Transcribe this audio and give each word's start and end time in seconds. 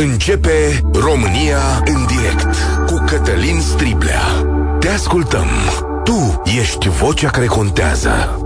Începe 0.00 0.80
România 0.92 1.82
în 1.84 2.06
direct 2.06 2.54
cu 2.86 3.04
Cătălin 3.06 3.60
Striblea. 3.60 4.20
Te 4.80 4.88
ascultăm. 4.88 5.46
Tu 6.04 6.42
ești 6.60 6.88
vocea 6.88 7.30
care 7.30 7.46
contează. 7.46 8.42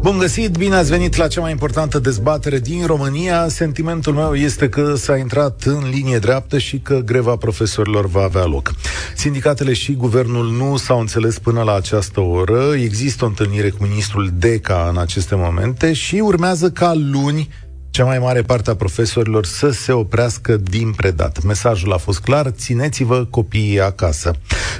Bun 0.00 0.18
găsit, 0.18 0.56
bine 0.56 0.74
ați 0.74 0.90
venit 0.90 1.16
la 1.16 1.28
cea 1.28 1.40
mai 1.40 1.50
importantă 1.50 1.98
dezbatere 1.98 2.58
din 2.58 2.86
România. 2.86 3.48
Sentimentul 3.48 4.12
meu 4.12 4.34
este 4.34 4.68
că 4.68 4.94
s-a 4.96 5.16
intrat 5.16 5.62
în 5.64 5.88
linie 5.90 6.18
dreaptă 6.18 6.58
și 6.58 6.78
că 6.78 6.94
greva 7.04 7.36
profesorilor 7.36 8.06
va 8.06 8.22
avea 8.22 8.44
loc. 8.44 8.72
Sindicatele 9.16 9.72
și 9.72 9.92
guvernul 9.92 10.50
nu 10.50 10.76
s-au 10.76 11.00
înțeles 11.00 11.38
până 11.38 11.62
la 11.62 11.74
această 11.74 12.20
oră. 12.20 12.74
Există 12.74 13.24
o 13.24 13.28
întâlnire 13.28 13.70
cu 13.70 13.76
ministrul 13.82 14.30
Deca 14.34 14.86
în 14.90 14.98
aceste 14.98 15.34
momente 15.34 15.92
și 15.92 16.14
urmează 16.14 16.70
ca 16.70 16.92
luni 16.94 17.48
cea 17.92 18.04
mai 18.04 18.18
mare 18.18 18.42
parte 18.42 18.70
a 18.70 18.74
profesorilor 18.74 19.46
să 19.46 19.70
se 19.70 19.92
oprească 19.92 20.56
din 20.56 20.92
predat. 20.92 21.42
Mesajul 21.42 21.92
a 21.92 21.96
fost 21.96 22.20
clar, 22.20 22.50
țineți-vă 22.50 23.24
copiii 23.24 23.80
acasă. 23.80 24.32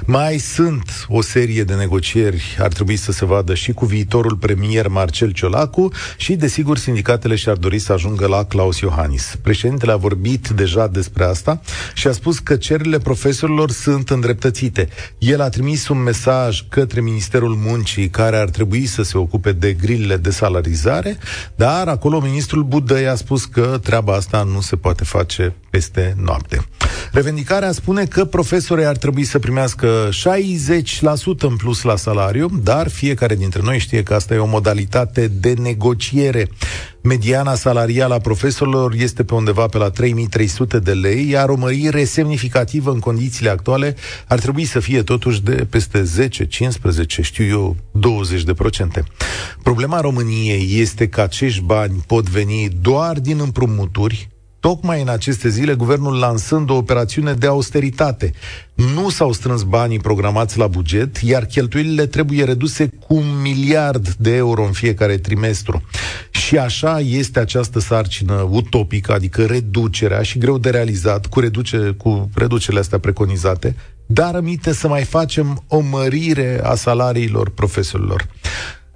Mai 0.05 0.37
sunt 0.37 1.05
o 1.07 1.21
serie 1.21 1.63
de 1.63 1.73
negocieri, 1.73 2.57
ar 2.59 2.67
trebui 2.67 2.95
să 2.95 3.11
se 3.11 3.25
vadă 3.25 3.53
și 3.53 3.71
cu 3.71 3.85
viitorul 3.85 4.35
premier 4.35 4.87
Marcel 4.87 5.31
Ciolacu 5.31 5.91
și, 6.17 6.35
desigur, 6.35 6.77
sindicatele 6.77 7.35
și-ar 7.35 7.55
dori 7.55 7.79
să 7.79 7.93
ajungă 7.93 8.27
la 8.27 8.43
Claus 8.43 8.79
Iohannis. 8.79 9.35
Președintele 9.41 9.91
a 9.91 9.95
vorbit 9.95 10.47
deja 10.47 10.87
despre 10.87 11.23
asta 11.23 11.61
și 11.93 12.07
a 12.07 12.11
spus 12.11 12.39
că 12.39 12.55
cererile 12.55 12.97
profesorilor 12.97 13.71
sunt 13.71 14.09
îndreptățite. 14.09 14.87
El 15.17 15.41
a 15.41 15.49
trimis 15.49 15.87
un 15.87 16.03
mesaj 16.03 16.63
către 16.69 17.01
Ministerul 17.01 17.55
Muncii 17.55 18.09
care 18.09 18.37
ar 18.37 18.49
trebui 18.49 18.85
să 18.85 19.03
se 19.03 19.17
ocupe 19.17 19.51
de 19.51 19.73
grilele 19.73 20.17
de 20.17 20.29
salarizare, 20.29 21.17
dar 21.55 21.87
acolo 21.87 22.19
ministrul 22.19 22.63
Budă 22.63 23.01
i-a 23.03 23.15
spus 23.15 23.45
că 23.45 23.79
treaba 23.83 24.13
asta 24.13 24.43
nu 24.43 24.61
se 24.61 24.75
poate 24.75 25.03
face 25.03 25.55
peste 25.69 26.15
noapte. 26.17 26.65
Revendicarea 27.11 27.71
spune 27.71 28.05
că 28.05 28.25
profesorii 28.25 28.85
ar 28.85 28.97
trebui 28.97 29.23
să 29.23 29.39
primească 29.39 30.09
60% 30.09 30.13
în 31.39 31.55
plus 31.55 31.81
la 31.81 31.95
salariu, 31.95 32.47
dar 32.63 32.89
fiecare 32.89 33.35
dintre 33.35 33.61
noi 33.63 33.79
știe 33.79 34.03
că 34.03 34.13
asta 34.13 34.33
e 34.33 34.37
o 34.37 34.45
modalitate 34.45 35.27
de 35.27 35.53
negociere. 35.53 36.49
Mediana 37.05 37.55
salarială 37.55 38.13
a 38.13 38.19
profesorilor 38.19 38.93
este 38.93 39.23
pe 39.23 39.33
undeva 39.33 39.67
pe 39.67 39.77
la 39.77 39.89
3300 39.89 40.79
de 40.79 40.93
lei, 40.93 41.29
iar 41.29 41.49
o 41.49 41.55
mărire 41.55 42.03
semnificativă 42.03 42.91
în 42.91 42.99
condițiile 42.99 43.49
actuale 43.49 43.95
ar 44.27 44.39
trebui 44.39 44.65
să 44.65 44.79
fie 44.79 45.03
totuși 45.03 45.41
de 45.41 45.67
peste 45.69 46.03
10, 46.03 46.45
15, 46.45 47.21
știu 47.21 47.45
eu, 47.45 47.75
20 47.91 48.43
de 48.43 48.53
procente. 48.53 49.03
Problema 49.63 49.99
României 49.99 50.79
este 50.79 51.07
că 51.07 51.21
acești 51.21 51.61
bani 51.61 52.03
pot 52.07 52.29
veni 52.29 52.69
doar 52.81 53.19
din 53.19 53.39
împrumuturi, 53.39 54.29
tocmai 54.63 55.01
în 55.01 55.07
aceste 55.07 55.49
zile, 55.49 55.73
guvernul 55.73 56.19
lansând 56.19 56.69
o 56.69 56.73
operațiune 56.75 57.33
de 57.33 57.47
austeritate. 57.47 58.31
Nu 58.73 59.09
s-au 59.09 59.31
strâns 59.31 59.63
banii 59.63 59.99
programați 59.99 60.57
la 60.57 60.67
buget, 60.67 61.17
iar 61.17 61.45
cheltuielile 61.45 62.05
trebuie 62.05 62.43
reduse 62.43 62.89
cu 63.07 63.15
un 63.15 63.41
miliard 63.41 64.09
de 64.09 64.35
euro 64.35 64.63
în 64.63 64.71
fiecare 64.71 65.17
trimestru. 65.17 65.81
Și 66.29 66.57
așa 66.57 66.99
este 66.99 67.39
această 67.39 67.79
sarcină 67.79 68.47
utopică, 68.49 69.13
adică 69.13 69.45
reducerea 69.45 70.21
și 70.21 70.37
greu 70.37 70.57
de 70.57 70.69
realizat 70.69 71.25
cu, 71.25 71.39
reduce, 71.39 71.95
cu 71.97 72.29
reducerile 72.35 72.79
astea 72.79 72.99
preconizate, 72.99 73.75
dar 74.05 74.35
aminte 74.35 74.73
să 74.73 74.87
mai 74.87 75.03
facem 75.03 75.63
o 75.67 75.79
mărire 75.79 76.61
a 76.63 76.75
salariilor 76.75 77.49
profesorilor. 77.49 78.27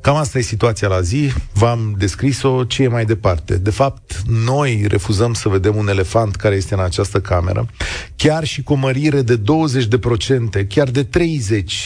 Cam 0.08 0.16
asta 0.16 0.38
e 0.38 0.42
situația 0.42 0.88
la 0.88 1.02
zi, 1.02 1.32
v-am 1.54 1.96
descris-o, 1.98 2.64
ce 2.64 2.84
e 2.84 2.88
mai 2.88 3.06
departe. 3.06 3.58
De 3.58 3.70
fapt, 3.70 4.22
noi 4.28 4.86
refuzăm 4.88 5.34
să 5.34 5.50
vedem 5.50 5.76
un 5.76 5.88
elefant 5.88 6.36
care 6.36 6.56
este 6.56 6.74
în 6.74 6.80
această 6.80 7.20
cameră, 7.20 7.68
chiar 8.16 8.44
și 8.44 8.64
cu 8.64 8.74
o 8.74 8.76
mărire 8.76 9.22
de 9.22 9.40
20%, 10.64 10.68
chiar 10.68 10.90
de 10.90 11.04
30%, 11.04 11.12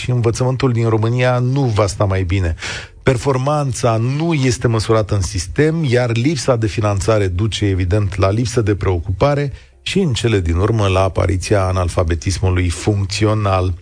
învățământul 0.08 0.72
din 0.72 0.90
România 0.90 1.40
nu 1.40 1.62
va 1.62 1.88
sta 1.88 2.04
mai 2.04 2.24
bine. 2.24 2.56
Performanța 3.04 3.98
nu 3.98 4.34
este 4.34 4.68
măsurată 4.68 5.16
în 5.16 5.22
sistem, 5.22 5.84
iar 5.84 6.16
lipsa 6.16 6.56
de 6.56 6.68
finanțare 6.68 7.28
duce 7.28 7.66
evident 7.66 8.16
la 8.16 8.32
lipsă 8.32 8.62
de 8.62 8.76
preocupare 8.76 9.54
și 9.82 10.00
în 10.00 10.14
cele 10.14 10.40
din 10.40 10.56
urmă 10.56 10.88
la 10.88 11.04
apariția 11.04 11.64
analfabetismului 11.64 12.70
funcțional. 12.70 13.74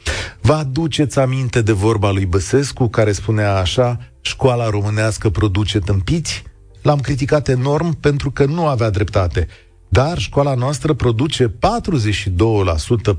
Vă 0.41 0.53
aduceți 0.53 1.19
aminte 1.19 1.61
de 1.61 1.71
vorba 1.71 2.11
lui 2.11 2.25
Băsescu 2.25 2.87
care 2.87 3.11
spunea 3.11 3.55
așa, 3.55 3.99
școala 4.21 4.69
românească 4.69 5.29
produce 5.29 5.79
tâmpiți? 5.79 6.43
L-am 6.81 6.99
criticat 6.99 7.47
enorm 7.47 7.99
pentru 7.99 8.31
că 8.31 8.45
nu 8.45 8.67
avea 8.67 8.89
dreptate. 8.89 9.47
Dar 9.89 10.17
școala 10.17 10.53
noastră 10.53 10.93
produce 10.93 11.47
42% 11.47 11.51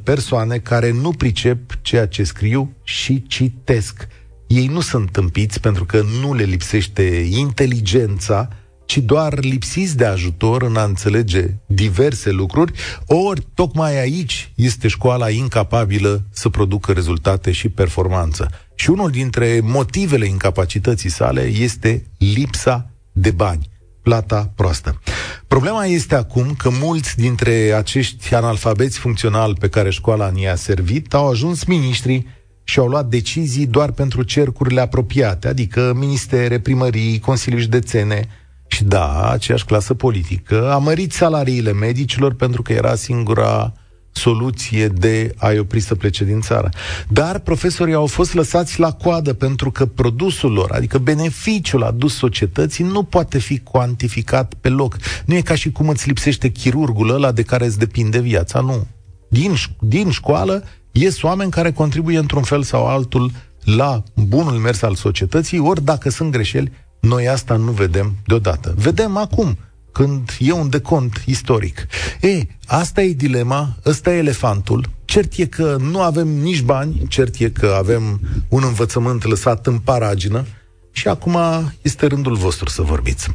persoane 0.03 0.59
care 0.59 0.93
nu 0.93 1.11
pricep 1.11 1.79
ceea 1.83 2.07
ce 2.07 2.25
scriu 2.25 2.77
și 2.83 3.25
citesc. 3.27 4.09
Ei 4.47 4.67
nu 4.67 4.81
sunt 4.81 5.11
tâmpiți 5.11 5.61
pentru 5.61 5.85
că 5.85 6.03
nu 6.21 6.35
le 6.35 6.45
lipsește 6.45 7.03
inteligența, 7.31 8.49
ci 8.91 8.99
doar 8.99 9.39
lipsiți 9.39 9.97
de 9.97 10.05
ajutor 10.05 10.63
în 10.63 10.77
a 10.77 10.83
înțelege 10.83 11.47
diverse 11.67 12.31
lucruri, 12.31 12.73
ori 13.07 13.47
tocmai 13.55 14.01
aici 14.01 14.53
este 14.55 14.89
școala 14.89 15.31
incapabilă 15.31 16.23
să 16.31 16.49
producă 16.49 16.93
rezultate 16.93 17.53
și 17.53 17.69
performanță. 17.69 18.51
Și 18.75 18.91
unul 18.91 19.11
dintre 19.11 19.61
motivele 19.63 20.27
incapacității 20.27 21.11
sale 21.11 21.43
este 21.43 22.07
lipsa 22.19 22.91
de 23.13 23.31
bani 23.31 23.71
plata 24.03 24.53
proastă. 24.55 25.01
Problema 25.47 25.85
este 25.85 26.15
acum 26.15 26.55
că 26.59 26.71
mulți 26.81 27.17
dintre 27.17 27.73
acești 27.73 28.35
analfabeți 28.35 28.99
funcționali 28.99 29.55
pe 29.55 29.69
care 29.69 29.91
școala 29.91 30.31
ni-a 30.31 30.55
servit 30.55 31.15
au 31.15 31.29
ajuns 31.29 31.65
miniștri 31.65 32.27
și 32.65 32.79
au 32.79 32.87
luat 32.87 33.07
decizii 33.07 33.67
doar 33.67 33.91
pentru 33.93 34.23
cercurile 34.23 34.81
apropiate, 34.81 35.49
adică 35.49 35.93
ministere, 35.97 36.61
primării, 36.61 37.19
consilii 37.19 37.61
județene, 37.61 38.29
și 38.73 38.85
da, 38.85 39.31
aceeași 39.31 39.65
clasă 39.65 39.95
politică 39.95 40.73
a 40.73 40.79
mărit 40.79 41.13
salariile 41.13 41.73
medicilor 41.73 42.35
pentru 42.35 42.63
că 42.63 42.73
era 42.73 42.95
singura 42.95 43.73
soluție 44.13 44.89
de 44.89 45.35
a-i 45.37 45.59
opri 45.59 45.81
să 45.81 45.95
plece 45.95 46.25
din 46.25 46.41
țară. 46.41 46.69
Dar 47.09 47.39
profesorii 47.39 47.95
au 47.95 48.07
fost 48.07 48.35
lăsați 48.35 48.81
la 48.81 48.93
coadă 48.93 49.33
pentru 49.33 49.71
că 49.71 49.87
produsul 49.87 50.53
lor, 50.53 50.71
adică 50.73 50.99
beneficiul 50.99 51.83
adus 51.83 52.17
societății, 52.17 52.85
nu 52.85 53.03
poate 53.03 53.39
fi 53.39 53.59
cuantificat 53.59 54.55
pe 54.61 54.69
loc. 54.69 54.97
Nu 55.25 55.35
e 55.35 55.41
ca 55.41 55.55
și 55.55 55.73
cum 55.73 55.89
îți 55.89 56.07
lipsește 56.09 56.49
chirurgul 56.49 57.11
ăla 57.11 57.33
de 57.33 57.43
care 57.43 57.65
îți 57.67 57.79
depinde 57.79 58.21
viața, 58.21 58.61
nu. 58.61 58.87
Din, 59.29 59.55
din 59.81 60.11
școală 60.11 60.65
ies 60.93 61.23
oameni 61.23 61.51
care 61.51 61.73
contribuie 61.73 62.19
într-un 62.19 62.43
fel 62.43 62.63
sau 62.63 62.87
altul 62.87 63.31
la 63.65 64.03
bunul 64.15 64.53
mers 64.59 64.83
al 64.83 64.95
societății, 64.95 65.59
ori 65.59 65.85
dacă 65.85 66.11
sunt 66.11 66.31
greșeli, 66.31 66.73
noi 67.01 67.29
asta 67.29 67.57
nu 67.57 67.71
vedem 67.71 68.17
deodată. 68.27 68.75
Vedem 68.77 69.17
acum, 69.17 69.59
când 69.93 70.37
e 70.39 70.53
un 70.53 70.69
decont 70.69 71.23
istoric. 71.27 71.87
E, 72.21 72.41
asta 72.67 73.03
e 73.03 73.13
dilema, 73.13 73.77
ăsta 73.87 74.15
e 74.15 74.19
elefantul. 74.19 74.89
Cert 75.05 75.37
e 75.37 75.47
că 75.47 75.77
nu 75.81 76.01
avem 76.01 76.29
nici 76.29 76.63
bani, 76.63 77.07
cert 77.09 77.39
e 77.39 77.49
că 77.49 77.75
avem 77.79 78.21
un 78.49 78.63
învățământ 78.65 79.25
lăsat 79.25 79.67
în 79.67 79.79
paragină, 79.79 80.45
și 80.93 81.09
acum 81.09 81.39
este 81.83 82.07
rândul 82.07 82.37
vostru 82.37 82.69
să 82.69 82.83
vorbiți. 82.83 83.29
0372069599 83.29 83.33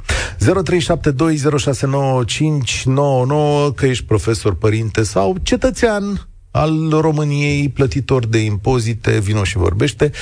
că 3.75 3.85
ești 3.85 4.05
profesor, 4.05 4.55
părinte 4.55 5.03
sau 5.03 5.37
cetățean 5.43 6.27
al 6.55 6.89
României, 6.89 7.69
plătitor 7.69 8.25
de 8.25 8.37
impozite, 8.37 9.19
vino 9.19 9.43
și 9.43 9.57
vorbește, 9.57 10.11
0372069599. 10.11 10.13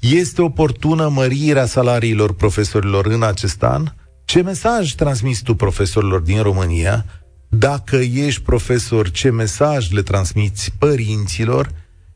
Este 0.00 0.42
oportună 0.42 1.08
mărirea 1.08 1.66
salariilor 1.66 2.34
profesorilor 2.34 3.06
în 3.06 3.22
acest 3.22 3.62
an? 3.62 3.92
Ce 4.24 4.42
mesaj 4.42 4.92
transmiți 4.92 5.42
tu 5.42 5.54
profesorilor 5.54 6.20
din 6.20 6.42
România? 6.42 7.04
Dacă 7.48 7.96
ești 7.96 8.42
profesor, 8.42 9.10
ce 9.10 9.30
mesaj 9.30 9.90
le 9.90 10.02
transmiți 10.02 10.72
părinților? 10.78 11.70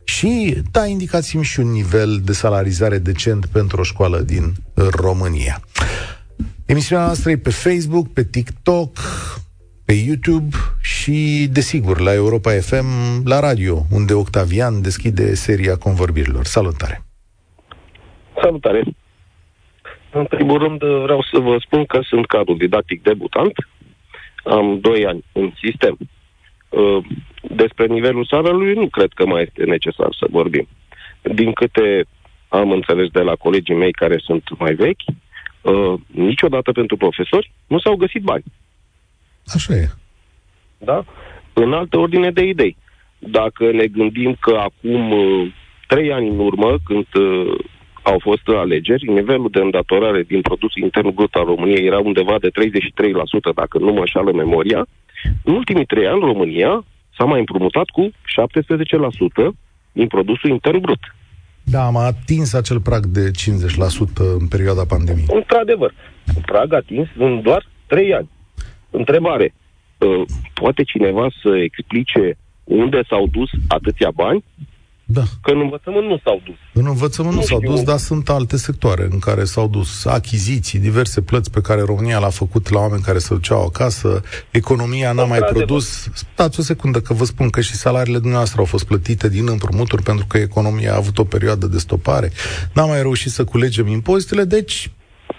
Și, 0.05 0.63
da, 0.71 0.87
indicați-mi 0.87 1.45
și 1.45 1.61
un 1.61 1.71
nivel 1.71 2.21
de 2.25 2.33
salarizare 2.33 2.99
decent 2.99 3.47
pentru 3.47 3.81
o 3.81 3.83
școală 3.83 4.19
din 4.19 4.55
România. 4.75 5.63
Emisiunea 6.67 7.05
noastră 7.05 7.31
e 7.31 7.37
pe 7.37 7.51
Facebook, 7.51 8.13
pe 8.13 8.25
TikTok, 8.25 8.99
pe 9.89 9.95
YouTube 10.09 10.57
și, 10.83 11.49
desigur, 11.53 12.01
la 12.01 12.13
Europa 12.15 12.51
FM, 12.51 12.91
la 13.25 13.41
radio, 13.41 13.75
unde 13.91 14.15
Octavian 14.15 14.83
deschide 14.83 15.35
seria 15.35 15.77
convorbirilor. 15.77 16.45
Salutare! 16.45 17.05
Salutare! 18.43 18.83
În 20.11 20.25
primul 20.25 20.59
rând 20.59 20.79
vreau 20.79 21.23
să 21.33 21.39
vă 21.39 21.57
spun 21.61 21.85
că 21.85 22.01
sunt 22.03 22.27
cadru 22.27 22.55
didactic 22.55 23.03
debutant. 23.03 23.53
Am 24.45 24.81
doi 24.81 25.07
ani 25.07 25.25
în 25.33 25.53
sistem. 25.63 25.97
Uh, 26.69 27.05
despre 27.41 27.87
nivelul 27.87 28.25
salariului 28.25 28.75
nu 28.75 28.89
cred 28.89 29.11
că 29.15 29.27
mai 29.27 29.43
este 29.43 29.65
necesar 29.65 30.17
să 30.19 30.27
vorbim. 30.31 30.69
Din 31.23 31.53
câte 31.53 32.05
am 32.49 32.71
înțeles 32.71 33.09
de 33.09 33.21
la 33.21 33.35
colegii 33.35 33.75
mei 33.75 33.93
care 33.93 34.19
sunt 34.19 34.59
mai 34.59 34.75
vechi, 34.75 35.05
uh, 35.63 35.95
niciodată 36.07 36.73
pentru 36.73 36.97
profesori, 36.97 37.53
nu 37.67 37.79
s-au 37.79 37.97
găsit 37.97 38.23
bani. 38.23 38.45
Așa 39.55 39.75
e. 39.75 39.89
Da? 40.79 41.05
În 41.53 41.73
altă 41.73 41.99
ordine 41.99 42.31
de 42.31 42.43
idei. 42.43 42.77
Dacă 43.19 43.71
ne 43.73 43.87
gândim 43.87 44.37
că 44.41 44.57
acum 44.57 45.11
uh, 45.11 45.53
trei 45.87 46.13
ani 46.13 46.29
în 46.29 46.39
urmă, 46.39 46.77
când 46.85 47.07
uh, 47.15 47.59
au 48.03 48.19
fost 48.19 48.43
alegeri, 48.47 49.13
nivelul 49.13 49.51
de 49.51 49.61
îndatorare 49.61 50.23
din 50.23 50.41
produsul 50.41 50.83
intern 50.83 51.15
brut 51.15 51.35
al 51.35 51.45
României 51.45 51.87
era 51.87 51.99
undeva 51.99 52.37
de 52.41 52.49
33%, 52.49 52.53
dacă 53.55 53.79
nu 53.79 53.93
mă 53.93 53.99
înșală 53.99 54.33
memoria. 54.33 54.87
În 55.45 55.55
ultimii 55.55 55.85
trei 55.85 56.07
ani, 56.07 56.21
România 56.21 56.85
s-a 57.17 57.25
mai 57.25 57.39
împrumutat 57.39 57.89
cu 57.89 58.03
17% 58.09 58.13
din 59.93 60.07
produsul 60.07 60.51
intern 60.51 60.81
brut. 60.81 61.03
Da, 61.63 61.87
am 61.87 61.97
atins 61.97 62.53
acel 62.53 62.81
prag 62.81 63.07
de 63.07 63.31
50% 63.31 63.31
în 64.39 64.47
perioada 64.49 64.85
pandemiei. 64.85 65.27
Într-adevăr, 65.31 65.95
prag 66.47 66.73
atins 66.73 67.09
în 67.19 67.43
doar 67.43 67.67
3 67.87 68.15
ani. 68.15 68.29
Întrebare. 68.91 69.55
Uh, 69.99 70.23
poate 70.55 70.83
cineva 70.83 71.27
să 71.43 71.49
explice 71.63 72.39
unde 72.65 73.03
s-au 73.09 73.27
dus 73.27 73.49
atâția 73.69 74.11
bani? 74.15 74.45
Da. 75.11 75.23
Că 75.43 75.51
în 75.51 75.61
învățământ 75.61 76.07
nu 76.07 76.19
s-au 76.25 76.41
dus. 76.45 76.55
În 76.73 76.87
învățământ 76.87 77.35
nu, 77.35 77.41
Nu 77.41 77.47
s-au 77.47 77.59
știu. 77.59 77.71
dus, 77.71 77.83
dar 77.83 77.99
sunt 77.99 78.29
alte 78.29 78.57
sectoare 78.57 79.09
în 79.11 79.19
care 79.19 79.45
s-au 79.45 79.69
dus 79.69 80.05
achiziții, 80.05 80.79
diverse 80.79 81.21
plăți 81.21 81.51
pe 81.51 81.61
care 81.61 81.81
România 81.83 82.19
le-a 82.19 82.29
făcut 82.29 82.71
la 82.71 82.81
oameni 82.81 83.03
care 83.03 83.19
se 83.19 83.35
duceau 83.35 83.65
acasă, 83.65 84.23
economia 84.51 85.13
n-a 85.13 85.25
mai 85.25 85.39
Într-adevăr. 85.39 85.65
produs. 85.65 86.09
Stați 86.15 86.61
o 86.61 86.63
secundă 86.63 87.01
că 87.01 87.13
vă 87.15 87.25
spun 87.25 87.51
că 87.51 87.61
și 87.61 87.73
salariile 87.75 88.19
dumneavoastră 88.19 88.59
au 88.61 88.65
fost 88.67 88.85
plătite 88.87 89.29
din 89.29 89.49
împrumuturi 89.49 90.03
pentru 90.03 90.27
că 90.27 90.39
economia 90.39 90.93
a 90.93 90.97
avut 90.97 91.19
o 91.19 91.25
perioadă 91.25 91.67
de 91.67 91.79
stopare. 91.79 92.33
N-am 92.75 92.89
mai 92.89 93.01
reușit 93.03 93.31
să 93.31 93.45
culegem 93.45 93.87
impozitele, 93.87 94.45
deci 94.45 94.91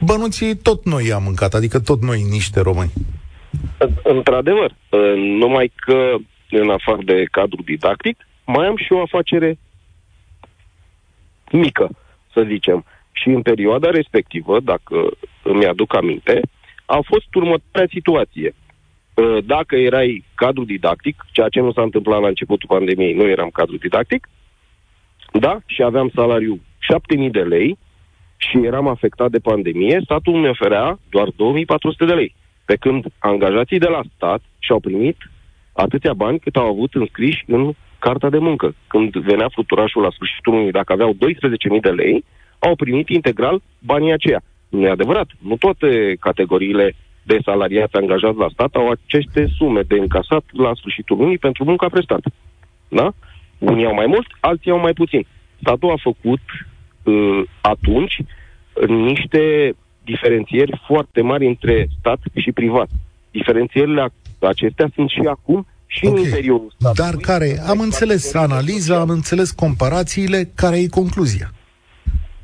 bănuții 0.02 0.56
tot 0.56 0.86
noi 0.86 1.06
i-am 1.08 1.24
mâncat, 1.24 1.54
adică 1.54 1.80
tot 1.80 2.02
noi 2.02 2.22
niște 2.30 2.60
români. 2.60 2.92
Într-adevăr, 4.04 4.72
uh, 4.90 5.14
numai 5.16 5.72
că 5.76 6.16
în 6.50 6.70
afară 6.70 7.02
de 7.04 7.24
cadru 7.32 7.62
didactic, 7.62 8.28
mai 8.46 8.68
am 8.68 8.78
și 8.78 8.94
o 8.94 9.02
afacere 9.02 9.58
mică, 11.52 11.90
să 12.34 12.46
zicem. 12.48 12.86
Și 13.12 13.28
în 13.28 13.42
perioada 13.42 13.90
respectivă, 13.90 14.60
dacă 14.60 15.10
îmi 15.44 15.66
aduc 15.66 15.96
aminte, 15.96 16.42
a 16.86 17.00
fost 17.04 17.36
următoarea 17.36 17.90
situație. 17.92 18.56
Uh, 19.14 19.44
Dacă 19.46 19.76
erai 19.76 20.24
cadru 20.36 20.64
didactic, 20.64 21.26
ceea 21.32 21.50
ce 21.50 21.60
nu 21.60 21.72
s-a 21.72 21.82
întâmplat 21.82 22.22
la 22.22 22.28
începutul 22.28 22.68
pandemiei, 22.68 23.14
nu 23.14 23.28
eram 23.28 23.50
cadru 23.50 23.78
didactic, 23.78 24.30
da, 25.32 25.60
și 25.66 25.84
aveam 25.84 26.12
salariu 26.16 26.60
7.000 27.18 27.30
de 27.32 27.42
lei 27.42 27.78
și 28.38 28.58
eram 28.64 28.88
afectat 28.88 29.30
de 29.32 29.40
pandemie, 29.40 30.02
statul 30.04 30.34
mi 30.34 30.50
oferea 30.50 31.00
doar 31.10 31.28
2.400 31.28 31.34
de 32.08 32.14
lei. 32.14 32.36
Pe 32.70 32.76
când 32.76 33.06
angajații 33.20 33.80
de 33.80 33.88
la 33.88 34.02
stat 34.16 34.42
și-au 34.60 34.80
primit 34.80 35.18
atâția 35.74 36.14
bani 36.14 36.40
cât 36.40 36.56
au 36.56 36.68
avut 36.68 36.94
înscriși 36.94 37.44
în 37.48 37.72
carta 38.00 38.30
de 38.30 38.38
muncă. 38.38 38.76
Când 38.88 39.12
venea 39.12 39.50
fluturașul 39.50 40.02
la 40.02 40.10
sfârșitul 40.10 40.54
lunii, 40.54 40.72
dacă 40.72 40.94
aveau 40.94 41.14
12.000 41.14 41.18
de 41.82 41.90
lei, 41.90 42.24
au 42.60 42.76
primit 42.76 43.10
integral 43.10 43.62
banii 43.80 44.12
aceia. 44.12 44.42
Nu 44.70 44.86
e 44.86 44.90
adevărat. 44.90 45.28
Nu 45.40 45.56
toate 45.56 46.18
categoriile 46.20 46.96
de 47.24 47.38
salariați 47.44 47.96
angajați 47.96 48.38
la 48.38 48.50
stat 48.54 48.76
au 48.76 48.90
aceste 48.90 49.48
sume 49.58 49.82
de 49.82 49.96
încasat 49.96 50.44
la 50.52 50.72
sfârșitul 50.74 51.18
lunii 51.18 51.38
pentru 51.38 51.64
munca 51.64 51.88
prestată. 51.90 52.32
Da? 52.88 53.12
Unii 53.58 53.86
au 53.86 53.94
mai 53.94 54.06
mult, 54.06 54.28
alții 54.40 54.72
au 54.72 54.80
mai 54.80 54.94
puțin. 54.94 55.26
Statul 55.62 55.92
a 55.92 56.02
făcut 56.02 56.42
uh, 57.04 57.42
atunci 57.62 58.16
niște 58.88 59.74
diferențieri 60.12 60.82
foarte 60.88 61.22
mari 61.22 61.46
între 61.48 61.88
stat 62.00 62.20
și 62.36 62.52
privat. 62.52 62.90
Diferențierile 63.32 64.06
ac- 64.10 64.40
acestea 64.40 64.88
sunt 64.96 65.10
și 65.10 65.20
acum 65.30 65.68
și 65.86 66.06
în 66.06 66.12
Ok. 66.12 66.20
interiorul 66.20 66.74
statului. 66.78 67.10
Dar 67.10 67.16
care? 67.22 67.50
Am 67.68 67.80
înțeles 67.80 68.34
analiza, 68.34 69.00
am 69.00 69.10
înțeles 69.10 69.52
comparațiile, 69.52 70.40
care 70.56 70.78
e 70.80 70.88
concluzia? 71.02 71.50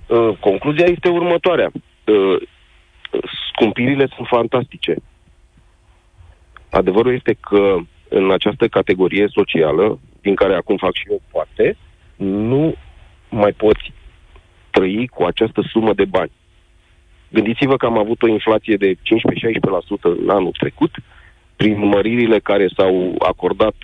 Uh, 0.07 0.37
concluzia 0.39 0.85
este 0.85 1.09
următoarea. 1.09 1.71
Uh, 1.73 2.37
scumpirile 3.51 4.07
sunt 4.15 4.27
fantastice. 4.27 4.95
Adevărul 6.69 7.13
este 7.13 7.37
că 7.39 7.75
în 8.09 8.31
această 8.31 8.67
categorie 8.67 9.25
socială, 9.29 9.99
din 10.21 10.35
care 10.35 10.55
acum 10.55 10.77
fac 10.77 10.93
și 10.93 11.07
eu 11.09 11.21
parte, 11.31 11.77
nu 12.15 12.75
mai 13.29 13.51
poți 13.51 13.93
trăi 14.69 15.07
cu 15.07 15.23
această 15.23 15.61
sumă 15.71 15.93
de 15.93 16.05
bani. 16.05 16.31
Gândiți-vă 17.37 17.75
că 17.77 17.85
am 17.85 17.97
avut 17.97 18.21
o 18.21 18.27
inflație 18.27 18.75
de 18.75 18.89
15-16% 18.93 18.97
în 20.23 20.29
anul 20.29 20.55
trecut, 20.59 20.93
prin 21.55 21.87
măririle 21.87 22.39
care 22.39 22.67
s-au 22.75 23.15
acordat 23.31 23.73
4%, 23.73 23.77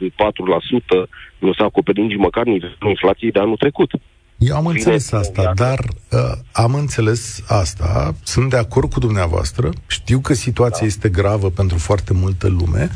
nu 1.39 1.53
s-a 1.53 1.63
acoperit 1.63 2.03
nici 2.03 2.17
măcar 2.27 2.45
nivelul 2.45 2.89
inflației 2.95 3.31
de 3.31 3.39
anul 3.39 3.57
trecut. 3.57 3.91
Eu 4.37 4.55
am 4.55 4.61
Bine, 4.61 4.73
înțeles 4.73 5.11
asta, 5.11 5.41
iată. 5.41 5.63
dar 5.63 5.79
uh, 5.79 6.37
am 6.51 6.73
înțeles 6.73 7.43
asta, 7.47 8.15
sunt 8.23 8.49
de 8.49 8.57
acord 8.57 8.93
cu 8.93 8.99
dumneavoastră, 8.99 9.69
știu 9.87 10.19
că 10.19 10.33
situația 10.33 10.79
da. 10.79 10.85
este 10.85 11.09
gravă 11.09 11.49
pentru 11.49 11.77
foarte 11.77 12.13
multă 12.13 12.47
lume. 12.47 12.89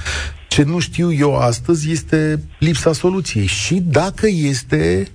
Ce 0.47 0.63
nu 0.63 0.79
știu 0.79 1.13
eu 1.13 1.35
astăzi 1.37 1.91
este 1.91 2.43
lipsa 2.59 2.93
soluției 2.93 3.45
și 3.45 3.75
dacă 3.75 4.27
este 4.27 5.07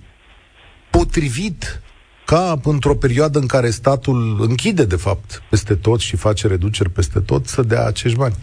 potrivit 0.91 1.83
ca 2.31 2.55
într-o 2.65 2.95
perioadă 2.95 3.39
în 3.39 3.47
care 3.47 3.71
statul 3.71 4.37
închide, 4.41 4.85
de 4.85 4.97
fapt, 4.97 5.43
peste 5.51 5.75
tot 5.75 6.01
și 6.01 6.17
face 6.17 6.47
reduceri 6.47 6.91
peste 6.91 7.21
tot, 7.21 7.45
să 7.45 7.63
dea 7.63 7.85
acești 7.87 8.19
bani. 8.19 8.35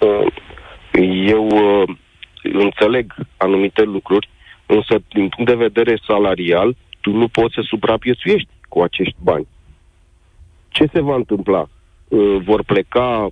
Uh, 0.00 0.26
Eu 1.26 1.46
uh, 1.46 1.96
înțeleg 2.42 3.14
anumite 3.36 3.82
lucruri, 3.82 4.28
însă 4.66 4.94
din 5.08 5.28
punct 5.28 5.50
de 5.50 5.56
vedere 5.56 6.00
salarial, 6.06 6.76
tu 7.00 7.10
nu 7.10 7.28
poți 7.28 7.54
să 7.54 7.60
supraviețuiești 7.64 8.48
cu 8.68 8.80
acești 8.80 9.16
bani. 9.22 9.46
Ce 10.68 10.84
se 10.92 11.00
va 11.00 11.14
întâmpla? 11.14 11.68
Uh, 12.08 12.36
Vor 12.44 12.62
pleca 12.64 13.28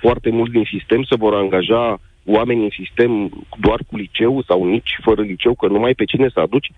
foarte 0.00 0.30
mulți 0.30 0.52
din 0.52 0.64
sistem, 0.70 1.02
se 1.02 1.16
vor 1.16 1.34
angaja 1.34 2.00
oameni 2.24 2.62
în 2.62 2.70
sistem 2.84 3.10
doar 3.58 3.80
cu 3.86 3.96
liceu 3.96 4.42
sau 4.42 4.64
nici 4.64 4.98
fără 5.02 5.22
liceu, 5.22 5.54
că 5.54 5.66
nu 5.66 5.78
mai 5.78 5.94
pe 5.94 6.04
cine 6.04 6.28
să 6.32 6.40
aduci? 6.40 6.70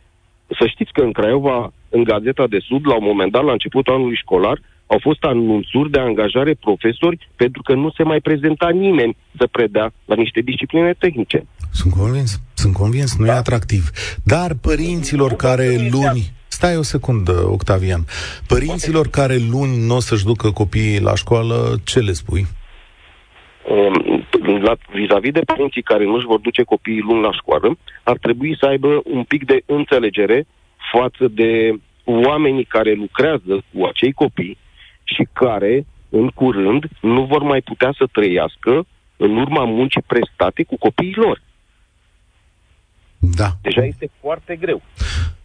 Să 0.58 0.66
știți 0.66 0.92
că 0.92 1.00
în 1.02 1.12
Craiova, 1.12 1.72
în 1.88 2.02
Gazeta 2.04 2.46
de 2.46 2.58
Sud, 2.58 2.86
la 2.86 2.94
un 2.94 3.04
moment 3.04 3.32
dat, 3.32 3.44
la 3.44 3.52
începutul 3.52 3.94
anului 3.94 4.16
școlar, 4.16 4.60
au 4.86 4.98
fost 5.00 5.22
anunțuri 5.24 5.90
de 5.90 5.98
angajare 5.98 6.54
profesori 6.54 7.28
pentru 7.36 7.62
că 7.62 7.74
nu 7.74 7.90
se 7.90 8.02
mai 8.02 8.20
prezenta 8.20 8.68
nimeni 8.68 9.16
să 9.36 9.46
predea 9.46 9.92
la 10.04 10.14
niște 10.14 10.40
discipline 10.40 10.92
tehnice. 10.98 11.46
Sunt 11.72 11.92
convins, 11.92 12.40
sunt 12.54 12.74
convins, 12.74 13.18
nu 13.18 13.24
da. 13.24 13.32
e 13.32 13.36
atractiv. 13.36 13.90
Dar 14.24 14.50
părinților 14.62 15.32
care 15.32 15.88
luni... 15.90 16.36
Stai 16.50 16.76
o 16.76 16.82
secundă, 16.82 17.32
Octavian. 17.50 18.04
Părinților 18.46 19.08
care 19.08 19.36
luni 19.50 19.86
nu 19.86 19.94
o 19.94 20.00
să-și 20.00 20.24
ducă 20.24 20.50
copiii 20.50 21.00
la 21.00 21.14
școală, 21.14 21.78
ce 21.84 21.98
le 21.98 22.12
spui? 22.12 22.46
Um, 23.68 24.17
La, 24.60 24.76
vis-a-vis 24.92 25.32
de 25.32 25.40
părinții 25.40 25.82
care 25.82 26.04
nu 26.04 26.14
își 26.14 26.26
vor 26.26 26.38
duce 26.38 26.62
copiii 26.62 27.00
luni 27.00 27.22
la 27.22 27.32
școală, 27.32 27.78
ar 28.02 28.16
trebui 28.16 28.56
să 28.60 28.66
aibă 28.66 29.00
un 29.04 29.24
pic 29.24 29.44
de 29.44 29.62
înțelegere 29.66 30.46
față 30.92 31.28
de 31.28 31.80
oamenii 32.04 32.64
care 32.64 32.92
lucrează 32.92 33.64
cu 33.72 33.84
acei 33.84 34.12
copii 34.12 34.58
și 35.04 35.28
care, 35.32 35.86
în 36.08 36.28
curând, 36.28 36.84
nu 37.00 37.24
vor 37.24 37.42
mai 37.42 37.60
putea 37.60 37.94
să 37.98 38.06
trăiască 38.12 38.86
în 39.16 39.36
urma 39.36 39.64
muncii 39.64 40.02
prestate 40.06 40.62
cu 40.62 40.76
copiii 40.76 41.14
lor. 41.14 41.42
Da. 43.18 43.48
Deja 43.62 43.84
este 43.84 44.10
foarte 44.20 44.56
greu. 44.56 44.82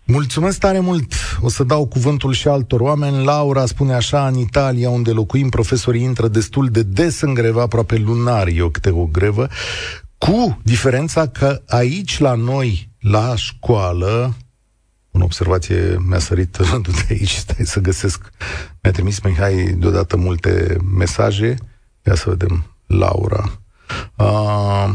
Mulțumesc 0.05 0.59
tare 0.59 0.79
mult. 0.79 1.13
O 1.41 1.49
să 1.49 1.63
dau 1.63 1.87
cuvântul 1.87 2.33
și 2.33 2.47
altor 2.47 2.79
oameni. 2.79 3.23
Laura 3.23 3.65
spune 3.65 3.93
așa, 3.93 4.27
în 4.27 4.35
Italia, 4.35 4.89
unde 4.89 5.11
locuim, 5.11 5.49
profesorii 5.49 6.01
intră 6.01 6.27
destul 6.27 6.67
de 6.67 6.83
des 6.83 7.21
în 7.21 7.33
grevă, 7.33 7.61
aproape 7.61 7.97
lunar 7.97 8.47
e 8.47 8.61
o 8.61 8.69
câte 8.69 8.89
o 8.89 9.05
grevă, 9.05 9.47
cu 10.17 10.59
diferența 10.63 11.27
că 11.27 11.61
aici, 11.67 12.19
la 12.19 12.33
noi, 12.33 12.89
la 12.99 13.35
școală, 13.35 14.35
o 15.11 15.23
observație 15.23 15.97
mi-a 16.07 16.19
sărit 16.19 16.55
rândul 16.55 16.93
de 16.93 17.05
aici, 17.09 17.33
stai 17.33 17.65
să 17.65 17.79
găsesc. 17.79 18.29
Mi-a 18.81 18.91
trimis 18.91 19.19
Mihai 19.19 19.75
deodată 19.77 20.17
multe 20.17 20.77
mesaje. 20.97 21.55
Ia 22.05 22.15
să 22.15 22.29
vedem, 22.29 22.63
Laura. 22.85 23.59
Uh, 24.15 24.93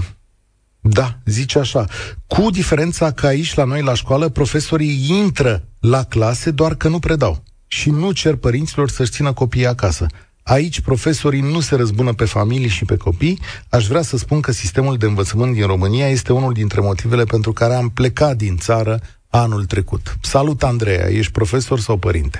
da, 0.90 1.18
zice 1.24 1.58
așa. 1.58 1.84
Cu 2.26 2.50
diferența 2.50 3.10
că 3.10 3.26
aici, 3.26 3.54
la 3.54 3.64
noi, 3.64 3.82
la 3.82 3.94
școală, 3.94 4.28
profesorii 4.28 5.06
intră 5.08 5.62
la 5.80 6.02
clase, 6.02 6.50
doar 6.50 6.74
că 6.74 6.88
nu 6.88 6.98
predau. 6.98 7.42
Și 7.66 7.90
nu 7.90 8.12
cer 8.12 8.34
părinților 8.34 8.88
să-și 8.88 9.10
țină 9.10 9.32
copiii 9.32 9.66
acasă. 9.66 10.06
Aici 10.42 10.80
profesorii 10.80 11.40
nu 11.40 11.60
se 11.60 11.76
răzbună 11.76 12.12
pe 12.12 12.24
familii 12.24 12.68
și 12.68 12.84
pe 12.84 12.96
copii. 12.96 13.38
Aș 13.70 13.86
vrea 13.86 14.02
să 14.02 14.16
spun 14.16 14.40
că 14.40 14.52
sistemul 14.52 14.96
de 14.96 15.06
învățământ 15.06 15.54
din 15.54 15.66
România 15.66 16.08
este 16.08 16.32
unul 16.32 16.52
dintre 16.52 16.80
motivele 16.80 17.24
pentru 17.24 17.52
care 17.52 17.74
am 17.74 17.88
plecat 17.88 18.36
din 18.36 18.56
țară 18.56 18.98
anul 19.30 19.64
trecut. 19.64 20.16
Salut, 20.20 20.62
Andreea. 20.62 21.08
Ești 21.08 21.32
profesor 21.32 21.78
sau 21.78 21.96
părinte? 21.96 22.38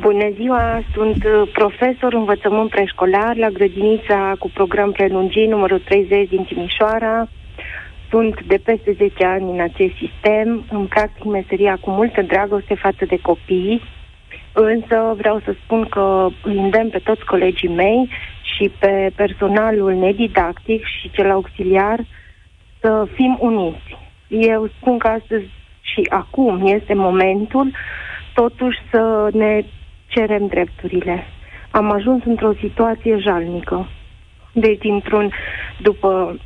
Bună 0.00 0.28
ziua, 0.34 0.82
sunt 0.94 1.24
uh, 1.24 1.50
profesor 1.52 2.12
învățământ 2.12 2.70
preșcolar 2.70 3.36
la 3.36 3.48
grădinița 3.48 4.34
cu 4.38 4.50
program 4.54 4.92
prelungit 4.92 5.48
numărul 5.48 5.82
30 5.84 6.28
din 6.28 6.44
Timișoara. 6.44 7.28
Sunt 8.10 8.42
de 8.42 8.60
peste 8.64 8.92
10 8.92 9.24
ani 9.24 9.50
în 9.50 9.60
acest 9.60 9.94
sistem, 9.94 10.64
îmi 10.70 10.86
practic 10.86 11.24
meseria 11.24 11.76
cu 11.80 11.90
multă 11.90 12.22
dragoste 12.22 12.74
față 12.74 13.04
de 13.04 13.18
copii, 13.20 13.82
însă 14.52 15.14
vreau 15.16 15.40
să 15.44 15.54
spun 15.62 15.84
că 15.84 16.28
îi 16.42 16.58
îndemn 16.58 16.90
pe 16.90 16.98
toți 16.98 17.24
colegii 17.24 17.68
mei 17.68 18.08
și 18.42 18.70
pe 18.78 19.10
personalul 19.16 19.94
nedidactic 19.94 20.84
și 20.84 21.10
cel 21.10 21.30
auxiliar 21.30 22.00
să 22.80 23.06
fim 23.14 23.36
uniți. 23.40 23.96
Eu 24.28 24.68
spun 24.80 24.98
că 24.98 25.06
astăzi 25.06 25.46
și 25.80 26.06
acum 26.08 26.66
este 26.66 26.94
momentul 26.94 27.70
totuși 28.34 28.78
să 28.90 29.28
ne 29.32 29.64
cerem 30.06 30.46
drepturile. 30.46 31.24
Am 31.70 31.90
ajuns 31.90 32.24
într-o 32.24 32.52
situație 32.60 33.18
jalnică. 33.18 33.88
Deci, 34.52 34.78
dintr-un, 34.78 35.32
după 35.78 36.38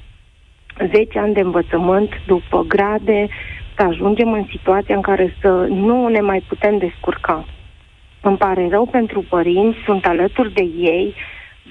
10 0.92 1.18
ani 1.18 1.34
de 1.34 1.40
învățământ, 1.40 2.10
după 2.26 2.64
grade, 2.68 3.28
să 3.76 3.82
ajungem 3.82 4.32
în 4.32 4.44
situația 4.50 4.94
în 4.94 5.00
care 5.00 5.36
să 5.40 5.48
nu 5.68 6.08
ne 6.08 6.20
mai 6.20 6.44
putem 6.48 6.78
descurca. 6.78 7.44
Îmi 8.20 8.36
pare 8.36 8.68
rău 8.70 8.86
pentru 8.86 9.24
părinți, 9.28 9.78
sunt 9.84 10.06
alături 10.06 10.52
de 10.52 10.62
ei, 10.76 11.14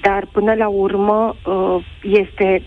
dar 0.02 0.28
până 0.32 0.54
la 0.54 0.68
urmă 0.68 1.36
uh, 1.46 1.84
este 2.02 2.62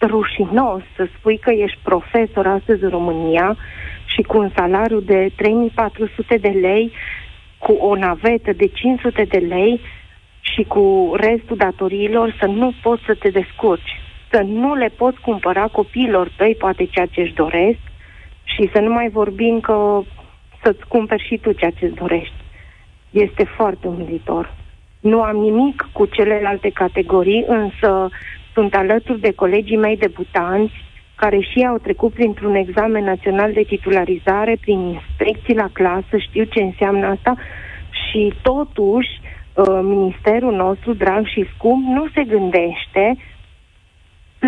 rușinos 0.00 0.82
să 0.96 1.06
spui 1.18 1.38
că 1.38 1.50
ești 1.50 1.78
profesor 1.82 2.46
astăzi 2.46 2.82
în 2.82 2.90
România 2.90 3.56
și 4.04 4.22
cu 4.22 4.38
un 4.38 4.50
salariu 4.54 5.00
de 5.00 5.30
3400 5.36 6.36
de 6.36 6.48
lei, 6.48 6.92
cu 7.58 7.72
o 7.72 7.96
navetă 7.96 8.52
de 8.52 8.66
500 8.66 9.24
de 9.24 9.38
lei 9.38 9.80
și 10.40 10.62
cu 10.62 11.12
restul 11.16 11.56
datoriilor 11.56 12.36
să 12.40 12.46
nu 12.46 12.72
poți 12.82 13.02
să 13.06 13.14
te 13.14 13.28
descurci, 13.28 14.00
să 14.32 14.42
nu 14.46 14.74
le 14.74 14.88
poți 14.96 15.20
cumpăra 15.20 15.66
copiilor 15.66 16.32
tăi 16.36 16.54
poate 16.58 16.84
ceea 16.84 17.06
ce 17.06 17.20
își 17.20 17.34
doresc 17.34 17.78
și 18.44 18.70
să 18.72 18.80
nu 18.80 18.92
mai 18.92 19.08
vorbim 19.08 19.60
că 19.60 20.00
să-ți 20.62 20.86
cumperi 20.88 21.26
și 21.26 21.36
tu 21.36 21.52
ceea 21.52 21.70
ce 21.70 21.84
îți 21.84 21.94
dorești. 21.94 22.34
Este 23.10 23.44
foarte 23.44 23.86
umilitor. 23.86 24.54
Nu 25.00 25.22
am 25.22 25.36
nimic 25.36 25.88
cu 25.92 26.06
celelalte 26.06 26.70
categorii, 26.70 27.44
însă 27.46 28.08
sunt 28.52 28.74
alături 28.74 29.20
de 29.20 29.32
colegii 29.34 29.76
mei 29.76 29.96
debutanți 29.96 30.72
care 31.14 31.40
și 31.40 31.58
ei 31.58 31.66
au 31.66 31.78
trecut 31.78 32.12
printr-un 32.12 32.54
examen 32.54 33.04
național 33.04 33.52
de 33.52 33.62
titularizare, 33.62 34.56
prin 34.60 34.78
inspecții 34.78 35.54
la 35.54 35.68
clasă, 35.72 36.16
știu 36.16 36.44
ce 36.44 36.62
înseamnă 36.62 37.06
asta 37.06 37.34
și 37.90 38.32
totuși 38.42 39.20
uh, 39.20 39.80
ministerul 39.82 40.54
nostru, 40.54 40.94
drag 40.94 41.26
și 41.26 41.46
scump, 41.54 41.86
nu 41.86 42.06
se 42.14 42.24
gândește 42.24 43.16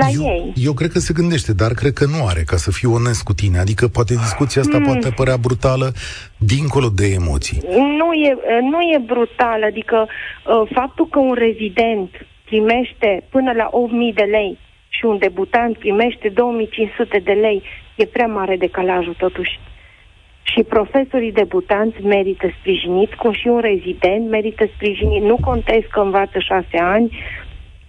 la 0.01 0.07
eu, 0.13 0.23
ei. 0.23 0.53
Eu 0.57 0.73
cred 0.73 0.91
că 0.91 0.99
se 0.99 1.13
gândește, 1.13 1.53
dar 1.53 1.73
cred 1.73 1.93
că 1.93 2.05
nu 2.05 2.27
are, 2.27 2.43
ca 2.47 2.57
să 2.57 2.71
fiu 2.71 2.93
onest 2.93 3.23
cu 3.23 3.35
tine. 3.35 3.59
Adică 3.59 3.89
poate 3.89 4.15
discuția 4.15 4.61
asta 4.63 4.79
mm. 4.79 4.85
poate 4.85 5.09
părea 5.11 5.37
brutală 5.37 5.93
dincolo 6.37 6.89
de 6.89 7.07
emoții. 7.07 7.61
Nu 8.01 8.13
e, 8.13 8.37
nu 8.73 8.81
e 8.81 8.99
brutală, 9.07 9.65
adică 9.67 10.07
uh, 10.07 10.71
faptul 10.75 11.07
că 11.09 11.19
un 11.19 11.35
rezident 11.35 12.11
primește 12.45 13.25
până 13.31 13.53
la 13.53 13.71
8.000 14.11 14.15
de 14.15 14.23
lei 14.23 14.59
și 14.89 15.05
un 15.05 15.19
debutant 15.19 15.79
primește 15.79 16.29
2500 16.29 17.19
de 17.19 17.33
lei, 17.33 17.63
e 17.97 18.05
prea 18.07 18.27
mare 18.27 18.57
decalajul 18.57 19.15
totuși. 19.19 19.59
Și 20.43 20.63
profesorii 20.63 21.33
debutanți 21.33 22.03
merită 22.03 22.47
sprijinit, 22.59 23.15
cum 23.15 23.33
și 23.33 23.47
un 23.49 23.61
rezident 23.61 24.29
merită 24.31 24.65
sprijinit. 24.75 25.23
Nu 25.23 25.37
contez 25.41 25.83
că 25.91 26.01
învață 26.01 26.39
șase 26.39 26.79
ani, 26.79 27.19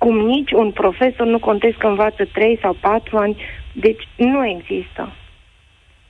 cum 0.05 0.17
nici 0.17 0.51
un 0.51 0.71
profesor 0.71 1.27
nu 1.27 1.39
contez 1.39 1.73
că 1.79 1.87
învață 1.87 2.23
trei 2.33 2.59
sau 2.61 2.77
patru 2.81 3.17
ani. 3.17 3.35
Deci 3.73 4.03
nu 4.15 4.47
există. 4.47 5.13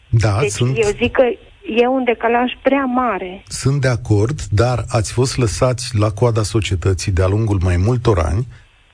Da, 0.09 0.37
deci 0.39 0.49
sunt... 0.49 0.77
eu 0.77 0.89
zic 1.01 1.11
că 1.11 1.23
e 1.81 1.87
un 1.87 2.03
decalaj 2.03 2.51
prea 2.61 2.85
mare. 2.85 3.43
Sunt 3.47 3.81
de 3.81 3.87
acord, 3.87 4.41
dar 4.41 4.85
ați 4.87 5.11
fost 5.11 5.37
lăsați 5.37 5.97
la 5.97 6.09
coada 6.11 6.43
societății 6.43 7.11
de-a 7.11 7.27
lungul 7.27 7.59
mai 7.63 7.77
multor 7.77 8.19
ani 8.19 8.47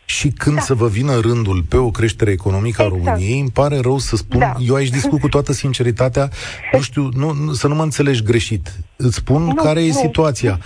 și 0.05 0.27
când 0.27 0.55
da. 0.55 0.61
să 0.61 0.73
vă 0.73 0.87
vină 0.87 1.19
rândul 1.19 1.63
pe 1.69 1.77
o 1.77 1.91
creștere 1.91 2.31
economică 2.31 2.81
exact. 2.81 2.91
a 2.91 2.95
României, 2.95 3.39
îmi 3.39 3.51
pare 3.51 3.79
rău 3.79 3.97
să 3.97 4.15
spun, 4.15 4.39
da. 4.39 4.53
eu 4.67 4.75
aici 4.75 4.89
discut 4.89 5.19
cu 5.19 5.29
toată 5.29 5.53
sinceritatea, 5.53 6.29
nu 6.71 6.81
știu, 6.81 7.09
nu, 7.13 7.33
nu, 7.33 7.53
să 7.53 7.67
nu 7.67 7.75
mă 7.75 7.83
înțelegi 7.83 8.23
greșit. 8.23 8.73
Îți 8.95 9.15
spun 9.15 9.41
nu, 9.41 9.53
care 9.53 9.83
e 9.83 9.87
nu. 9.87 9.99
situația. 9.99 10.59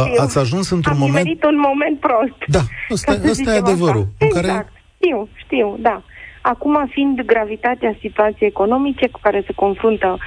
Știu. 0.00 0.22
Ați 0.22 0.38
ajuns 0.38 0.70
într-un 0.70 0.92
Am 0.92 0.98
moment... 0.98 1.26
Am 1.42 1.50
un 1.50 1.58
moment 1.58 2.00
prost. 2.00 2.38
Da, 2.46 2.60
ăsta, 2.90 3.12
ăsta 3.30 3.54
e 3.54 3.58
adevărul. 3.58 4.06
În 4.18 4.26
exact, 4.26 4.46
care... 4.46 4.72
știu, 4.94 5.28
știu, 5.34 5.76
da. 5.80 6.02
Acum, 6.42 6.88
fiind 6.90 7.20
gravitatea 7.20 7.96
situației 8.00 8.48
economice 8.48 9.08
cu 9.08 9.18
care 9.22 9.42
se 9.46 9.52
confruntă 9.52 10.18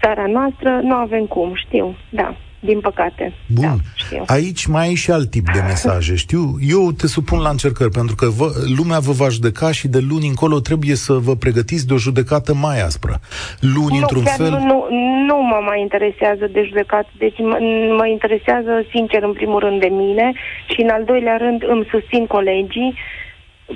țara 0.00 0.26
noastră, 0.26 0.80
nu 0.82 0.94
avem 0.94 1.24
cum, 1.26 1.54
știu, 1.54 1.96
da 2.10 2.36
din 2.60 2.80
păcate. 2.80 3.32
Bun. 3.46 3.64
Da, 3.64 3.74
știu. 3.94 4.22
Aici 4.26 4.66
mai 4.66 4.90
e 4.90 4.94
și 4.94 5.10
alt 5.10 5.30
tip 5.30 5.44
de 5.52 5.60
mesaje, 5.66 6.14
știu? 6.14 6.56
Eu 6.60 6.92
te 6.92 7.06
supun 7.06 7.40
la 7.40 7.48
încercări, 7.48 7.90
pentru 7.90 8.14
că 8.14 8.26
vă, 8.26 8.48
lumea 8.76 8.98
vă 8.98 9.12
va 9.12 9.28
judeca 9.28 9.72
și 9.72 9.88
de 9.88 9.98
luni 10.08 10.26
încolo 10.28 10.60
trebuie 10.60 10.94
să 10.94 11.12
vă 11.12 11.34
pregătiți 11.34 11.86
de 11.86 11.94
o 11.94 11.96
judecată 11.96 12.54
mai 12.54 12.80
aspră. 12.80 13.20
Luni, 13.60 13.96
nu, 13.98 14.00
într-un 14.00 14.22
fel... 14.22 14.50
Nu, 14.50 14.58
nu, 14.58 14.86
nu 15.26 15.36
mă 15.42 15.60
mai 15.66 15.80
interesează 15.80 16.46
de 16.46 16.62
judecată, 16.66 17.08
deci 17.18 17.38
mă, 17.38 17.58
mă 17.96 18.06
interesează, 18.06 18.70
sincer, 18.90 19.22
în 19.22 19.32
primul 19.32 19.60
rând 19.60 19.80
de 19.80 19.90
mine 19.90 20.32
și 20.72 20.80
în 20.80 20.88
al 20.88 21.04
doilea 21.04 21.36
rând 21.36 21.62
îmi 21.66 21.88
susțin 21.90 22.26
colegii, 22.26 22.94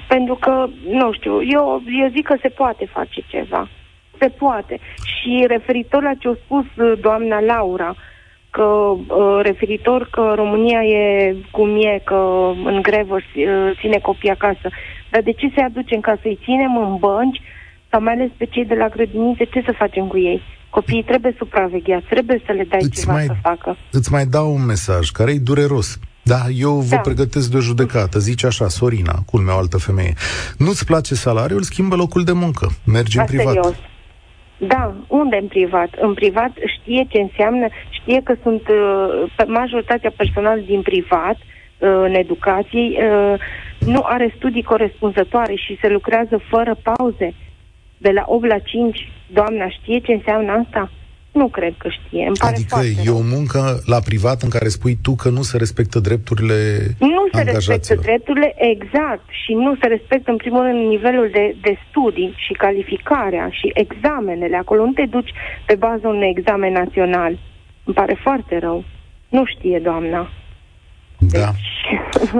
pentru 0.09 0.35
că, 0.35 0.69
nu 0.89 1.12
știu, 1.12 1.33
eu, 1.57 1.83
eu 2.03 2.09
zic 2.12 2.27
că 2.27 2.37
se 2.43 2.49
poate 2.49 2.85
face 2.93 3.21
ceva. 3.27 3.69
Se 4.19 4.29
poate. 4.29 4.81
Și 5.05 5.45
referitor 5.49 6.03
la 6.03 6.15
ce 6.19 6.29
a 6.29 6.35
spus 6.45 6.65
uh, 6.77 6.93
doamna 7.01 7.41
Laura, 7.41 7.89
uh, 7.89 7.97
că 8.57 8.63
uh, 8.63 9.41
referitor 9.43 10.09
că 10.11 10.33
România 10.37 10.81
e 10.83 11.37
cum 11.51 11.69
e, 11.77 12.03
că 12.05 12.21
în 12.65 12.79
grevă 12.83 13.15
uh, 13.15 13.71
ține 13.81 13.99
copii 13.99 14.31
acasă. 14.31 14.67
Dar 15.11 15.23
de 15.23 15.33
ce 15.33 15.53
se 15.55 15.63
aducem 15.63 16.01
ca 16.01 16.15
să-i 16.23 16.39
ținem 16.45 16.77
în 16.77 16.97
bănci 17.05 17.41
sau 17.91 18.03
mai 18.03 18.13
ales 18.13 18.31
pe 18.37 18.45
cei 18.45 18.65
de 18.65 18.75
la 18.75 18.89
grădinițe, 18.89 19.45
ce 19.45 19.63
să 19.67 19.73
facem 19.83 20.07
cu 20.07 20.19
ei? 20.19 20.43
Copiii 20.71 21.03
trebuie 21.03 21.35
supravegheați, 21.39 22.07
trebuie 22.07 22.43
să 22.47 22.53
le 22.53 22.65
dai 22.69 22.83
îți 22.83 23.01
ceva 23.01 23.13
mai, 23.13 23.25
să 23.25 23.35
facă. 23.43 23.77
Îți 23.91 24.13
mai 24.13 24.27
dau 24.27 24.55
un 24.55 24.65
mesaj 24.65 25.11
care 25.11 25.31
e 25.31 25.39
dureros. 25.39 25.99
Da, 26.23 26.41
eu 26.55 26.73
vă 26.73 26.95
da. 26.95 27.01
pregătesc 27.01 27.51
de 27.51 27.57
o 27.57 27.61
judecată. 27.61 28.19
Zice 28.19 28.47
așa, 28.47 28.69
Sorina, 28.69 29.15
culmea 29.27 29.55
o 29.55 29.59
altă 29.59 29.79
femeie. 29.79 30.15
Nu-ți 30.59 30.85
place 30.85 31.15
salariul, 31.15 31.63
schimbă 31.63 31.97
locul 31.97 32.25
de 32.25 32.33
muncă. 32.33 32.69
Mergi 32.85 33.19
în 33.19 33.25
privat. 33.25 33.53
Serios. 33.53 33.75
Da, 34.66 34.95
unde 35.09 35.37
în 35.37 35.47
privat? 35.47 35.95
În 36.00 36.14
privat 36.14 36.50
știe 36.78 37.07
ce 37.09 37.21
înseamnă, 37.21 37.66
știe 37.90 38.21
că 38.25 38.35
sunt 38.42 38.69
uh, 38.69 39.47
majoritatea 39.47 40.12
personal 40.16 40.62
din 40.66 40.83
privat, 40.83 41.37
uh, 41.37 41.88
în 42.02 42.14
educație, 42.14 42.81
uh, 42.81 43.35
nu 43.78 44.02
are 44.04 44.35
studii 44.37 44.62
corespunzătoare 44.62 45.54
și 45.54 45.78
se 45.81 45.88
lucrează 45.88 46.40
fără 46.49 46.76
pauze. 46.83 47.35
De 47.99 48.11
la 48.11 48.23
8 48.26 48.47
la 48.47 48.59
5, 48.59 49.09
doamna 49.33 49.69
știe 49.69 49.99
ce 49.99 50.12
înseamnă 50.12 50.52
asta? 50.52 50.90
Nu 51.33 51.49
cred 51.49 51.75
că 51.79 51.89
știe. 51.89 52.27
Îmi 52.27 52.37
pare 52.37 52.55
adică 52.55 52.81
e 53.01 53.05
rău. 53.05 53.17
o 53.17 53.23
muncă 53.23 53.83
la 53.87 54.01
privat 54.01 54.43
în 54.43 54.49
care 54.49 54.69
spui 54.69 54.99
tu 55.03 55.15
că 55.15 55.29
nu 55.29 55.43
se 55.43 55.57
respectă 55.57 55.99
drepturile 55.99 56.57
Nu 56.99 57.25
se 57.33 57.43
respectă 57.43 57.95
drepturile, 57.95 58.55
exact. 58.57 59.25
Și 59.45 59.53
nu 59.53 59.77
se 59.81 59.87
respectă, 59.87 60.31
în 60.31 60.37
primul 60.37 60.62
rând, 60.62 60.89
nivelul 60.89 61.29
de, 61.33 61.57
de 61.61 61.77
studii 61.89 62.35
și 62.37 62.53
calificarea 62.53 63.49
și 63.51 63.71
examenele. 63.75 64.57
Acolo 64.57 64.85
nu 64.85 64.93
te 64.93 65.07
duci 65.07 65.33
pe 65.67 65.75
baza 65.75 66.09
unui 66.09 66.35
examen 66.37 66.73
național. 66.73 67.39
Îmi 67.85 67.95
pare 67.95 68.19
foarte 68.23 68.59
rău. 68.59 68.85
Nu 69.29 69.45
știe, 69.45 69.79
doamna. 69.79 70.31
Da. 71.31 71.55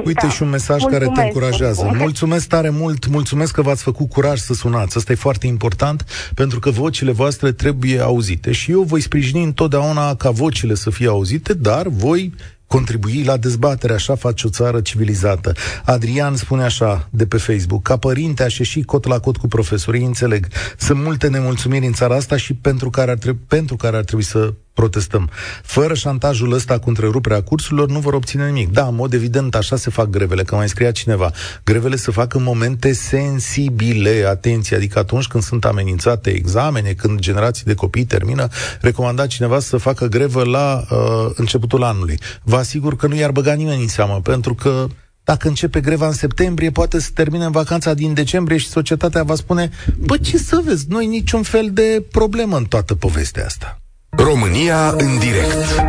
Uite 0.04 0.26
da. 0.26 0.28
și 0.28 0.42
un 0.42 0.48
mesaj 0.48 0.80
mulțumesc, 0.80 1.12
care 1.12 1.20
te 1.20 1.26
încurajează. 1.26 1.80
Mulțumesc. 1.80 2.02
mulțumesc 2.02 2.48
tare 2.48 2.70
mult, 2.70 3.06
mulțumesc 3.06 3.52
că 3.52 3.62
v-ați 3.62 3.82
făcut 3.82 4.08
curaj 4.08 4.38
să 4.38 4.54
sunați. 4.54 4.96
Asta 4.96 5.12
e 5.12 5.14
foarte 5.14 5.46
important, 5.46 6.04
pentru 6.34 6.58
că 6.58 6.70
vocile 6.70 7.12
voastre 7.12 7.52
trebuie 7.52 8.00
auzite. 8.00 8.52
Și 8.52 8.70
eu 8.70 8.82
voi 8.82 9.00
sprijini 9.00 9.44
întotdeauna 9.44 10.14
ca 10.14 10.30
vocile 10.30 10.74
să 10.74 10.90
fie 10.90 11.08
auzite, 11.08 11.54
dar 11.54 11.88
voi 11.88 12.32
contribui 12.66 13.22
la 13.22 13.36
dezbatere, 13.36 13.92
așa 13.92 14.14
face 14.14 14.46
o 14.46 14.50
țară 14.50 14.80
civilizată. 14.80 15.52
Adrian 15.84 16.36
spune 16.36 16.62
așa 16.62 17.08
de 17.10 17.26
pe 17.26 17.36
Facebook, 17.36 17.82
ca 17.82 17.96
părinte 17.96 18.42
aș 18.42 18.58
ieși 18.58 18.82
cot 18.82 19.06
la 19.06 19.18
cot 19.18 19.36
cu 19.36 19.46
profesorii, 19.48 20.04
înțeleg. 20.04 20.46
Sunt 20.78 21.02
multe 21.02 21.28
nemulțumiri 21.28 21.86
în 21.86 21.92
țara 21.92 22.14
asta 22.14 22.36
și 22.36 22.54
pentru 22.54 22.90
care 22.90 23.10
ar, 23.10 23.16
trebui, 23.16 23.40
pentru 23.48 23.76
care 23.76 23.96
ar 23.96 24.04
trebui 24.04 24.24
să 24.24 24.52
protestăm. 24.74 25.30
Fără 25.62 25.94
șantajul 25.94 26.52
ăsta 26.52 26.78
cu 26.78 26.88
întreruperea 26.88 27.42
cursurilor 27.42 27.88
nu 27.88 27.98
vor 27.98 28.12
obține 28.12 28.46
nimic. 28.46 28.70
Da, 28.70 28.86
în 28.86 28.94
mod 28.94 29.12
evident, 29.12 29.54
așa 29.54 29.76
se 29.76 29.90
fac 29.90 30.10
grevele, 30.10 30.42
că 30.42 30.54
mai 30.54 30.68
scria 30.68 30.90
cineva. 30.90 31.30
Grevele 31.64 31.96
se 31.96 32.10
fac 32.10 32.34
în 32.34 32.42
momente 32.42 32.92
sensibile, 32.92 34.24
atenție, 34.28 34.76
adică 34.76 34.98
atunci 34.98 35.26
când 35.26 35.42
sunt 35.42 35.64
amenințate 35.64 36.30
examene, 36.30 36.92
când 36.92 37.18
generații 37.18 37.64
de 37.64 37.74
copii 37.74 38.04
termină, 38.04 38.48
recomanda 38.80 39.26
cineva 39.26 39.58
să 39.58 39.76
facă 39.76 40.06
grevă 40.06 40.44
la 40.44 40.84
uh, 40.90 41.30
începutul 41.34 41.82
anului. 41.82 42.18
Vă 42.42 42.56
asigur 42.56 42.96
că 42.96 43.06
nu 43.06 43.14
i-ar 43.14 43.30
băga 43.30 43.52
nimeni 43.52 43.82
în 43.82 43.88
seamă, 43.88 44.20
pentru 44.22 44.54
că 44.54 44.86
dacă 45.24 45.48
începe 45.48 45.80
greva 45.80 46.06
în 46.06 46.12
septembrie, 46.12 46.70
poate 46.70 47.00
să 47.00 47.10
termine 47.14 47.44
în 47.44 47.50
vacanța 47.50 47.94
din 47.94 48.14
decembrie 48.14 48.58
și 48.58 48.68
societatea 48.68 49.22
va 49.22 49.34
spune, 49.34 49.70
bă, 49.98 50.16
ce 50.16 50.38
să 50.38 50.60
vezi, 50.64 50.86
noi 50.88 51.06
niciun 51.06 51.42
fel 51.42 51.70
de 51.72 52.04
problemă 52.10 52.56
în 52.56 52.64
toată 52.64 52.94
povestea 52.94 53.44
asta. 53.44 53.81
România 54.16 54.90
în 54.90 55.19
direct. 55.19 55.83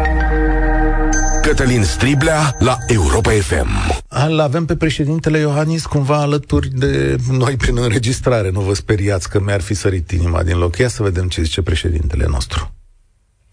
Cătălin 1.41 1.83
Striblea 1.83 2.55
la 2.59 2.77
Europa 2.87 3.31
FM. 3.31 3.67
Îl 4.27 4.39
avem 4.39 4.65
pe 4.65 4.75
președintele 4.75 5.37
Iohannis 5.37 5.85
cumva 5.85 6.21
alături 6.21 6.67
de 6.67 7.15
noi 7.31 7.55
prin 7.55 7.77
înregistrare. 7.77 8.49
Nu 8.49 8.59
vă 8.59 8.73
speriați 8.73 9.29
că 9.29 9.39
mi-ar 9.39 9.61
fi 9.61 9.73
sărit 9.73 10.11
inima 10.11 10.43
din 10.43 10.57
loc. 10.57 10.77
Ia 10.77 10.87
să 10.87 11.03
vedem 11.03 11.27
ce 11.27 11.41
zice 11.41 11.61
președintele 11.61 12.25
nostru. 12.29 12.73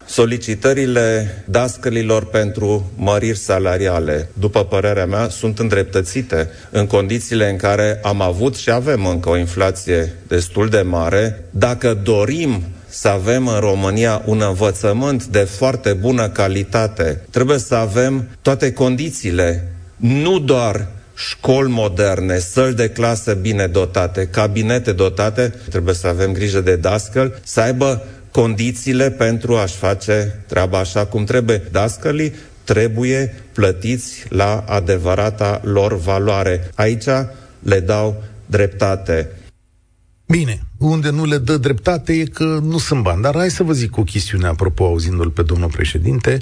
Solicitările 0.05 1.35
dascălilor 1.47 2.25
pentru 2.25 2.91
măriri 2.95 3.37
salariale, 3.37 4.29
după 4.33 4.63
părerea 4.63 5.05
mea, 5.05 5.29
sunt 5.29 5.59
îndreptățite 5.59 6.49
în 6.69 6.87
condițiile 6.87 7.49
în 7.49 7.57
care 7.57 7.99
am 8.03 8.21
avut 8.21 8.55
și 8.55 8.71
avem 8.71 9.05
încă 9.05 9.29
o 9.29 9.37
inflație 9.37 10.15
destul 10.27 10.69
de 10.69 10.81
mare. 10.81 11.45
Dacă 11.49 11.93
dorim 11.93 12.63
să 12.91 13.07
avem 13.07 13.47
în 13.47 13.59
România 13.59 14.21
un 14.25 14.41
învățământ 14.41 15.25
de 15.25 15.39
foarte 15.39 15.93
bună 15.93 16.29
calitate, 16.29 17.21
trebuie 17.29 17.57
să 17.57 17.75
avem 17.75 18.27
toate 18.41 18.73
condițiile, 18.73 19.71
nu 19.95 20.39
doar 20.39 20.87
școli 21.15 21.71
moderne, 21.71 22.37
săli 22.37 22.75
de 22.75 22.89
clasă 22.89 23.33
bine 23.33 23.67
dotate, 23.67 24.27
cabinete 24.27 24.91
dotate, 24.91 25.53
trebuie 25.69 25.93
să 25.93 26.07
avem 26.07 26.31
grijă 26.31 26.61
de 26.61 26.75
dascăl, 26.75 27.39
să 27.43 27.59
aibă 27.61 28.05
condițiile 28.31 29.11
pentru 29.11 29.55
a-și 29.55 29.75
face 29.75 30.39
treaba 30.47 30.77
așa 30.77 31.05
cum 31.05 31.23
trebuie. 31.23 31.63
Dascălii 31.71 32.33
trebuie 32.63 33.35
plătiți 33.53 34.25
la 34.29 34.63
adevărata 34.67 35.61
lor 35.63 35.97
valoare. 35.97 36.69
Aici 36.75 37.09
le 37.59 37.79
dau 37.79 38.23
dreptate. 38.45 39.29
Bine, 40.27 40.61
unde 40.81 41.09
nu 41.09 41.25
le 41.25 41.37
dă 41.37 41.57
dreptate 41.57 42.13
e 42.13 42.23
că 42.23 42.59
nu 42.63 42.77
sunt 42.77 43.03
bani. 43.03 43.21
Dar 43.21 43.35
hai 43.35 43.49
să 43.49 43.63
vă 43.63 43.73
zic 43.73 43.97
o 43.97 44.03
chestiune, 44.03 44.47
apropo, 44.47 44.85
auzindu-l 44.85 45.29
pe 45.29 45.41
domnul 45.41 45.69
președinte, 45.69 46.37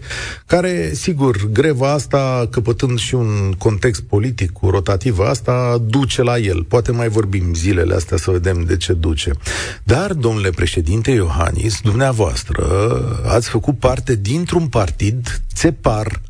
care, 0.46 0.92
sigur, 0.94 1.50
greva 1.52 1.92
asta, 1.92 2.48
căpătând 2.52 3.00
și 3.00 3.16
un 3.16 3.54
context 3.58 4.02
politic 4.02 4.52
cu 4.52 4.70
rotativă 4.70 5.26
asta, 5.26 5.78
duce 5.86 6.24
la 6.24 6.38
el. 6.38 6.64
Poate 6.64 6.92
mai 6.92 7.10
vorbim 7.10 7.54
zilele 7.54 7.96
astea 7.96 8.18
să 8.18 8.32
vedem 8.32 8.64
de 8.64 8.78
ce 8.78 8.94
duce. 8.94 9.32
Dar, 9.84 10.14
domnule 10.14 10.50
președinte 10.50 11.12
Iohannis, 11.12 11.82
dumneavoastră 11.82 12.64
ați 13.28 13.50
făcut 13.50 13.80
parte 13.80 14.16
dintr-un 14.16 14.68
partid 14.68 15.42
țepar 15.54 16.22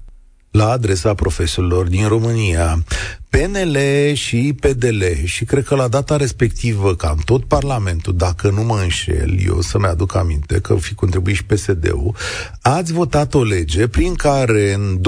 la 0.52 0.70
adresa 0.70 1.14
profesorilor 1.14 1.88
din 1.88 2.08
România, 2.08 2.84
PNL 3.30 3.78
și 4.14 4.56
PDL 4.60 5.04
și 5.24 5.46
cred 5.46 5.64
că 5.64 5.76
la 5.76 5.88
data 5.88 6.16
respectivă, 6.16 6.96
cam 6.96 7.22
tot 7.26 7.44
Parlamentul, 7.44 8.16
dacă 8.16 8.50
nu 8.50 8.64
mă 8.64 8.80
înșel, 8.82 9.38
eu 9.46 9.62
să-mi 9.62 9.86
aduc 9.86 10.16
aminte 10.16 10.60
că 10.60 10.76
fi 10.76 10.94
contribuit 10.94 11.36
și 11.36 11.46
PSD-ul, 11.46 12.16
ați 12.62 12.94
votat 12.94 13.34
o 13.34 13.44
lege 13.44 13.88
prin 13.88 14.14
care 14.14 14.74
în 14.74 15.00
2008-2009 15.00 15.02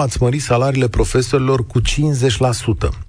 ați 0.00 0.22
mărit 0.22 0.42
salariile 0.42 0.88
profesorilor 0.88 1.66
cu 1.66 1.80
50% 1.80 3.07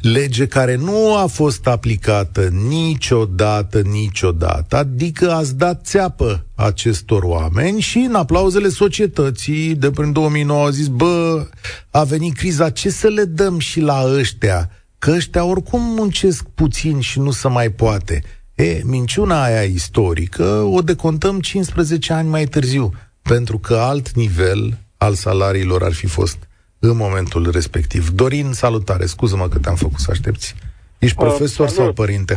lege 0.00 0.46
care 0.46 0.76
nu 0.76 1.16
a 1.16 1.26
fost 1.26 1.66
aplicată 1.66 2.48
niciodată, 2.68 3.80
niciodată, 3.80 4.76
adică 4.76 5.32
ați 5.32 5.56
dat 5.56 5.84
țeapă 5.84 6.46
acestor 6.54 7.22
oameni 7.22 7.80
și 7.80 7.98
în 7.98 8.14
aplauzele 8.14 8.68
societății 8.68 9.74
de 9.74 9.90
prin 9.90 10.12
2009 10.12 10.66
a 10.66 10.70
zis, 10.70 10.86
bă, 10.86 11.46
a 11.90 12.04
venit 12.04 12.36
criza, 12.36 12.70
ce 12.70 12.90
să 12.90 13.08
le 13.08 13.24
dăm 13.24 13.58
și 13.58 13.80
la 13.80 14.04
ăștia? 14.06 14.70
Că 14.98 15.10
ăștia 15.10 15.44
oricum 15.44 15.80
muncesc 15.82 16.44
puțin 16.54 17.00
și 17.00 17.18
nu 17.18 17.30
se 17.30 17.48
mai 17.48 17.70
poate. 17.70 18.22
E, 18.54 18.80
minciuna 18.84 19.44
aia 19.44 19.62
istorică 19.62 20.44
o 20.44 20.80
decontăm 20.80 21.40
15 21.40 22.12
ani 22.12 22.28
mai 22.28 22.44
târziu, 22.44 22.90
pentru 23.22 23.58
că 23.58 23.74
alt 23.74 24.10
nivel 24.10 24.78
al 24.96 25.14
salariilor 25.14 25.82
ar 25.82 25.92
fi 25.92 26.06
fost 26.06 26.36
în 26.90 26.96
momentul 26.96 27.50
respectiv. 27.52 28.08
Dorin, 28.08 28.52
salutare, 28.52 29.04
scuză-mă 29.04 29.48
că 29.48 29.58
te-am 29.58 29.74
făcut 29.74 29.98
să 29.98 30.10
aștepți. 30.10 30.54
Ești 30.98 31.16
uh, 31.18 31.26
profesor 31.26 31.66
uh, 31.66 31.72
sau 31.72 31.92
părinte? 31.92 32.36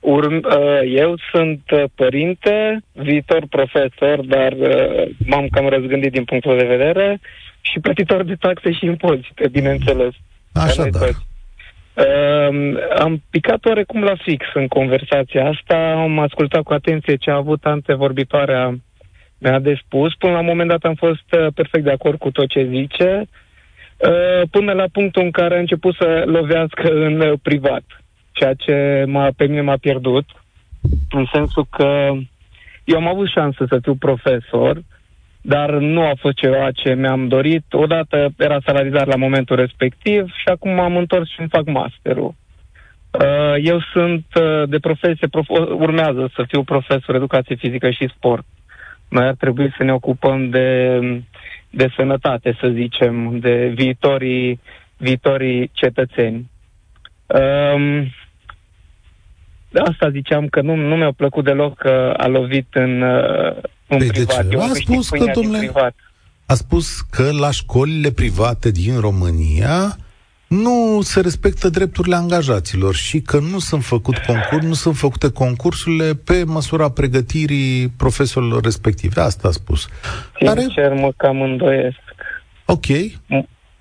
Urm, 0.00 0.34
uh, 0.34 0.80
eu 0.94 1.14
sunt 1.32 1.62
uh, 1.70 1.84
părinte, 1.94 2.82
viitor 2.92 3.46
profesor, 3.50 4.20
dar 4.26 4.52
uh, 4.52 5.08
m-am 5.26 5.48
cam 5.50 5.68
răzgândit 5.68 6.12
din 6.12 6.24
punctul 6.24 6.58
de 6.58 6.64
vedere 6.64 7.20
și 7.60 7.80
plătitor 7.80 8.22
de 8.22 8.34
taxe 8.34 8.72
și 8.72 8.84
impozite, 8.84 9.48
bineînțeles. 9.48 10.12
Așa, 10.52 10.86
da. 10.90 10.98
Uh, 11.94 12.74
am 12.98 13.22
picat 13.30 13.64
oarecum 13.64 14.02
la 14.02 14.14
fix 14.22 14.44
în 14.54 14.68
conversația 14.68 15.48
asta, 15.48 15.76
am 15.96 16.18
ascultat 16.18 16.62
cu 16.62 16.72
atenție 16.72 17.16
ce 17.16 17.30
a 17.30 17.34
avut 17.34 17.64
antevorbitoarea 17.64 18.78
mea 19.38 19.58
de 19.58 19.80
spus. 19.84 20.14
Până 20.14 20.32
la 20.32 20.38
un 20.38 20.44
moment 20.44 20.68
dat 20.68 20.82
am 20.82 20.94
fost 20.94 21.24
uh, 21.32 21.46
perfect 21.54 21.84
de 21.84 21.90
acord 21.90 22.18
cu 22.18 22.30
tot 22.30 22.48
ce 22.48 22.68
zice. 22.70 23.20
Uh, 23.20 23.28
până 24.50 24.72
la 24.72 24.84
punctul 24.92 25.22
în 25.22 25.30
care 25.30 25.56
a 25.56 25.58
început 25.58 25.94
să 25.94 26.22
lovească 26.26 26.92
în 26.92 27.20
uh, 27.20 27.38
privat, 27.42 27.82
ceea 28.32 28.54
ce 28.54 29.04
m-a, 29.06 29.30
pe 29.36 29.46
mine 29.46 29.60
m-a 29.60 29.76
pierdut, 29.76 30.24
în 31.10 31.26
sensul 31.32 31.66
că 31.70 32.10
eu 32.84 32.96
am 32.96 33.08
avut 33.08 33.28
șansă 33.28 33.64
să 33.68 33.78
fiu 33.82 33.94
profesor, 33.94 34.82
dar 35.40 35.70
nu 35.70 36.02
a 36.02 36.12
fost 36.18 36.36
ceva 36.36 36.70
ce 36.70 36.94
mi-am 36.94 37.28
dorit. 37.28 37.64
Odată 37.72 38.28
era 38.38 38.58
salarizat 38.64 39.06
la 39.06 39.16
momentul 39.16 39.56
respectiv 39.56 40.26
și 40.26 40.44
acum 40.44 40.70
m-am 40.70 40.96
întors 40.96 41.28
și 41.30 41.40
îmi 41.40 41.48
fac 41.48 41.66
masterul. 41.66 42.34
Uh, 43.10 43.54
eu 43.62 43.80
sunt 43.92 44.24
de 44.66 44.78
profesie, 44.78 45.28
urmează 45.78 46.30
să 46.34 46.44
fiu 46.48 46.62
profesor 46.62 47.14
educație 47.14 47.54
fizică 47.54 47.90
și 47.90 48.12
sport. 48.16 48.44
Noi 49.10 49.26
ar 49.26 49.34
trebui 49.34 49.74
să 49.76 49.82
ne 49.82 49.92
ocupăm 49.92 50.48
de 50.48 50.98
de 51.70 51.88
sănătate, 51.96 52.56
să 52.60 52.70
zicem, 52.74 53.38
de 53.38 53.72
viitorii, 53.74 54.60
viitorii 54.96 55.70
cetățeni. 55.72 56.50
Um, 57.26 58.12
de 59.70 59.78
asta 59.78 60.10
ziceam 60.10 60.46
că 60.46 60.60
nu, 60.60 60.74
nu 60.74 60.96
mi-a 60.96 61.12
plăcut 61.12 61.44
deloc 61.44 61.78
că 61.78 62.14
a 62.16 62.26
lovit 62.26 62.66
în, 62.72 63.02
uh, 63.02 63.56
în 63.86 63.98
păi 63.98 64.06
privat. 64.06 64.46
De 64.46 64.56
ce? 64.56 64.62
a 64.62 64.72
spus 64.72 65.08
că, 65.08 65.30
domnule, 65.34 65.72
a 66.46 66.54
spus 66.54 67.00
că 67.00 67.30
la 67.32 67.50
școlile 67.50 68.10
private 68.10 68.70
din 68.70 69.00
România 69.00 69.96
nu 70.50 71.00
se 71.02 71.20
respectă 71.20 71.68
drepturile 71.68 72.14
angajaților 72.14 72.94
și 72.94 73.20
că 73.20 73.38
nu 73.38 73.58
sunt 73.58 73.82
făcut 73.82 74.18
concurs, 74.18 74.64
nu 74.64 74.72
sunt 74.72 74.96
făcute 74.96 75.30
concursurile 75.32 76.14
pe 76.24 76.44
măsura 76.46 76.90
pregătirii 76.90 77.88
profesorilor 77.88 78.62
respective. 78.62 79.20
Asta 79.20 79.48
a 79.48 79.50
spus. 79.50 79.88
Sincer, 80.38 80.84
Are... 80.84 81.00
mă 81.00 81.12
cam 81.16 81.40
îndoiesc. 81.40 81.98
Ok. 82.64 82.86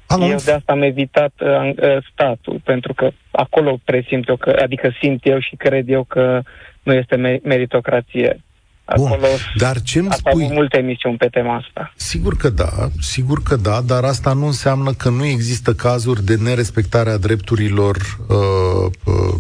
Am 0.06 0.22
eu 0.22 0.38
de 0.46 0.52
asta 0.52 0.72
am 0.72 0.82
evitat 0.82 1.34
uh, 1.40 1.50
uh, 1.50 2.06
statul, 2.12 2.62
pentru 2.64 2.94
că 2.94 3.12
acolo 3.32 3.80
presimt 3.84 4.28
eu 4.28 4.36
că, 4.36 4.60
adică 4.62 4.92
simt 5.02 5.26
eu 5.26 5.40
și 5.40 5.56
cred 5.56 5.90
eu 5.90 6.04
că 6.04 6.42
nu 6.84 6.94
este 6.94 7.42
meritocrație. 7.44 8.44
Acolo 8.90 9.16
Bun, 9.20 9.30
dar 9.58 9.82
ce 9.82 10.00
îmi 10.00 10.10
spui... 10.12 10.50
multe 10.52 10.78
emisiuni 10.78 11.18
pe 11.18 11.28
tema 11.32 11.56
asta. 11.56 11.94
Sigur 11.96 12.38
că 12.38 12.50
da, 12.50 12.90
sigur 13.00 13.42
că 13.44 13.56
da, 13.56 13.82
dar 13.86 14.04
asta 14.04 14.34
nu 14.34 14.46
înseamnă 14.46 14.92
că 14.92 15.10
nu 15.10 15.26
există 15.26 15.74
cazuri 15.74 16.26
de 16.26 16.36
nerespectare 16.36 17.10
a 17.10 17.18
drepturilor 17.18 18.18
uh, 18.28 18.92
uh, 19.06 19.36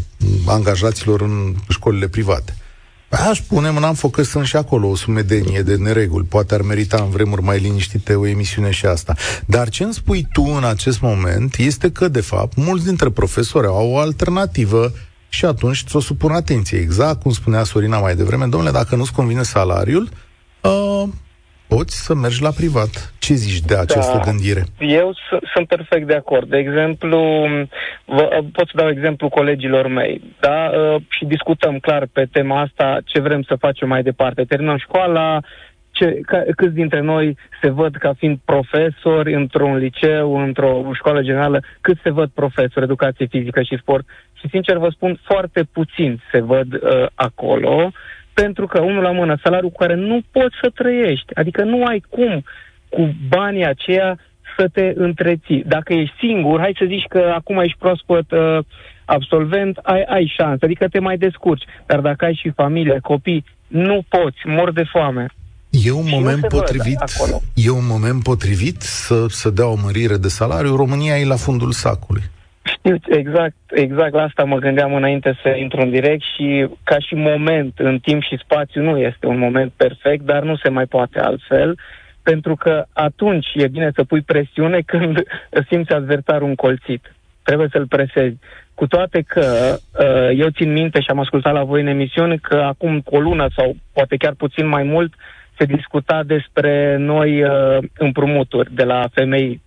angajaților 0.47 1.21
în 1.21 1.53
școlile 1.69 2.07
private. 2.07 2.55
Aș 3.09 3.39
pune 3.39 3.69
mâna 3.69 3.87
în 3.87 3.93
foc 3.93 4.11
că 4.11 4.21
sunt 4.21 4.45
și 4.45 4.55
acolo 4.55 4.87
o 4.87 4.95
sumedenie 4.95 5.61
de 5.61 5.75
nereguli. 5.75 6.25
Poate 6.25 6.53
ar 6.53 6.61
merita 6.61 7.01
în 7.01 7.09
vremuri 7.09 7.41
mai 7.41 7.59
liniștite 7.59 8.15
o 8.15 8.27
emisiune 8.27 8.71
și 8.71 8.85
asta. 8.85 9.15
Dar 9.45 9.69
ce 9.69 9.83
îmi 9.83 9.93
spui 9.93 10.27
tu 10.33 10.43
în 10.57 10.63
acest 10.63 11.01
moment 11.01 11.55
este 11.57 11.91
că, 11.91 12.07
de 12.07 12.21
fapt, 12.21 12.55
mulți 12.55 12.85
dintre 12.85 13.09
profesori 13.09 13.67
au 13.67 13.91
o 13.91 13.97
alternativă 13.97 14.91
și 15.29 15.45
atunci 15.45 15.83
ți-o 15.83 15.99
supun 15.99 16.31
atenție. 16.31 16.79
Exact 16.79 17.21
cum 17.21 17.31
spunea 17.31 17.63
Sorina 17.63 17.99
mai 17.99 18.15
devreme, 18.15 18.45
domnule, 18.45 18.71
dacă 18.71 18.95
nu-ți 18.95 19.13
convine 19.13 19.41
salariul, 19.41 20.09
uh, 20.61 21.03
poți 21.67 22.05
să 22.05 22.13
mergi 22.13 22.41
la 22.41 22.49
privat. 22.49 23.13
Ce 23.19 23.33
zici 23.33 23.65
de 23.65 23.75
această 23.75 24.17
da. 24.17 24.23
gândire? 24.23 24.63
Eu 24.79 25.13
sunt 25.53 25.67
perfect 25.67 26.07
de 26.07 26.15
acord. 26.15 26.49
De 26.49 26.57
exemplu, 26.57 27.19
vă, 28.05 28.43
pot 28.51 28.67
să 28.67 28.73
dau 28.75 28.89
exemplu 28.89 29.29
colegilor 29.29 29.87
mei, 29.87 30.21
da? 30.39 30.71
Uh, 30.73 31.01
și 31.09 31.25
discutăm 31.25 31.79
clar 31.79 32.07
pe 32.11 32.27
tema 32.31 32.61
asta 32.61 32.99
ce 33.05 33.19
vrem 33.19 33.41
să 33.41 33.55
facem 33.55 33.87
mai 33.87 34.03
departe. 34.03 34.43
Terminăm 34.43 34.77
școala, 34.77 35.39
ce, 35.91 36.19
ca, 36.25 36.43
câți 36.55 36.73
dintre 36.73 37.01
noi 37.01 37.37
se 37.61 37.69
văd 37.69 37.95
ca 37.95 38.13
fiind 38.17 38.37
profesori 38.45 39.33
într-un 39.33 39.75
liceu, 39.75 40.43
într-o 40.43 40.91
școală 40.93 41.21
generală, 41.21 41.63
cât 41.81 41.97
se 42.03 42.09
văd 42.09 42.29
profesori, 42.33 42.85
educație 42.85 43.25
fizică 43.25 43.61
și 43.61 43.77
sport. 43.81 44.05
Și 44.39 44.47
sincer 44.49 44.77
vă 44.77 44.89
spun, 44.89 45.19
foarte 45.23 45.63
puțin 45.71 46.21
se 46.31 46.39
văd 46.39 46.73
uh, 46.73 47.05
acolo, 47.15 47.91
pentru 48.33 48.65
că, 48.67 48.81
unul 48.81 49.03
la 49.03 49.11
mână, 49.11 49.37
salariul 49.43 49.71
cu 49.71 49.77
care 49.77 49.95
nu 49.95 50.21
poți 50.31 50.55
să 50.61 50.69
trăiești. 50.75 51.33
Adică 51.33 51.63
nu 51.63 51.85
ai 51.85 52.03
cum 52.09 52.43
cu 52.89 53.15
banii 53.27 53.65
aceia 53.65 54.19
să 54.57 54.67
te 54.67 54.93
întreții. 54.95 55.63
Dacă 55.65 55.93
ești 55.93 56.15
singur, 56.19 56.59
hai 56.59 56.75
să 56.79 56.85
zici 56.87 57.05
că 57.09 57.31
acum 57.35 57.57
ești 57.59 57.77
proaspăt 57.77 58.31
uh, 58.31 58.59
absolvent, 59.05 59.77
ai, 59.77 60.01
ai 60.01 60.33
șansă, 60.37 60.65
adică 60.65 60.87
te 60.87 60.99
mai 60.99 61.17
descurci. 61.17 61.63
Dar 61.85 61.99
dacă 61.99 62.25
ai 62.25 62.39
și 62.41 62.49
familie, 62.49 62.99
copii, 63.01 63.45
nu 63.67 64.01
poți, 64.09 64.37
mor 64.45 64.71
de 64.71 64.83
foame. 64.83 65.27
E 65.69 65.91
un 65.91 66.07
moment 66.09 66.47
potrivit, 66.47 66.99
e 67.53 67.69
un 67.69 67.87
moment 67.87 68.23
potrivit 68.23 68.81
să, 68.81 69.25
să 69.27 69.49
dea 69.49 69.67
o 69.67 69.75
mărire 69.83 70.17
de 70.17 70.27
salariu. 70.27 70.75
România 70.75 71.17
e 71.17 71.25
la 71.25 71.35
fundul 71.35 71.71
sacului. 71.71 72.23
Știu, 72.77 72.95
exact, 73.09 73.55
exact 73.69 74.13
la 74.13 74.23
asta 74.23 74.43
mă 74.43 74.57
gândeam 74.57 74.93
înainte 74.93 75.37
să 75.41 75.49
intru 75.49 75.81
în 75.81 75.89
direct 75.89 76.23
și 76.35 76.67
ca 76.83 76.99
și 76.99 77.15
moment 77.15 77.73
în 77.79 77.99
timp 77.99 78.21
și 78.21 78.39
spațiu 78.43 78.81
nu 78.81 78.97
este 78.97 79.25
un 79.25 79.37
moment 79.37 79.71
perfect, 79.71 80.23
dar 80.25 80.43
nu 80.43 80.55
se 80.55 80.69
mai 80.69 80.85
poate 80.85 81.19
altfel, 81.19 81.77
pentru 82.23 82.55
că 82.55 82.85
atunci 82.93 83.47
e 83.53 83.67
bine 83.67 83.91
să 83.95 84.03
pui 84.03 84.21
presiune 84.21 84.81
când 84.85 85.23
simți 85.69 85.93
adversarul 85.93 86.47
încolțit. 86.47 87.13
Trebuie 87.43 87.67
să-l 87.71 87.87
presezi. 87.87 88.37
Cu 88.73 88.87
toate 88.87 89.21
că 89.27 89.75
uh, 89.75 90.39
eu 90.39 90.49
țin 90.49 90.71
minte 90.71 90.99
și 90.99 91.09
am 91.09 91.19
ascultat 91.19 91.53
la 91.53 91.63
voi 91.63 91.81
în 91.81 91.87
emisiune 91.87 92.37
că 92.41 92.55
acum 92.55 93.01
o 93.05 93.19
lună 93.19 93.47
sau 93.55 93.75
poate 93.93 94.15
chiar 94.15 94.33
puțin 94.33 94.67
mai 94.67 94.83
mult 94.83 95.13
se 95.57 95.65
discuta 95.65 96.23
despre 96.23 96.97
noi 96.97 97.43
uh, 97.43 97.77
împrumuturi 97.97 98.73
de 98.73 98.83
la 98.83 99.07
femei 99.13 99.61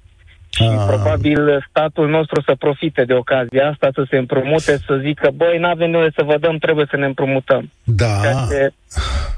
și 0.57 0.63
ah. 0.63 0.85
probabil 0.87 1.67
statul 1.69 2.09
nostru 2.09 2.43
să 2.43 2.55
profite 2.59 3.05
de 3.05 3.15
ocazia 3.15 3.69
asta, 3.69 3.89
să 3.95 4.05
se 4.11 4.17
împrumute, 4.17 4.77
să 4.87 5.01
zică, 5.03 5.31
băi, 5.35 5.59
n-avem 5.59 5.91
nevoie 5.91 6.13
să 6.17 6.23
vă 6.23 6.37
dăm, 6.39 6.57
trebuie 6.57 6.87
să 6.91 6.97
ne 6.97 7.07
împrumutăm. 7.07 7.71
Da. 7.85 8.21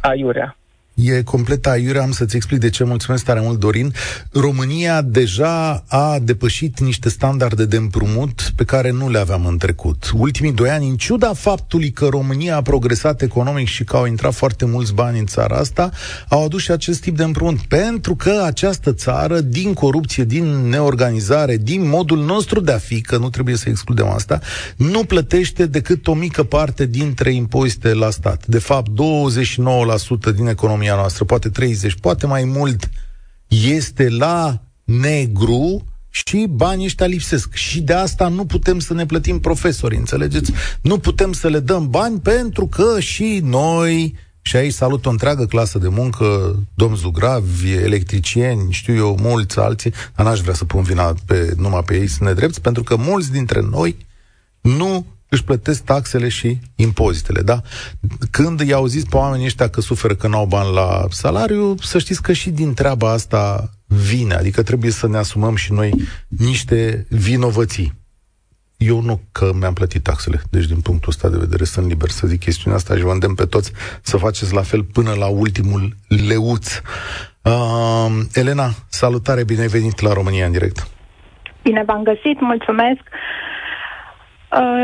aiurea. 0.01 0.57
E 0.95 1.23
complet 1.23 1.67
aiure, 1.67 1.99
am 1.99 2.13
să-ți 2.13 2.37
explic 2.37 2.61
de 2.61 2.71
ce. 2.71 2.85
Mulțumesc 2.85 3.25
tare 3.25 3.41
mult, 3.41 3.59
Dorin. 3.59 3.93
România 4.33 5.03
deja 5.03 5.85
a 5.89 6.19
depășit 6.23 6.81
niște 6.81 7.09
standarde 7.09 7.65
de 7.65 7.77
împrumut 7.77 8.53
pe 8.57 8.65
care 8.65 8.91
nu 8.91 9.11
le 9.11 9.19
aveam 9.19 9.47
în 9.47 9.59
trecut. 9.59 10.11
Ultimii 10.17 10.53
doi 10.53 10.71
ani, 10.71 10.89
în 10.89 10.97
ciuda 10.97 11.33
faptului 11.33 11.91
că 11.91 12.07
România 12.07 12.57
a 12.57 12.63
progresat 12.63 13.23
economic 13.23 13.67
și 13.67 13.85
că 13.85 13.97
au 13.97 14.07
intrat 14.07 14.35
foarte 14.35 14.65
mulți 14.65 14.95
bani 14.95 15.19
în 15.19 15.27
țara 15.27 15.57
asta, 15.57 15.91
au 16.29 16.45
adus 16.45 16.63
și 16.63 16.71
acest 16.71 17.01
tip 17.01 17.17
de 17.17 17.23
împrumut. 17.23 17.61
Pentru 17.61 18.15
că 18.15 18.43
această 18.45 18.93
țară, 18.93 19.41
din 19.41 19.73
corupție, 19.73 20.25
din 20.25 20.45
neorganizare, 20.45 21.57
din 21.57 21.89
modul 21.89 22.25
nostru 22.25 22.61
de 22.61 22.73
a 22.73 22.79
fi, 22.79 23.01
că 23.01 23.17
nu 23.17 23.31
trebuie 23.31 23.57
să 23.57 23.69
excludem 23.69 24.09
asta, 24.09 24.41
nu 24.77 25.05
plătește 25.05 25.67
decât 25.67 26.07
o 26.07 26.15
mică 26.15 26.43
parte 26.43 26.87
dintre 26.87 27.33
impozite 27.33 27.95
la 27.95 28.11
stat. 28.11 28.47
De 28.47 28.59
fapt, 28.59 28.91
29% 28.91 30.35
din 30.35 30.47
economie 30.47 30.83
economia 30.85 30.95
noastră, 30.95 31.25
poate 31.25 31.49
30, 31.49 31.95
poate 31.95 32.27
mai 32.27 32.45
mult, 32.45 32.91
este 33.49 34.09
la 34.09 34.61
negru 34.85 35.85
și 36.11 36.47
banii 36.51 36.85
ăștia 36.85 37.07
lipsesc. 37.07 37.55
Și 37.55 37.81
de 37.81 37.93
asta 37.93 38.29
nu 38.29 38.45
putem 38.45 38.79
să 38.79 38.95
ne 38.95 39.07
plătim 39.07 39.41
profesori, 39.41 39.97
înțelegeți? 39.97 40.53
Nu 40.83 40.99
putem 40.99 41.33
să 41.33 41.49
le 41.49 41.61
dăm 41.61 41.91
bani 41.91 42.21
pentru 42.21 42.67
că 42.67 43.01
și 43.01 43.41
noi, 43.43 44.15
și 44.43 44.57
aici 44.57 44.73
salut 44.73 45.07
o 45.07 45.11
întreagă 45.11 45.47
clasă 45.47 45.79
de 45.79 45.89
muncă, 45.89 46.59
domn 46.75 46.97
Zugravi, 46.97 47.73
electricieni, 47.73 48.73
știu 48.73 48.95
eu, 48.95 49.19
mulți 49.21 49.59
alții, 49.59 49.93
dar 50.17 50.27
n-aș 50.27 50.41
vrea 50.41 50.55
să 50.55 50.65
pun 50.65 50.83
vina 50.83 51.15
pe, 51.27 51.55
numai 51.57 51.83
pe 51.87 51.97
ei 51.97 52.07
să 52.07 52.25
ne 52.25 52.33
drept, 52.33 52.59
pentru 52.59 52.83
că 52.83 52.97
mulți 52.97 53.33
dintre 53.33 53.61
noi 53.61 53.97
nu 54.61 55.07
își 55.35 55.45
plătesc 55.45 55.85
taxele 55.85 56.29
și 56.29 56.59
impozitele, 56.77 57.41
da? 57.41 57.61
Când 58.31 58.61
i 58.61 58.73
au 58.73 58.87
zis 58.87 59.05
pe 59.05 59.17
oamenii 59.17 59.45
ăștia 59.45 59.69
că 59.69 59.81
suferă 59.81 60.15
că 60.15 60.29
n-au 60.29 60.47
bani 60.47 60.75
la 60.75 61.05
salariu, 61.09 61.75
să 61.81 61.99
știți 61.99 62.23
că 62.23 62.33
și 62.33 62.51
din 62.51 62.75
treaba 62.75 63.11
asta 63.11 63.71
vine, 63.87 64.35
adică 64.35 64.63
trebuie 64.63 64.91
să 64.91 65.09
ne 65.09 65.17
asumăm 65.17 65.55
și 65.57 65.73
noi 65.73 65.91
niște 66.29 67.07
vinovății. 67.09 67.93
Eu 68.77 69.01
nu 69.01 69.21
că 69.33 69.51
mi-am 69.59 69.73
plătit 69.73 70.03
taxele, 70.03 70.41
deci 70.51 70.65
din 70.65 70.81
punctul 70.81 71.09
ăsta 71.09 71.29
de 71.29 71.37
vedere 71.37 71.65
sunt 71.65 71.87
liber 71.87 72.09
să 72.09 72.27
zic 72.27 72.41
chestiunea 72.41 72.79
asta 72.79 72.97
și 72.97 73.03
vă 73.03 73.11
îndemn 73.11 73.35
pe 73.35 73.45
toți 73.45 73.73
să 74.03 74.17
faceți 74.17 74.55
la 74.55 74.63
fel 74.63 74.83
până 74.83 75.13
la 75.13 75.27
ultimul 75.27 75.97
leuț. 76.29 76.81
Uh, 77.43 78.21
Elena, 78.35 78.71
salutare, 78.89 79.45
bine 79.45 79.61
ai 79.61 79.67
venit 79.67 80.01
la 80.01 80.13
România 80.13 80.47
în 80.47 80.53
direct. 80.53 80.89
Bine 81.63 81.83
v-am 81.87 82.03
găsit, 82.03 82.41
mulțumesc. 82.41 83.01
Uh, 83.01 83.44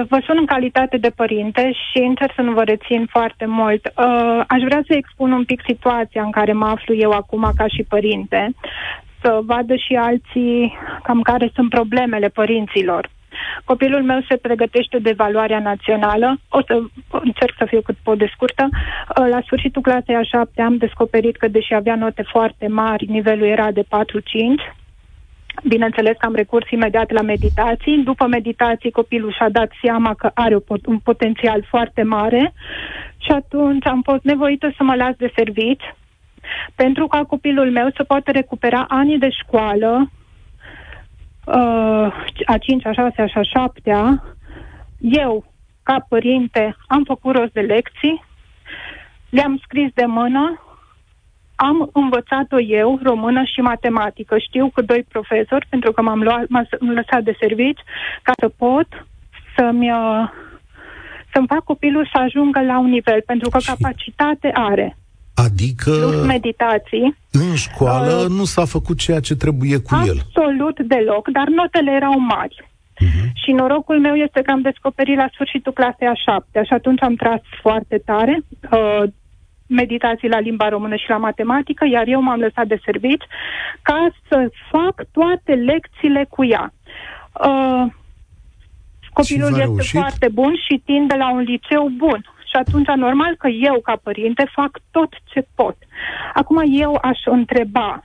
vă 0.08 0.20
sun 0.26 0.36
în 0.38 0.46
calitate 0.46 0.96
de 0.96 1.10
părinte 1.10 1.72
și 1.72 1.98
încerc 1.98 2.32
să 2.34 2.42
nu 2.42 2.52
vă 2.52 2.62
rețin 2.62 3.06
foarte 3.10 3.46
mult. 3.46 3.86
Uh, 3.86 4.40
aș 4.46 4.62
vrea 4.62 4.82
să 4.86 4.94
expun 4.94 5.32
un 5.32 5.44
pic 5.44 5.62
situația 5.66 6.22
în 6.22 6.30
care 6.30 6.52
mă 6.52 6.66
aflu 6.66 6.94
eu 6.94 7.10
acum 7.10 7.52
ca 7.56 7.66
și 7.66 7.82
părinte, 7.88 8.54
să 9.22 9.40
vadă 9.44 9.74
și 9.74 9.94
alții 9.94 10.78
cam 11.02 11.20
care 11.20 11.50
sunt 11.54 11.68
problemele 11.70 12.28
părinților. 12.28 13.08
Copilul 13.64 14.02
meu 14.02 14.20
se 14.28 14.36
pregătește 14.36 14.98
de 14.98 15.08
evaluarea 15.08 15.58
națională. 15.58 16.38
O 16.48 16.60
să 16.66 16.80
încerc 17.10 17.54
să 17.58 17.64
fiu 17.64 17.80
cât 17.80 17.96
pot 18.02 18.18
de 18.18 18.30
scurtă. 18.34 18.68
Uh, 18.70 19.26
la 19.28 19.40
sfârșitul 19.44 19.82
clasei 19.82 20.14
a 20.14 20.22
șapte 20.22 20.62
am 20.62 20.76
descoperit 20.76 21.36
că, 21.36 21.48
deși 21.48 21.74
avea 21.74 21.94
note 21.94 22.22
foarte 22.22 22.66
mari, 22.66 23.06
nivelul 23.08 23.46
era 23.46 23.70
de 23.70 23.82
4-5 23.82 23.86
Bineînțeles 25.68 26.16
că 26.18 26.26
am 26.26 26.34
recurs 26.34 26.70
imediat 26.70 27.10
la 27.10 27.22
meditații. 27.22 28.02
După 28.04 28.26
meditații, 28.26 28.90
copilul 28.90 29.32
și-a 29.32 29.48
dat 29.48 29.70
seama 29.82 30.14
că 30.14 30.30
are 30.34 30.56
un 30.84 30.98
potențial 30.98 31.64
foarte 31.68 32.02
mare 32.02 32.52
și 33.16 33.30
atunci 33.30 33.86
am 33.86 34.02
fost 34.02 34.22
nevoită 34.22 34.72
să 34.76 34.82
mă 34.82 34.94
las 34.94 35.14
de 35.16 35.32
servici 35.34 35.94
pentru 36.74 37.06
ca 37.06 37.24
copilul 37.24 37.70
meu 37.70 37.90
să 37.96 38.04
poată 38.04 38.30
recupera 38.30 38.84
anii 38.88 39.18
de 39.18 39.30
școală, 39.30 40.10
uh, 41.44 42.14
a 42.44 42.58
5, 42.60 42.86
a 42.86 42.92
6, 42.92 43.22
a 43.22 43.42
7 43.42 44.22
Eu, 44.98 45.44
ca 45.82 46.06
părinte, 46.08 46.76
am 46.86 47.04
făcut 47.04 47.36
rost 47.36 47.52
de 47.52 47.60
lecții, 47.60 48.24
le-am 49.28 49.60
scris 49.62 49.92
de 49.94 50.04
mână, 50.04 50.69
am 51.68 51.90
învățat-o 51.92 52.60
eu, 52.60 52.98
română 53.02 53.42
și 53.52 53.60
matematică. 53.60 54.38
Știu 54.38 54.70
că 54.74 54.80
doi 54.82 55.02
profesori, 55.08 55.66
pentru 55.68 55.92
că 55.92 56.02
m-am, 56.02 56.22
luat, 56.22 56.44
m-am 56.48 56.66
lăsat 56.80 57.22
de 57.22 57.34
servici, 57.38 57.82
ca 58.22 58.32
să 58.38 58.48
pot 58.48 58.88
să-mi, 59.56 59.90
uh, 59.90 60.24
să-mi 61.32 61.46
fac 61.46 61.64
copilul 61.64 62.08
să 62.12 62.18
ajungă 62.20 62.60
la 62.60 62.78
un 62.78 62.90
nivel, 62.90 63.22
pentru 63.26 63.48
că 63.48 63.58
capacitate 63.64 64.50
are. 64.54 64.96
Adică 65.34 65.90
Plus 65.90 66.26
meditații. 66.26 67.16
în 67.32 67.54
școală 67.54 68.14
uh, 68.14 68.28
nu 68.28 68.44
s-a 68.44 68.64
făcut 68.64 68.98
ceea 68.98 69.20
ce 69.20 69.34
trebuie 69.36 69.76
cu 69.78 69.94
absolut 69.94 70.16
el. 70.16 70.24
Absolut 70.26 70.80
deloc, 70.80 71.28
dar 71.28 71.48
notele 71.48 71.90
erau 71.90 72.18
mari. 72.18 72.56
Uh-huh. 72.64 73.26
Și 73.42 73.50
norocul 73.52 74.00
meu 74.00 74.14
este 74.14 74.40
că 74.42 74.50
am 74.50 74.60
descoperit 74.60 75.16
la 75.16 75.28
sfârșitul 75.32 75.72
clasei 75.72 76.06
a 76.06 76.22
șapte 76.26 76.62
și 76.64 76.72
atunci 76.72 77.02
am 77.02 77.14
tras 77.14 77.40
foarte 77.60 78.02
tare. 78.04 78.40
Uh, 78.70 79.02
meditații 79.70 80.28
la 80.28 80.38
limba 80.38 80.68
română 80.68 80.96
și 80.96 81.08
la 81.08 81.16
matematică, 81.16 81.86
iar 81.86 82.06
eu 82.06 82.20
m-am 82.20 82.40
lăsat 82.40 82.66
de 82.66 82.80
servici 82.84 83.24
ca 83.82 84.08
să 84.28 84.50
fac 84.70 84.94
toate 85.12 85.52
lecțiile 85.52 86.26
cu 86.28 86.44
ea. 86.44 86.72
Uh, 87.32 87.86
copilul 89.12 89.48
este 89.48 89.62
reușit? 89.62 89.98
foarte 89.98 90.28
bun 90.28 90.54
și 90.68 90.82
tinde 90.84 91.14
la 91.14 91.32
un 91.32 91.40
liceu 91.40 91.88
bun. 91.96 92.24
Și 92.50 92.56
atunci, 92.56 92.86
normal 92.86 93.34
că 93.38 93.48
eu, 93.48 93.80
ca 93.80 93.96
părinte, 94.02 94.50
fac 94.52 94.70
tot 94.90 95.12
ce 95.24 95.46
pot. 95.54 95.76
Acum, 96.34 96.62
eu 96.72 96.98
aș 97.02 97.18
întreba, 97.24 98.04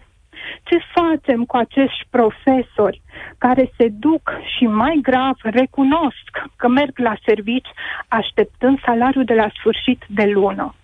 ce 0.68 0.78
facem 0.96 1.46
cu 1.46 1.56
acești 1.58 2.04
profesori 2.10 3.02
care 3.38 3.72
se 3.78 3.88
duc 4.06 4.24
și 4.56 4.64
mai 4.64 5.00
grav 5.02 5.38
recunosc 5.42 6.32
că 6.56 6.68
merg 6.68 7.00
la 7.00 7.16
servici 7.26 7.68
așteptând 8.08 8.80
salariul 8.86 9.26
de 9.26 9.34
la 9.34 9.50
sfârșit 9.60 10.02
de 10.08 10.26
lună? 10.34 10.76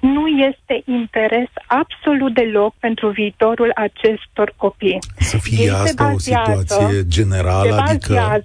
Nu 0.00 0.26
este 0.26 0.82
interes 0.84 1.50
absolut 1.66 2.34
deloc 2.34 2.74
pentru 2.78 3.08
viitorul 3.08 3.70
acestor 3.74 4.52
copii. 4.56 4.98
Să 5.18 5.38
fie 5.38 5.64
Ei 5.64 5.70
asta 5.70 6.12
o 6.12 6.18
situație 6.18 7.06
generală, 7.06 7.82
se 7.86 7.92
adică... 7.92 8.42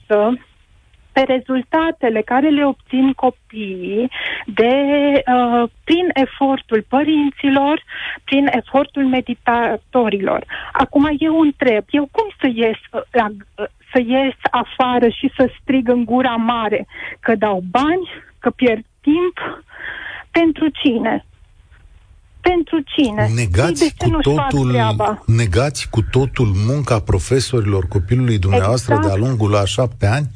pe 1.16 1.24
rezultatele 1.36 2.22
care 2.22 2.50
le 2.50 2.66
obțin 2.66 3.14
copiii 3.14 4.12
de, 4.46 4.74
uh, 5.36 5.70
prin 5.84 6.08
efortul 6.14 6.86
părinților, 6.88 7.84
prin 8.24 8.46
efortul 8.52 9.06
meditatorilor. 9.06 10.46
Acum 10.72 11.16
eu 11.20 11.40
întreb, 11.40 11.84
eu 11.90 12.08
cum 12.12 12.28
să 12.40 12.48
ies 12.54 12.80
la, 13.12 13.28
să 13.92 14.00
ies 14.00 14.38
afară 14.52 15.08
și 15.08 15.32
să 15.38 15.50
strig 15.62 15.90
în 15.90 16.06
gura 16.06 16.36
mare 16.36 16.88
că 17.20 17.36
dau 17.36 17.64
bani, 17.70 18.10
că 18.40 18.50
pierd 18.50 18.86
timp, 19.02 19.38
pentru 20.32 20.68
cine? 20.82 21.26
Pentru 22.42 22.80
cine? 22.96 23.30
Negați 23.36 23.80
de 23.80 23.94
ce 23.98 24.10
cu 24.10 24.20
totul, 24.22 24.76
negați 25.26 25.90
cu 25.90 26.02
totul 26.12 26.52
munca 26.68 27.00
profesorilor 27.00 27.86
copilului 27.88 28.38
dumneavoastră 28.38 28.94
exact. 28.94 29.14
de-a 29.14 29.26
lungul 29.26 29.56
a 29.56 29.66
șapte 29.66 30.06
ani? 30.06 30.28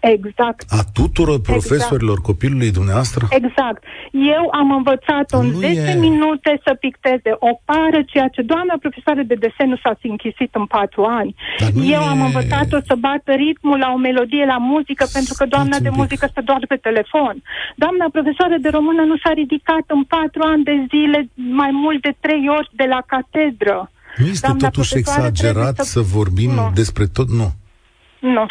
Exact. 0.00 0.64
A 0.68 0.80
tuturor 0.92 1.38
exact. 1.38 1.50
profesorilor 1.52 2.18
exact. 2.18 2.28
copilului 2.30 2.70
dumneavoastră? 2.70 3.26
Exact. 3.30 3.80
Eu 4.12 4.44
am 4.60 4.68
învățat 4.72 5.26
în 5.30 5.46
10 5.52 5.80
e... 5.80 5.94
minute 5.94 6.60
să 6.64 6.74
picteze 6.74 7.30
o 7.48 7.52
pară, 7.64 8.00
ceea 8.06 8.28
ce 8.28 8.42
doamna 8.42 8.74
profesoară 8.80 9.22
de 9.22 9.34
desen 9.34 9.68
nu 9.68 9.76
s-a 9.76 9.98
închisit 10.02 10.54
în 10.54 10.66
4 10.66 11.04
ani. 11.04 11.34
Eu 11.74 12.02
e... 12.06 12.12
am 12.14 12.20
învățat-o 12.22 12.78
să 12.88 12.94
bată 12.94 13.32
ritmul 13.32 13.78
la 13.78 13.92
o 13.94 13.96
melodie, 13.96 14.44
la 14.44 14.58
muzică, 14.58 15.04
S- 15.04 15.12
pentru 15.12 15.34
că 15.38 15.44
doamna 15.46 15.78
de 15.78 15.88
muzică 15.88 16.26
stă 16.30 16.40
doar 16.44 16.62
pe 16.68 16.76
telefon. 16.76 17.42
Doamna 17.76 18.06
profesoară 18.12 18.56
de 18.60 18.68
română 18.68 19.02
nu 19.10 19.16
s-a 19.22 19.32
ridicat 19.42 19.84
în 19.86 20.02
4 20.04 20.42
ani 20.52 20.64
de 20.64 20.86
zile 20.92 21.28
mai 21.62 21.70
mult 21.72 22.02
de 22.02 22.12
3 22.20 22.48
ori 22.58 22.70
de 22.72 22.86
la 22.94 23.00
catedră. 23.06 23.90
Nu 24.16 24.26
este 24.26 24.46
doamna 24.46 24.68
totuși 24.68 24.96
exagerat 24.96 25.76
să... 25.76 25.82
să 25.82 26.00
vorbim 26.00 26.50
nu. 26.50 26.70
despre 26.74 27.04
tot? 27.06 27.28
Nu. 27.28 27.48
Nu. 28.20 28.46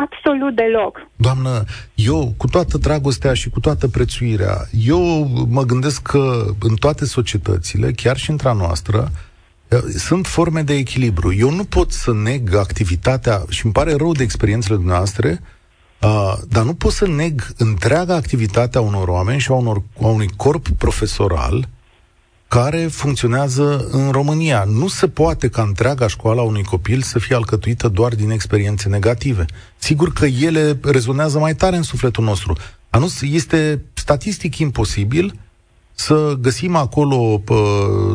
Absolut 0.00 0.54
deloc. 0.54 0.98
Doamnă, 1.16 1.64
eu, 1.94 2.34
cu 2.36 2.46
toată 2.46 2.78
dragostea 2.78 3.34
și 3.34 3.50
cu 3.50 3.60
toată 3.60 3.88
prețuirea, 3.88 4.66
eu 4.70 5.00
mă 5.48 5.62
gândesc 5.62 6.02
că 6.02 6.44
în 6.60 6.74
toate 6.74 7.04
societățile, 7.04 7.90
chiar 7.90 8.16
și 8.16 8.30
între 8.30 8.48
a 8.48 8.52
noastră, 8.52 9.10
eh, 9.68 9.78
sunt 9.96 10.26
forme 10.26 10.62
de 10.62 10.74
echilibru. 10.74 11.34
Eu 11.34 11.50
nu 11.50 11.64
pot 11.64 11.92
să 11.92 12.12
neg 12.12 12.54
activitatea, 12.54 13.42
și 13.48 13.64
îmi 13.64 13.74
pare 13.74 13.94
rău 13.94 14.12
de 14.12 14.22
experiențele 14.22 14.78
noastre, 14.82 15.40
uh, 16.02 16.34
dar 16.48 16.64
nu 16.64 16.74
pot 16.74 16.92
să 16.92 17.06
neg 17.06 17.46
întreaga 17.58 18.14
activitate 18.14 18.78
a 18.78 18.80
unor 18.80 19.08
oameni 19.08 19.40
și 19.40 19.50
a, 19.50 19.54
unor, 19.54 19.82
a 20.02 20.06
unui 20.06 20.28
corp 20.36 20.68
profesoral 20.68 21.56
uh, 21.56 21.64
care 22.52 22.86
funcționează 22.86 23.88
în 23.90 24.10
România. 24.10 24.64
Nu 24.64 24.88
se 24.88 25.08
poate 25.08 25.48
ca 25.48 25.62
întreaga 25.62 26.06
școală 26.06 26.40
a 26.40 26.44
unui 26.44 26.62
copil 26.62 27.02
să 27.02 27.18
fie 27.18 27.36
alcătuită 27.36 27.88
doar 27.88 28.14
din 28.14 28.30
experiențe 28.30 28.88
negative. 28.88 29.44
Sigur 29.76 30.12
că 30.12 30.26
ele 30.26 30.78
rezonează 30.82 31.38
mai 31.38 31.54
tare 31.54 31.76
în 31.76 31.82
sufletul 31.82 32.24
nostru. 32.24 32.56
Dar 32.90 33.00
nu 33.00 33.08
este 33.20 33.82
statistic 33.94 34.58
imposibil 34.58 35.34
să 35.92 36.36
găsim 36.40 36.76
acolo, 36.76 37.42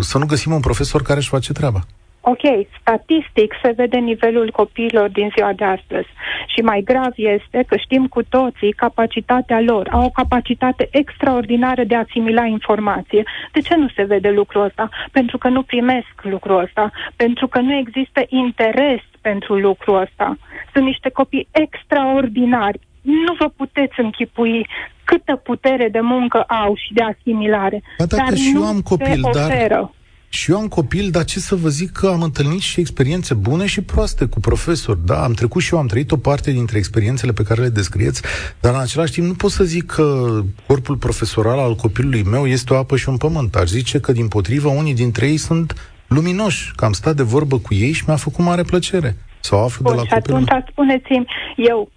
să 0.01 0.17
nu 0.17 0.25
găsim 0.25 0.51
un 0.51 0.59
profesor 0.59 1.01
care 1.01 1.19
își 1.19 1.29
face 1.29 1.51
treaba. 1.51 1.85
Ok, 2.33 2.67
statistic 2.79 3.53
se 3.63 3.71
vede 3.75 3.97
nivelul 3.97 4.51
copiilor 4.51 5.09
din 5.09 5.29
ziua 5.35 5.53
de 5.53 5.63
astăzi. 5.63 6.07
Și 6.53 6.61
mai 6.61 6.81
grav 6.81 7.13
este 7.15 7.63
că 7.67 7.75
știm 7.77 8.07
cu 8.07 8.23
toții 8.23 8.71
capacitatea 8.71 9.59
lor. 9.61 9.87
Au 9.91 10.03
o 10.05 10.09
capacitate 10.09 10.87
extraordinară 10.91 11.83
de 11.83 11.95
a 11.95 12.03
asimila 12.07 12.45
informație. 12.45 13.23
De 13.51 13.59
ce 13.59 13.75
nu 13.75 13.87
se 13.95 14.03
vede 14.03 14.29
lucrul 14.29 14.63
ăsta? 14.63 14.89
Pentru 15.11 15.37
că 15.37 15.47
nu 15.49 15.61
primesc 15.61 16.15
lucrul 16.21 16.59
ăsta. 16.59 16.91
Pentru 17.15 17.47
că 17.47 17.59
nu 17.59 17.73
există 17.73 18.21
interes 18.27 19.01
pentru 19.21 19.55
lucrul 19.55 20.01
ăsta. 20.01 20.37
Sunt 20.73 20.85
niște 20.85 21.09
copii 21.09 21.47
extraordinari. 21.51 22.79
Nu 23.01 23.33
vă 23.39 23.47
puteți 23.55 23.99
închipui 23.99 24.67
câtă 25.03 25.35
putere 25.35 25.89
de 25.89 25.99
muncă 25.99 26.41
au 26.41 26.75
și 26.75 26.93
de 26.93 27.03
asimilare. 27.03 27.81
Ba 27.97 28.05
dacă 28.05 28.23
dar 28.23 28.37
și 28.37 28.51
eu 28.55 28.63
am 28.63 28.81
copil, 28.81 29.21
dar 29.21 29.91
și 30.29 30.51
eu 30.51 30.57
am 30.57 30.67
copil, 30.67 31.09
dar 31.09 31.23
ce 31.23 31.39
să 31.39 31.55
vă 31.55 31.69
zic 31.69 31.91
că 31.91 32.07
am 32.07 32.21
întâlnit 32.21 32.59
și 32.59 32.79
experiențe 32.79 33.33
bune 33.33 33.65
și 33.65 33.81
proaste 33.81 34.25
cu 34.25 34.39
profesori. 34.39 34.99
Da, 35.05 35.23
am 35.23 35.33
trecut 35.33 35.61
și 35.61 35.73
eu, 35.73 35.79
am 35.79 35.87
trăit 35.87 36.11
o 36.11 36.17
parte 36.17 36.51
dintre 36.51 36.77
experiențele 36.77 37.31
pe 37.31 37.43
care 37.43 37.61
le 37.61 37.69
descrieți, 37.69 38.21
dar 38.59 38.73
în 38.73 38.79
același 38.79 39.11
timp 39.11 39.27
nu 39.27 39.33
pot 39.33 39.51
să 39.51 39.63
zic 39.63 39.85
că 39.85 40.39
corpul 40.67 40.95
profesoral 40.95 41.59
al 41.59 41.75
copilului 41.75 42.23
meu 42.23 42.47
este 42.47 42.73
o 42.73 42.77
apă 42.77 42.95
și 42.97 43.09
un 43.09 43.17
pământ. 43.17 43.55
Aș 43.55 43.67
zice 43.67 43.99
că, 43.99 44.11
din 44.11 44.27
potrivă, 44.27 44.69
unii 44.69 44.93
dintre 44.93 45.27
ei 45.27 45.37
sunt 45.37 45.73
luminoși, 46.07 46.71
că 46.75 46.85
am 46.85 46.91
stat 46.91 47.15
de 47.15 47.23
vorbă 47.23 47.57
cu 47.59 47.73
ei 47.73 47.91
și 47.91 48.03
mi-a 48.07 48.15
făcut 48.15 48.45
mare 48.45 48.63
plăcere 48.63 49.17
să 49.39 49.55
o 49.55 49.63
aflu 49.63 49.83
Bun, 49.83 49.91
de 49.91 49.97
la 49.97 50.05
și 50.05 50.13
copilul 50.13 50.43
atunci 50.47 50.69
spuneți-mi, 50.71 51.27
eu 51.55 51.89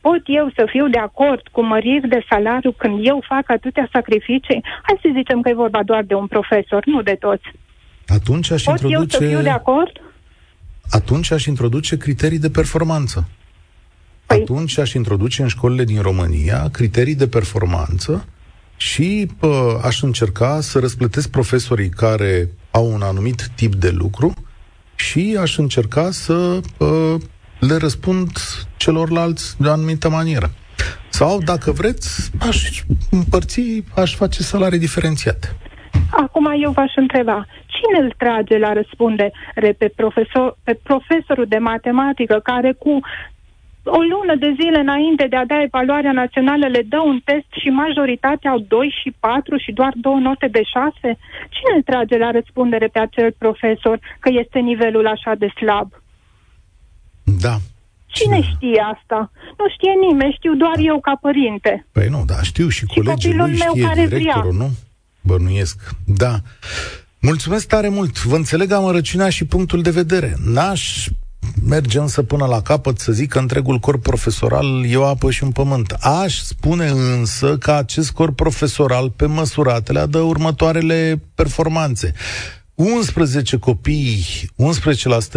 pot 0.00 0.22
eu 0.26 0.50
să 0.56 0.64
fiu 0.68 0.88
de 0.88 0.98
acord 0.98 1.42
cu 1.50 1.62
măriri 1.62 2.08
de 2.08 2.24
salariu 2.28 2.72
când 2.72 3.06
eu 3.06 3.24
fac 3.28 3.50
atâtea 3.50 3.88
sacrificii? 3.92 4.64
Hai 4.82 4.98
să 5.02 5.08
zicem 5.12 5.40
că 5.40 5.48
e 5.48 5.64
vorba 5.64 5.82
doar 5.82 6.02
de 6.02 6.14
un 6.14 6.26
profesor, 6.26 6.82
nu 6.84 7.02
de 7.02 7.14
toți. 7.14 7.48
Atunci 8.12 8.50
aș 8.50 8.62
Pot 8.62 8.80
introduce... 8.80 9.16
eu 9.16 9.20
să 9.20 9.34
fiu 9.34 9.42
de 9.42 9.50
acord? 9.50 9.90
Atunci 10.90 11.30
aș 11.30 11.44
introduce 11.44 11.96
criterii 11.96 12.38
de 12.38 12.50
performanță. 12.50 13.28
Păi... 14.26 14.40
Atunci 14.40 14.78
aș 14.78 14.92
introduce 14.92 15.42
în 15.42 15.48
școlile 15.48 15.84
din 15.84 16.00
România 16.00 16.68
criterii 16.68 17.14
de 17.14 17.28
performanță 17.28 18.26
și 18.76 19.30
pă, 19.38 19.80
aș 19.84 20.02
încerca 20.02 20.60
să 20.60 20.78
răsplătesc 20.78 21.28
profesorii 21.28 21.88
care 21.88 22.50
au 22.70 22.92
un 22.92 23.02
anumit 23.02 23.50
tip 23.54 23.74
de 23.74 23.90
lucru 23.90 24.34
și 24.94 25.36
aș 25.40 25.58
încerca 25.58 26.10
să 26.10 26.60
pă, 26.76 27.18
le 27.60 27.76
răspund 27.76 28.30
celorlalți 28.76 29.54
de 29.58 29.68
o 29.68 29.72
anumită 29.72 30.08
manieră. 30.08 30.50
Sau, 31.10 31.42
dacă 31.42 31.72
vreți, 31.72 32.30
aș 32.38 32.82
împărți, 33.10 33.84
aș 33.94 34.14
face 34.14 34.42
salarii 34.42 34.78
diferențiate. 34.78 35.56
Acum 36.10 36.46
eu 36.62 36.70
v-aș 36.70 36.92
întreba, 36.96 37.46
cine 37.66 38.04
îl 38.04 38.14
trage 38.16 38.58
la 38.58 38.72
răspundere 38.72 39.72
pe, 39.78 39.92
profesor, 39.96 40.56
pe 40.64 40.74
profesorul 40.82 41.46
de 41.48 41.58
matematică 41.58 42.40
care 42.42 42.72
cu 42.72 43.00
o 43.84 44.00
lună 44.12 44.34
de 44.38 44.54
zile 44.60 44.78
înainte 44.78 45.26
de 45.30 45.36
a 45.36 45.46
da 45.46 45.62
evaluarea 45.62 46.12
națională 46.12 46.66
le 46.66 46.82
dă 46.88 47.00
un 47.00 47.20
test 47.24 47.50
și 47.60 47.68
majoritatea 47.68 48.50
au 48.50 48.58
2 48.58 48.94
și 49.02 49.10
4 49.20 49.56
și 49.56 49.72
doar 49.72 49.92
două 49.94 50.18
note 50.18 50.46
de 50.46 50.62
6? 50.62 51.18
Cine 51.56 51.72
îl 51.76 51.82
trage 51.82 52.16
la 52.16 52.30
răspundere 52.30 52.86
pe 52.86 52.98
acel 52.98 53.34
profesor 53.38 53.98
că 54.20 54.30
este 54.42 54.58
nivelul 54.58 55.06
așa 55.06 55.34
de 55.34 55.48
slab? 55.58 55.88
Da. 57.22 57.56
Cine 58.06 58.38
da. 58.40 58.46
știe 58.50 58.82
asta? 58.94 59.30
Nu 59.58 59.64
știe 59.74 59.92
nimeni, 60.06 60.36
știu 60.38 60.54
doar 60.54 60.78
eu 60.78 61.00
ca 61.00 61.18
părinte. 61.20 61.86
Păi 61.92 62.08
nu, 62.08 62.22
da, 62.26 62.42
știu 62.42 62.68
și, 62.68 62.78
și 62.78 62.94
colegii 62.94 63.34
lui, 63.34 63.54
știe 63.54 63.64
meu 63.64 63.88
care 63.88 64.06
directorul, 64.06 64.54
vrea. 64.56 64.66
nu? 64.66 64.70
Bănuiesc. 65.22 65.76
Da. 66.04 66.40
Mulțumesc 67.18 67.66
tare 67.66 67.88
mult. 67.88 68.22
Vă 68.24 68.36
înțeleg 68.36 68.72
amărăciunea 68.72 69.28
și 69.28 69.44
punctul 69.44 69.82
de 69.82 69.90
vedere. 69.90 70.36
N-aș 70.44 71.08
merge 71.66 71.98
însă 71.98 72.22
până 72.22 72.46
la 72.46 72.62
capăt 72.62 72.98
să 72.98 73.12
zic 73.12 73.28
că 73.28 73.38
întregul 73.38 73.78
corp 73.78 74.02
profesoral 74.02 74.84
e 74.86 74.96
o 74.96 75.04
apă 75.04 75.30
și 75.30 75.44
un 75.44 75.50
pământ. 75.50 75.90
Aș 76.00 76.38
spune 76.38 76.86
însă 76.86 77.56
că 77.58 77.72
acest 77.72 78.10
corp 78.10 78.36
profesoral 78.36 79.10
pe 79.10 79.26
măsuratele 79.26 80.06
dă 80.06 80.18
următoarele 80.18 81.20
performanțe. 81.34 82.12
11 82.74 83.56
copii, 83.56 84.24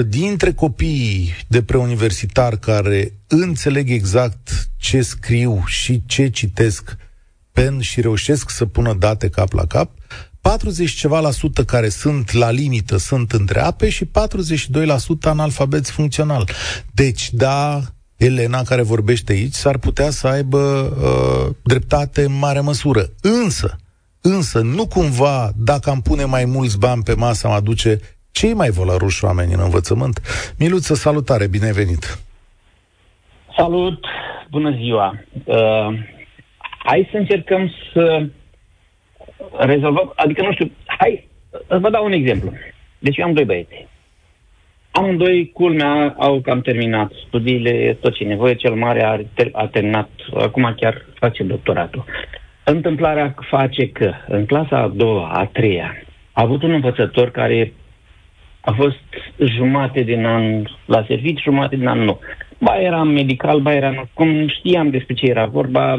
11% 0.01 0.07
dintre 0.07 0.53
copiii 0.53 1.33
de 1.47 1.61
preuniversitar 1.61 2.57
care 2.57 3.13
înțeleg 3.27 3.89
exact 3.89 4.69
ce 4.77 5.01
scriu 5.01 5.63
și 5.65 6.03
ce 6.05 6.29
citesc 6.29 6.97
pen 7.55 7.79
și 7.79 8.01
reușesc 8.01 8.49
să 8.49 8.65
pună 8.65 8.93
date 8.93 9.29
cap 9.29 9.51
la 9.51 9.65
cap, 9.65 9.89
40 10.41 10.91
ceva 10.91 11.19
la 11.19 11.31
sută 11.31 11.63
care 11.63 11.89
sunt 11.89 12.31
la 12.31 12.51
limită 12.51 12.97
sunt 12.97 13.31
între 13.31 13.59
ape 13.59 13.89
și 13.89 14.05
42% 14.05 14.09
analfabeți 15.21 15.91
funcțional. 15.91 16.49
Deci, 16.93 17.33
da, 17.33 17.79
Elena 18.17 18.61
care 18.61 18.81
vorbește 18.81 19.31
aici 19.31 19.53
s-ar 19.53 19.77
putea 19.77 20.09
să 20.09 20.27
aibă 20.27 20.57
uh, 20.57 21.55
dreptate 21.63 22.21
în 22.21 22.37
mare 22.39 22.59
măsură. 22.59 23.05
Însă, 23.21 23.75
însă, 24.21 24.59
nu 24.61 24.87
cumva, 24.87 25.51
dacă 25.55 25.89
am 25.89 26.01
pune 26.01 26.25
mai 26.25 26.45
mulți 26.45 26.79
bani 26.79 27.03
pe 27.03 27.13
masă, 27.13 27.47
am 27.47 27.53
aduce 27.53 27.99
cei 28.31 28.53
mai 28.53 28.69
volaruși 28.69 29.25
oameni 29.25 29.53
în 29.53 29.59
învățământ? 29.59 30.21
Miluță, 30.57 30.93
salutare, 30.93 31.47
bine 31.47 31.65
ai 31.65 31.71
venit! 31.71 32.19
Salut, 33.57 34.05
bună 34.49 34.71
ziua! 34.71 35.23
Uh, 35.43 36.13
hai 36.85 37.07
să 37.11 37.17
încercăm 37.17 37.71
să 37.93 38.25
rezolvăm, 39.57 40.13
adică 40.15 40.41
nu 40.41 40.51
știu, 40.51 40.71
hai, 40.85 41.27
vă 41.67 41.89
dau 41.89 42.05
un 42.05 42.11
exemplu. 42.11 42.51
Deci 42.99 43.17
eu 43.17 43.25
am 43.25 43.33
doi 43.33 43.45
băieți. 43.45 43.87
Amândoi, 44.91 45.51
culmea, 45.53 46.15
au 46.17 46.41
cam 46.41 46.61
terminat 46.61 47.11
studiile, 47.27 47.97
tot 48.01 48.13
ce 48.13 48.23
nevoie, 48.23 48.53
cel 48.53 48.73
mare 48.73 49.03
a, 49.03 49.17
ter- 49.17 49.51
a 49.51 49.67
terminat, 49.67 50.09
acum 50.33 50.73
chiar 50.79 51.05
face 51.13 51.43
doctoratul. 51.43 52.05
Întâmplarea 52.63 53.35
face 53.49 53.89
că 53.89 54.13
în 54.27 54.45
clasa 54.45 54.77
a 54.77 54.87
doua, 54.87 55.29
a 55.29 55.45
treia, 55.45 56.03
a 56.31 56.41
avut 56.41 56.63
un 56.63 56.71
învățător 56.71 57.31
care 57.31 57.73
a 58.61 58.71
fost 58.71 59.03
jumate 59.37 60.01
din 60.01 60.25
an 60.25 60.63
la 60.85 61.05
serviciu, 61.07 61.51
jumate 61.51 61.75
din 61.75 61.87
an 61.87 61.99
nu. 61.99 62.19
Ba 62.59 62.75
eram 62.81 63.07
medical, 63.07 63.59
ba 63.59 63.73
eram... 63.73 64.09
Cum 64.13 64.47
știam 64.47 64.89
despre 64.89 65.13
ce 65.13 65.25
era 65.25 65.45
vorba, 65.45 65.95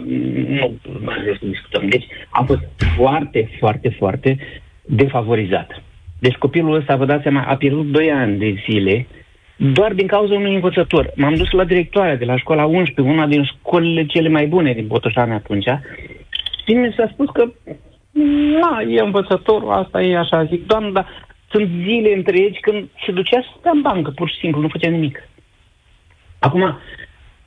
nu 0.49 0.75
mai 1.05 1.19
vreau 1.21 1.37
să 1.41 1.47
discutăm. 1.47 1.89
Deci 1.89 2.07
am 2.31 2.47
fost 2.47 2.63
foarte, 2.97 3.51
foarte, 3.59 3.89
foarte 3.89 4.39
defavorizat. 4.85 5.83
Deci 6.19 6.35
copilul 6.35 6.75
ăsta, 6.75 6.97
vă 6.97 7.05
dați 7.05 7.23
seama, 7.23 7.43
a 7.43 7.57
pierdut 7.57 7.87
2 7.91 8.11
ani 8.11 8.39
de 8.39 8.55
zile 8.69 9.07
doar 9.57 9.93
din 9.93 10.07
cauza 10.07 10.35
unui 10.35 10.55
învățător. 10.55 11.13
M-am 11.17 11.35
dus 11.35 11.51
la 11.51 11.65
directoarea 11.65 12.17
de 12.17 12.25
la 12.25 12.37
școala 12.37 12.65
11, 12.65 13.15
una 13.15 13.27
din 13.27 13.45
școlile 13.45 14.07
cele 14.07 14.29
mai 14.29 14.47
bune 14.47 14.73
din 14.73 14.87
Botoșani 14.87 15.33
atunci, 15.33 15.69
și 16.67 16.75
mi 16.75 16.95
s-a 16.97 17.09
spus 17.13 17.29
că 17.31 17.53
na, 18.61 18.81
e 18.89 19.01
învățătorul, 19.01 19.71
asta 19.71 20.03
e 20.03 20.17
așa. 20.17 20.45
Zic, 20.45 20.67
doamnă, 20.67 20.91
dar 20.91 21.07
sunt 21.51 21.69
zile 21.83 22.15
întregi 22.15 22.61
când 22.61 22.89
se 23.07 23.13
ducea 23.13 23.41
să 23.41 23.49
stea 23.59 23.71
în 23.75 23.81
bancă, 23.81 24.11
pur 24.11 24.29
și 24.29 24.39
simplu, 24.39 24.61
nu 24.61 24.69
făcea 24.69 24.91
nimic. 24.91 25.29
Acum, 26.47 26.79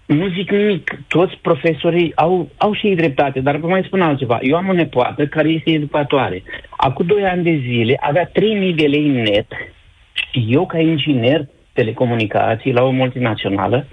nu 0.06 0.28
zic 0.30 0.52
nimic, 0.52 1.00
toți 1.08 1.38
profesorii 1.42 2.16
au, 2.16 2.50
au 2.58 2.74
și 2.74 2.88
ei 2.88 2.96
dreptate, 2.96 3.40
dar 3.40 3.56
vă 3.56 3.68
mai 3.68 3.84
spun 3.86 4.02
altceva. 4.02 4.40
Eu 4.42 4.56
am 4.56 4.68
o 4.68 4.74
nepoată 4.74 5.28
care 5.28 5.50
este 5.50 5.72
educatoare. 5.72 6.44
Acum 6.70 7.06
doi 7.06 7.24
ani 7.24 7.44
de 7.44 7.62
zile 7.68 7.98
avea 8.00 8.30
3.000 8.30 8.32
de 8.76 8.88
lei 8.88 9.08
net 9.08 9.48
și 10.14 10.46
eu, 10.50 10.66
ca 10.66 10.80
inginer 10.80 11.48
telecomunicații 11.74 12.74
la 12.74 12.84
o 12.84 12.90
multinațională, 12.90 13.88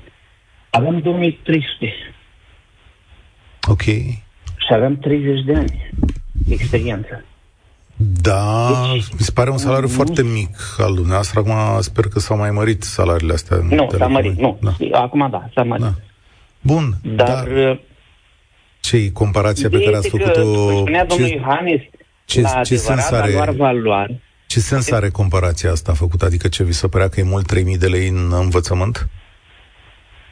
aveam 0.71 0.99
2300. 0.99 1.92
Ok. 3.69 3.83
Și 4.57 4.73
aveam 4.73 4.97
30 4.99 5.45
de 5.45 5.55
ani 5.55 5.90
de 6.33 6.55
experiență. 6.55 7.25
Da, 7.97 8.71
deci, 8.93 9.13
mi 9.13 9.21
se 9.21 9.31
pare 9.35 9.51
un 9.51 9.59
salariu 9.59 9.87
nu, 9.87 9.93
foarte 9.95 10.23
mic 10.23 10.57
al 10.79 10.95
dumneavoastră. 10.95 11.41
Acum 11.41 11.81
sper 11.81 12.05
că 12.05 12.19
s-au 12.19 12.37
mai 12.37 12.51
mărit 12.51 12.83
salariile 12.83 13.33
astea. 13.33 13.57
Nu, 13.57 13.89
s-a 13.99 14.07
mărit, 14.07 14.39
nu. 14.39 14.59
Da. 14.63 14.99
Acum 14.99 15.29
da, 15.31 15.49
s-a 15.55 15.63
mărit. 15.63 15.85
Da. 15.85 15.95
Bun, 16.61 16.95
dar... 17.03 17.27
dar 17.27 17.47
uh, 17.47 17.79
ce 18.81 19.13
comparația 19.13 19.69
pe 19.69 19.81
care 19.81 19.97
ați 19.97 20.09
făcut-o... 20.09 20.71
Spunea 20.71 21.05
domnul 21.05 21.29
ce, 21.29 21.35
Iohannis, 21.35 21.81
ce, 22.25 22.41
la 22.41 22.61
ce 22.63 22.77
sens 22.77 23.11
are, 23.11 23.53
valoare. 23.57 24.21
Ce 24.47 24.61
sens 24.61 24.91
are 24.91 25.09
comparația 25.09 25.71
asta 25.71 25.93
făcută? 25.93 26.25
Adică 26.25 26.49
ce 26.49 26.65
vi 26.65 26.73
se 26.73 26.89
părea 26.89 27.09
că 27.09 27.21
e 27.21 27.23
mult 27.23 27.57
3.000 27.57 27.79
de 27.79 27.87
lei 27.87 28.09
în 28.09 28.33
învățământ? 28.33 29.09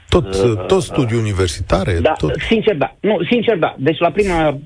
Tot, 0.08 0.34
uh, 0.34 0.66
tot 0.66 0.82
studii 0.82 1.18
universitare? 1.18 1.98
Da, 2.00 2.12
tot... 2.12 2.36
sincer 2.48 2.76
da. 2.76 2.96
Nu, 3.00 3.24
sincer 3.30 3.58
da. 3.58 3.74
Deci 3.78 3.98
la 3.98 4.10
prima 4.10 4.58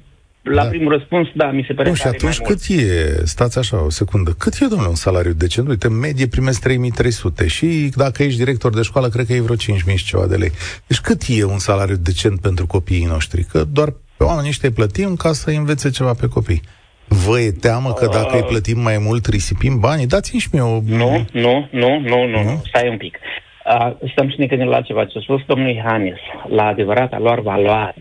la 0.49 0.63
da. 0.63 0.69
primul 0.69 0.93
răspuns, 0.93 1.29
da, 1.35 1.51
mi 1.51 1.65
se 1.67 1.73
pare 1.73 1.89
Nu, 1.89 1.95
și 1.95 2.07
atunci 2.07 2.39
cât 2.39 2.69
mult. 2.69 2.81
e, 2.81 3.21
stați 3.25 3.59
așa 3.59 3.85
o 3.85 3.91
secundă, 3.91 4.35
cât 4.39 4.55
e, 4.55 4.67
domnule, 4.67 4.89
un 4.89 4.95
salariu 4.95 5.33
decent? 5.33 5.69
Uite, 5.69 5.87
în 5.87 5.99
medie 5.99 6.27
primesc 6.27 6.61
3300 6.61 7.47
și 7.47 7.91
dacă 7.97 8.23
ești 8.23 8.39
director 8.39 8.75
de 8.75 8.83
școală, 8.83 9.09
cred 9.09 9.27
că 9.27 9.33
e 9.33 9.41
vreo 9.41 9.57
5000 9.57 9.97
și 9.97 10.05
ceva 10.05 10.27
de 10.27 10.37
lei. 10.37 10.51
Deci 10.87 11.01
cât 11.01 11.23
e 11.29 11.45
un 11.45 11.59
salariu 11.59 11.97
decent 11.97 12.41
pentru 12.41 12.67
copiii 12.67 13.05
noștri? 13.05 13.43
Că 13.43 13.65
doar 13.73 13.89
pe 14.17 14.25
oamenii 14.25 14.49
ăștia 14.49 14.69
îi 14.69 14.75
plătim 14.75 15.15
ca 15.15 15.33
să 15.33 15.51
învețe 15.51 15.91
ceva 15.91 16.13
pe 16.21 16.27
copii. 16.27 16.63
Vă 17.09 17.41
e 17.41 17.51
teamă 17.51 17.93
că 17.93 18.07
dacă 18.13 18.37
îi 18.37 18.43
plătim 18.43 18.81
mai 18.81 18.99
mult, 18.99 19.27
risipim 19.27 19.79
banii? 19.81 20.07
Dați-mi 20.07 20.41
și 20.41 20.49
mie 20.53 20.63
o... 20.63 20.81
Nu, 20.87 21.25
nu, 21.33 21.69
nu, 21.71 21.99
nu, 22.01 22.27
nu, 22.27 22.43
nu. 22.43 22.63
stai 22.67 22.89
un 22.89 22.97
pic. 22.97 23.19
Uh, 23.19 24.09
stăm 24.13 24.29
și 24.31 24.39
ne 24.39 24.47
gândim 24.47 24.69
la 24.69 24.81
ceva 24.81 25.05
ce 25.05 25.19
a 25.19 25.21
spus 25.21 25.43
domnul 25.47 25.75
Iohannis, 25.75 26.19
la 26.49 26.65
adevărata 26.65 27.19
lor 27.19 27.41
valoare 27.41 27.95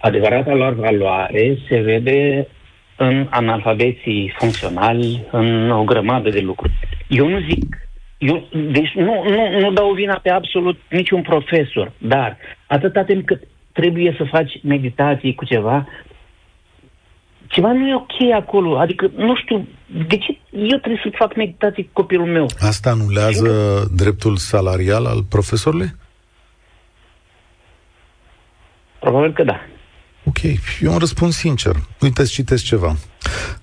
adevărata 0.00 0.54
lor 0.54 0.72
valoare 0.72 1.58
se 1.68 1.78
vede 1.78 2.46
în 2.96 3.26
analfabeții 3.30 4.34
funcționali, 4.38 5.26
în 5.30 5.70
o 5.70 5.84
grămadă 5.84 6.30
de 6.30 6.40
lucruri. 6.40 6.72
Eu 7.08 7.28
nu 7.28 7.40
zic, 7.40 7.76
eu, 8.18 8.48
deci 8.50 8.92
nu, 8.94 9.24
nu, 9.28 9.58
nu 9.60 9.72
dau 9.72 9.92
vina 9.92 10.18
pe 10.22 10.30
absolut 10.30 10.80
niciun 10.90 11.22
profesor, 11.22 11.92
dar 11.98 12.36
atâta 12.66 13.04
timp 13.04 13.26
cât 13.26 13.42
trebuie 13.72 14.14
să 14.18 14.24
faci 14.30 14.52
meditații 14.62 15.34
cu 15.34 15.44
ceva, 15.44 15.86
ceva 17.46 17.72
nu 17.72 17.88
e 17.88 17.94
ok 17.94 18.32
acolo. 18.34 18.78
Adică, 18.78 19.10
nu 19.16 19.36
știu, 19.36 19.68
de 20.06 20.16
ce 20.16 20.38
eu 20.52 20.78
trebuie 20.78 21.00
să 21.04 21.16
fac 21.16 21.36
meditații 21.36 21.82
cu 21.82 21.90
copilul 21.92 22.26
meu? 22.26 22.46
Asta 22.58 22.90
anulează 22.90 23.48
eu... 23.48 23.96
dreptul 23.96 24.36
salarial 24.36 25.06
al 25.06 25.22
profesorului? 25.28 25.90
Probabil 28.98 29.32
că 29.32 29.44
da. 29.44 29.60
Ok, 30.44 30.58
eu 30.80 30.90
îmi 30.90 30.98
răspund 30.98 31.32
sincer. 31.32 31.86
Uite, 32.00 32.24
citesc 32.24 32.64
ceva. 32.64 32.96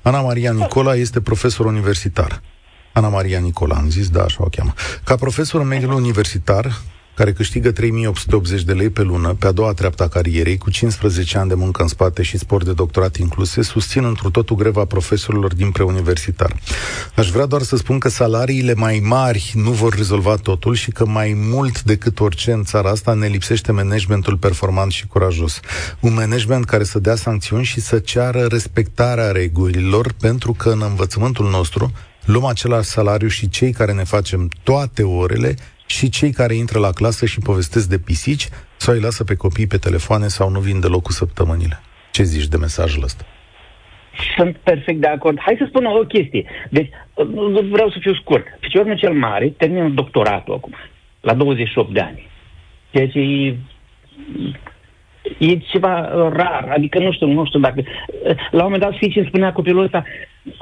Ana 0.01 0.21
Maria 0.21 0.51
Nicola 0.51 0.95
este 0.95 1.21
profesor 1.21 1.65
universitar. 1.65 2.41
Ana 2.93 3.07
Maria 3.07 3.39
Nicola, 3.39 3.75
am 3.75 3.89
zis, 3.89 4.09
da, 4.09 4.23
așa 4.23 4.43
o 4.43 4.47
cheamă. 4.49 4.73
Ca 5.03 5.15
profesor 5.15 5.61
în 5.61 5.67
mediul 5.67 5.91
universitar, 5.91 6.81
care 7.17 7.33
câștigă 7.33 7.71
3880 7.71 8.61
de 8.61 8.73
lei 8.73 8.89
pe 8.89 9.01
lună, 9.01 9.35
pe 9.39 9.47
a 9.47 9.51
doua 9.51 9.73
treaptă 9.73 10.03
a 10.03 10.07
carierei, 10.07 10.57
cu 10.57 10.69
15 10.69 11.37
ani 11.37 11.49
de 11.49 11.55
muncă 11.55 11.81
în 11.81 11.87
spate 11.87 12.23
și 12.23 12.37
spor 12.37 12.63
de 12.63 12.73
doctorat 12.73 13.15
incluse, 13.15 13.61
susțin 13.61 14.03
într 14.03 14.27
totul 14.27 14.55
greva 14.55 14.85
profesorilor 14.85 15.53
din 15.53 15.71
preuniversitar. 15.71 16.55
Aș 17.15 17.29
vrea 17.29 17.45
doar 17.45 17.61
să 17.61 17.75
spun 17.75 17.99
că 17.99 18.09
salariile 18.09 18.73
mai 18.73 19.01
mari 19.03 19.51
nu 19.55 19.71
vor 19.71 19.95
rezolva 19.95 20.35
totul 20.35 20.75
și 20.75 20.91
că 20.91 21.05
mai 21.05 21.33
mult 21.35 21.83
decât 21.83 22.19
orice 22.19 22.51
în 22.51 22.63
țara 22.63 22.89
asta 22.89 23.13
ne 23.13 23.27
lipsește 23.27 23.71
managementul 23.71 24.37
performant 24.37 24.91
și 24.91 25.07
curajos. 25.07 25.59
Un 25.99 26.13
management 26.13 26.65
care 26.65 26.83
să 26.83 26.99
dea 26.99 27.15
sancțiuni 27.15 27.63
și 27.63 27.81
să 27.81 27.99
ceară 27.99 28.45
respectarea 28.49 29.31
regulilor, 29.31 30.13
pentru 30.19 30.53
că 30.53 30.69
în 30.69 30.81
învățământul 30.81 31.49
nostru 31.49 31.91
luăm 32.25 32.45
același 32.45 32.89
salariu 32.89 33.27
și 33.27 33.49
cei 33.49 33.71
care 33.71 33.93
ne 33.93 34.03
facem 34.03 34.49
toate 34.63 35.03
orele 35.03 35.55
și 35.87 36.09
cei 36.09 36.31
care 36.31 36.53
intră 36.53 36.79
la 36.79 36.91
clasă 36.91 37.25
și 37.25 37.39
povestesc 37.39 37.89
de 37.89 37.99
pisici 37.99 38.47
sau 38.77 38.93
îi 38.93 39.01
lasă 39.01 39.23
pe 39.23 39.35
copii 39.35 39.67
pe 39.67 39.77
telefoane 39.77 40.27
sau 40.27 40.49
nu 40.49 40.59
vin 40.59 40.79
deloc 40.79 41.01
cu 41.01 41.11
săptămânile. 41.11 41.79
Ce 42.11 42.23
zici 42.23 42.47
de 42.47 42.57
mesajul 42.57 43.03
ăsta? 43.03 43.25
Sunt 44.37 44.55
perfect 44.57 44.99
de 45.01 45.07
acord. 45.07 45.39
Hai 45.39 45.55
să 45.57 45.65
spun 45.67 45.85
o 45.85 46.05
chestie. 46.05 46.45
Deci, 46.69 46.89
vreau 47.69 47.89
să 47.89 47.97
fiu 47.99 48.13
scurt. 48.13 48.45
Ficiorul 48.59 48.97
cel 48.97 49.13
mare 49.13 49.49
termină 49.49 49.89
doctoratul 49.89 50.53
acum, 50.53 50.75
la 51.21 51.33
28 51.33 51.93
de 51.93 51.99
ani. 51.99 52.27
Ceea 52.91 53.07
ce 53.07 53.19
e, 53.19 53.55
e 55.37 55.57
ceva 55.57 56.09
rar. 56.33 56.69
Adică 56.75 56.99
nu 56.99 57.11
știu, 57.11 57.27
nu 57.27 57.45
știu 57.45 57.59
dacă... 57.59 57.83
La 58.51 58.63
un 58.63 58.71
moment 58.71 58.81
dat, 58.81 58.95
fiice 58.97 59.19
îmi 59.19 59.27
spunea 59.27 59.53
copilul 59.53 59.83
ăsta, 59.83 60.03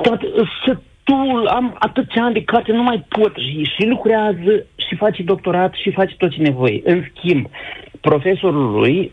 tot, 0.01 0.19
să 0.65 0.77
tu 1.05 1.13
am 1.47 1.75
atâția 1.79 2.23
ani 2.23 2.33
de 2.33 2.43
carte, 2.43 2.71
nu 2.71 2.83
mai 2.83 3.05
pot. 3.09 3.35
Și, 3.35 3.63
și 3.63 3.85
lucrează, 3.85 4.65
și 4.87 4.95
face 4.95 5.23
doctorat, 5.23 5.73
și 5.73 5.91
face 5.91 6.15
tot 6.17 6.31
ce 6.31 6.41
nevoie. 6.41 6.81
În 6.83 7.03
schimb, 7.09 7.45
profesorul 8.01 8.79
lui 8.79 9.11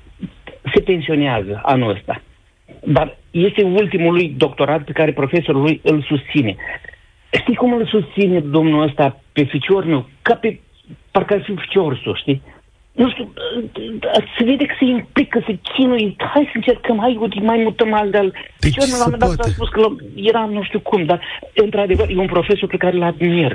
se 0.74 0.80
pensionează 0.80 1.60
anul 1.64 1.90
ăsta. 1.90 2.22
Dar 2.84 3.18
este 3.30 3.62
ultimul 3.62 4.12
lui 4.12 4.28
doctorat 4.28 4.82
pe 4.84 4.92
care 4.92 5.12
profesorul 5.12 5.62
lui 5.62 5.80
îl 5.84 6.02
susține. 6.02 6.56
Știi 7.40 7.54
cum 7.54 7.72
îl 7.72 7.86
susține 7.86 8.40
domnul 8.40 8.82
ăsta 8.82 9.20
pe 9.32 9.42
ficior 9.44 9.84
meu? 9.84 10.08
Ca 10.22 10.34
pe 10.34 10.60
parcă 11.10 11.34
ar 11.34 11.42
fi 11.42 11.54
ficior 11.56 12.00
său, 12.04 12.14
știi? 12.14 12.42
Nu 12.92 13.10
știu, 13.10 13.32
se 14.38 14.44
vede 14.44 14.64
că 14.66 14.74
se 14.78 14.84
implică, 14.84 15.42
se 15.46 15.58
chinuie, 15.74 16.14
hai 16.32 16.44
să 16.44 16.52
încercăm, 16.54 16.98
hai, 17.00 17.16
uite, 17.20 17.40
mai 17.40 17.60
mutăm 17.64 17.92
al 17.94 18.10
de-al... 18.10 18.34
Deci 18.58 18.76
eu, 18.76 18.86
la 18.88 18.94
un 18.94 19.00
moment 19.04 19.36
dat 19.36 19.46
a 19.46 19.50
spus 19.50 19.68
că 19.68 19.80
era 20.14 20.44
nu 20.44 20.62
știu 20.62 20.80
cum, 20.80 21.04
dar 21.04 21.20
într-adevăr 21.54 22.08
e 22.08 22.16
un 22.18 22.26
profesor 22.26 22.68
pe 22.68 22.76
care 22.76 22.96
îl 22.96 23.02
admir. 23.02 23.52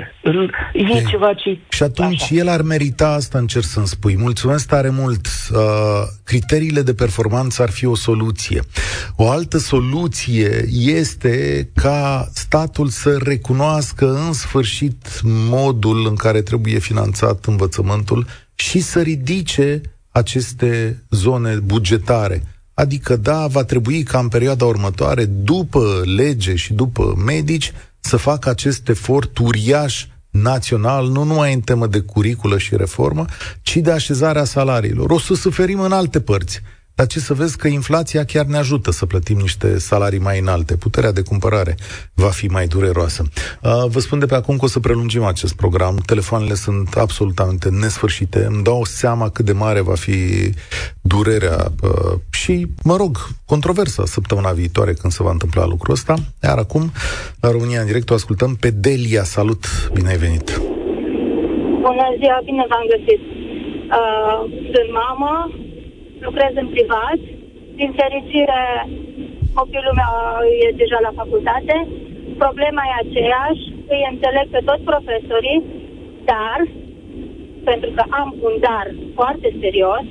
E 0.72 0.80
e 0.80 1.02
ceva 1.08 1.34
ce... 1.34 1.58
Și 1.68 1.82
atunci 1.82 2.22
așa. 2.22 2.34
el 2.34 2.48
ar 2.48 2.62
merita 2.62 3.08
asta, 3.08 3.38
încerc 3.38 3.64
să-mi 3.64 3.86
spui. 3.86 4.16
Mulțumesc 4.18 4.68
tare 4.68 4.90
mult. 4.90 5.26
Uh, 5.26 5.58
criteriile 6.24 6.82
de 6.82 6.94
performanță 6.94 7.62
ar 7.62 7.70
fi 7.70 7.86
o 7.86 7.94
soluție. 7.94 8.60
O 9.16 9.30
altă 9.30 9.58
soluție 9.58 10.64
este 10.76 11.68
ca 11.74 12.28
statul 12.32 12.86
să 12.86 13.16
recunoască 13.24 14.06
în 14.26 14.32
sfârșit 14.32 15.20
modul 15.50 16.06
în 16.08 16.14
care 16.14 16.42
trebuie 16.42 16.78
finanțat 16.78 17.44
învățământul 17.44 18.26
și 18.58 18.80
să 18.80 19.00
ridice 19.00 19.80
aceste 20.10 21.02
zone 21.10 21.54
bugetare. 21.54 22.42
Adică, 22.74 23.16
da, 23.16 23.46
va 23.46 23.64
trebui 23.64 24.02
ca 24.02 24.18
în 24.18 24.28
perioada 24.28 24.64
următoare, 24.64 25.24
după 25.24 26.02
lege 26.16 26.54
și 26.54 26.72
după 26.72 27.14
medici, 27.24 27.72
să 28.00 28.16
facă 28.16 28.48
acest 28.48 28.88
efort 28.88 29.38
uriaș 29.38 30.06
național, 30.30 31.08
nu 31.08 31.22
numai 31.22 31.54
în 31.54 31.60
temă 31.60 31.86
de 31.86 32.00
curiculă 32.00 32.58
și 32.58 32.76
reformă, 32.76 33.24
ci 33.62 33.76
de 33.76 33.90
așezarea 33.90 34.44
salariilor. 34.44 35.10
O 35.10 35.18
să 35.18 35.34
suferim 35.34 35.80
în 35.80 35.92
alte 35.92 36.20
părți. 36.20 36.60
Dar 36.98 37.06
ce 37.06 37.18
să 37.18 37.34
vezi 37.34 37.56
că 37.56 37.68
inflația 37.68 38.24
chiar 38.24 38.44
ne 38.44 38.56
ajută 38.56 38.90
să 38.90 39.06
plătim 39.06 39.36
niște 39.36 39.78
salarii 39.78 40.18
mai 40.18 40.38
înalte. 40.38 40.76
Puterea 40.76 41.12
de 41.12 41.22
cumpărare 41.22 41.74
va 42.14 42.28
fi 42.28 42.46
mai 42.46 42.66
dureroasă. 42.66 43.22
Uh, 43.62 43.70
vă 43.86 44.00
spun 44.00 44.18
de 44.18 44.26
pe 44.26 44.34
acum 44.34 44.56
că 44.56 44.64
o 44.64 44.68
să 44.68 44.80
prelungim 44.80 45.24
acest 45.24 45.56
program. 45.56 45.96
Telefoanele 46.06 46.54
sunt 46.54 46.94
absolutamente 46.96 47.68
nesfârșite. 47.68 48.44
Îmi 48.44 48.62
dau 48.62 48.84
seama 48.84 49.28
cât 49.28 49.44
de 49.44 49.52
mare 49.52 49.80
va 49.80 49.94
fi 49.94 50.18
durerea 51.00 51.72
uh, 51.82 52.18
și, 52.30 52.66
mă 52.84 52.96
rog, 52.96 53.16
controversa 53.44 54.04
săptămâna 54.04 54.50
viitoare 54.50 54.92
când 54.92 55.12
se 55.12 55.22
va 55.22 55.30
întâmpla 55.30 55.66
lucrul 55.66 55.94
ăsta. 55.94 56.14
Iar 56.42 56.58
acum, 56.58 56.92
la 57.40 57.50
România 57.50 57.80
în 57.80 57.86
direct, 57.86 58.10
o 58.10 58.14
ascultăm 58.14 58.56
pe 58.60 58.70
Delia. 58.70 59.22
Salut! 59.22 59.64
Bine 59.92 60.08
ai 60.08 60.16
venit! 60.16 60.60
Bună 61.86 62.06
ziua, 62.20 62.40
bine 62.44 62.64
v-am 62.68 62.86
găsit! 62.94 63.22
Uh, 63.98 64.40
sunt 64.72 64.90
mamă, 65.00 65.32
lucrez 66.26 66.52
în 66.62 66.68
privat. 66.74 67.20
Din 67.80 67.90
fericire, 68.00 68.62
copilul 69.58 69.94
meu 70.00 70.12
e 70.64 70.78
deja 70.82 70.98
la 71.06 71.16
facultate. 71.20 71.74
Problema 72.44 72.82
e 72.86 73.02
aceeași, 73.04 73.64
îi 73.94 74.08
înțeleg 74.12 74.46
pe 74.50 74.60
toți 74.68 74.88
profesorii, 74.90 75.64
dar, 76.30 76.58
pentru 77.64 77.90
că 77.96 78.02
am 78.20 78.28
un 78.46 78.54
dar 78.66 78.86
foarte 79.14 79.48
serios, 79.60 80.04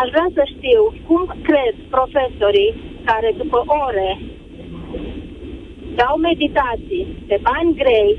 aș 0.00 0.08
vrea 0.14 0.28
să 0.36 0.42
știu 0.54 0.80
cum 1.06 1.22
cred 1.48 1.74
profesorii 1.96 2.74
care 3.04 3.34
după 3.42 3.58
ore 3.86 4.10
dau 6.00 6.14
meditații 6.16 7.06
pe 7.28 7.36
bani 7.48 7.74
grei, 7.80 8.12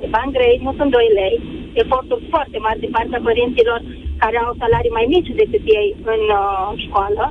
pe 0.00 0.06
bani 0.16 0.32
grei, 0.32 0.60
nu 0.62 0.72
sunt 0.76 0.90
2 0.90 1.10
lei, 1.20 1.36
eforturi 1.72 2.24
foarte 2.28 2.58
mari 2.58 2.80
din 2.80 2.90
partea 2.90 3.20
părinților 3.22 3.80
care 4.22 4.36
au 4.38 4.52
salarii 4.62 4.96
mai 4.98 5.06
mici 5.14 5.30
decât 5.42 5.64
ei 5.80 5.88
în 6.14 6.22
uh, 6.42 6.68
școală, 6.84 7.24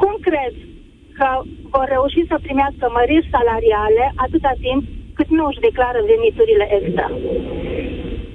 cum 0.00 0.14
cred 0.28 0.54
că 1.18 1.28
vor 1.74 1.86
reuși 1.94 2.30
să 2.30 2.44
primească 2.46 2.84
măriri 2.96 3.32
salariale 3.34 4.04
atâta 4.24 4.52
timp 4.66 4.82
cât 5.16 5.28
nu 5.36 5.44
își 5.46 5.64
declară 5.68 6.00
veniturile 6.12 6.66
extra? 6.78 7.08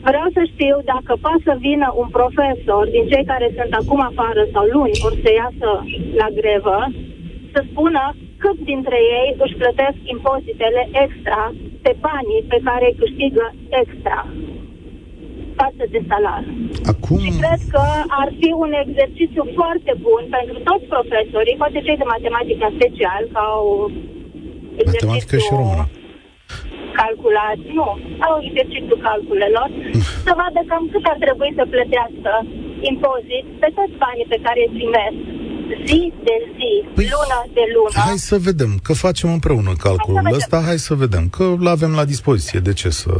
Vreau 0.10 0.28
să 0.38 0.42
știu 0.54 0.76
dacă 0.94 1.12
poate 1.26 1.42
să 1.50 1.54
vină 1.68 1.88
un 2.02 2.10
profesor 2.20 2.84
din 2.96 3.06
cei 3.12 3.26
care 3.32 3.48
sunt 3.58 3.74
acum 3.82 4.02
afară 4.12 4.44
sau 4.54 4.64
luni 4.76 5.00
or 5.06 5.14
să 5.24 5.30
iasă 5.32 5.70
la 6.22 6.28
grevă, 6.40 6.78
să 7.54 7.60
spună 7.70 8.04
cât 8.44 8.58
dintre 8.72 9.00
ei 9.20 9.30
își 9.44 9.60
plătesc 9.62 9.98
impozitele 10.16 10.84
extra 11.04 11.42
pe 11.82 11.92
banii 12.06 12.46
pe 12.52 12.60
care 12.68 12.86
îi 12.88 13.00
câștigă 13.02 13.46
extra 13.82 14.20
față 15.62 15.84
de 15.94 16.00
salar. 16.10 16.44
Acum... 16.94 17.20
Și 17.26 17.32
cred 17.44 17.62
că 17.74 17.84
ar 18.22 18.30
fi 18.40 18.50
un 18.64 18.72
exercițiu 18.84 19.44
foarte 19.60 19.94
bun 20.06 20.24
pentru 20.38 20.58
toți 20.68 20.86
profesorii, 20.94 21.62
poate 21.62 21.80
cei 21.88 22.02
de 22.02 22.12
matematică 22.16 22.66
special, 22.78 23.22
ca 23.34 23.42
au 23.58 23.68
Matematică 24.86 25.38
și 25.46 25.52
română. 25.62 25.86
calculat, 27.02 27.60
nu, 27.78 27.88
au 28.28 28.36
exercițiu 28.48 28.98
calculelor, 29.10 29.68
să 30.26 30.32
vadă 30.42 30.62
cam 30.70 30.84
cât 30.94 31.06
ar 31.12 31.18
trebui 31.26 31.52
să 31.60 31.64
plătească 31.74 32.32
impozit 32.92 33.46
pe 33.62 33.70
toți 33.78 33.96
banii 34.04 34.32
pe 34.34 34.40
care 34.46 34.60
îi 34.64 34.76
primesc 34.78 35.20
zi 35.88 36.02
de 36.28 36.36
zi, 36.56 36.72
păi, 36.96 37.08
lună 37.14 37.40
de 37.58 37.66
lună. 37.76 38.00
Hai 38.10 38.20
să 38.32 38.38
vedem, 38.50 38.72
că 38.86 38.94
facem 39.06 39.30
împreună 39.38 39.72
calculul 39.88 40.22
hai 40.24 40.40
ăsta, 40.40 40.58
hai 40.70 40.80
să 40.90 40.94
vedem, 41.04 41.24
că 41.36 41.44
îl 41.60 41.68
avem 41.76 41.92
la 42.00 42.06
dispoziție, 42.14 42.60
de 42.60 42.74
ce 42.74 42.90
să... 42.90 43.12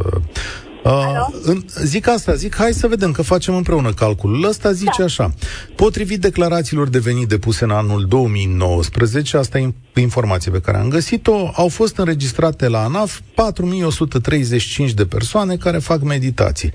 Uh, 0.84 1.26
în, 1.42 1.64
zic 1.84 2.08
asta, 2.08 2.34
zic, 2.34 2.54
hai 2.54 2.72
să 2.72 2.86
vedem 2.86 3.12
că 3.12 3.22
facem 3.22 3.54
împreună 3.54 3.92
calculul. 3.92 4.44
Ăsta 4.44 4.72
zice 4.72 4.98
da. 4.98 5.04
așa. 5.04 5.34
Potrivit 5.76 6.20
declarațiilor 6.20 6.88
de 6.88 6.98
venit 6.98 7.28
depuse 7.28 7.64
în 7.64 7.70
anul 7.70 8.06
2019, 8.06 9.36
asta 9.36 9.58
e 9.58 9.72
informație 10.00 10.50
pe 10.50 10.60
care 10.60 10.78
am 10.78 10.88
găsit-o, 10.88 11.50
au 11.54 11.68
fost 11.68 11.96
înregistrate 11.96 12.68
la 12.68 12.84
ANAF 12.84 13.20
4135 13.34 14.90
de 14.90 15.06
persoane 15.06 15.56
care 15.56 15.78
fac 15.78 16.02
meditații. 16.02 16.72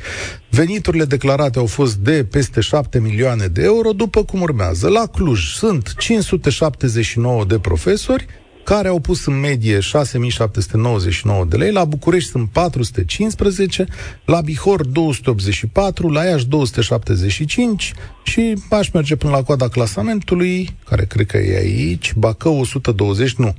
Veniturile 0.50 1.06
declarate 1.06 1.60
au 1.60 1.66
fost 1.66 1.96
de 1.96 2.26
peste 2.32 2.62
7 2.62 3.00
milioane 3.00 3.46
de 3.46 3.64
euro, 3.64 3.92
după 3.92 4.24
cum 4.24 4.42
urmează. 4.42 4.88
La 4.88 5.06
Cluj 5.06 5.54
sunt 5.54 5.94
579 5.98 7.46
de 7.46 7.60
profesori, 7.60 8.26
care 8.66 8.88
au 8.88 9.00
pus 9.00 9.26
în 9.26 9.40
medie 9.40 9.80
6799 9.80 11.46
de 11.46 11.58
lei, 11.58 11.72
la 11.72 11.86
București 11.86 12.30
sunt 12.30 12.50
415, 12.50 13.86
la 14.26 14.42
Bihor 14.42 14.86
284, 14.86 16.12
la 16.12 16.24
Iași 16.24 16.48
275 16.48 17.94
și 18.24 18.54
aș 18.70 18.90
merge 18.90 19.16
până 19.16 19.32
la 19.32 19.44
coada 19.44 19.68
clasamentului, 19.68 20.70
care 20.86 21.06
cred 21.06 21.26
că 21.26 21.38
e 21.38 21.58
aici, 21.58 22.14
Bacău 22.14 22.60
120, 22.60 23.34
nu, 23.34 23.56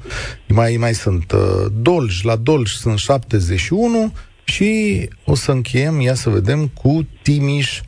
mai, 0.49 0.77
mai 0.77 0.95
sunt 0.95 1.33
uh, 1.33 1.67
Dolj, 1.81 2.23
la 2.23 2.37
Dolj 2.37 2.71
sunt 2.71 2.99
71 2.99 4.13
și 4.45 5.01
o 5.25 5.35
să 5.35 5.51
încheiem, 5.53 6.01
ia 6.01 6.15
să 6.15 6.31
vedem, 6.31 6.67
cu 6.67 7.07
Timiș, 7.23 7.81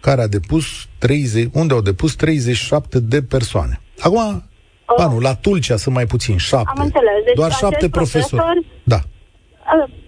care 0.00 0.22
a 0.22 0.26
depus 0.26 0.64
30, 0.98 1.48
unde 1.52 1.74
au 1.74 1.80
depus 1.80 2.14
37 2.14 3.00
de 3.00 3.22
persoane. 3.22 3.80
Acum, 3.98 4.44
Oh. 4.90 4.96
Ba 4.98 5.06
nu, 5.12 5.18
la 5.28 5.34
Tulcea 5.44 5.76
sunt 5.76 5.94
mai 5.94 6.06
puțin, 6.06 6.36
șapte. 6.50 6.72
Am 6.74 6.84
înțeles. 6.88 7.18
Deci 7.24 7.38
Doar 7.40 7.52
șapte 7.62 7.88
profesori. 7.98 8.42
profesori. 8.42 8.66
Da. 8.92 9.00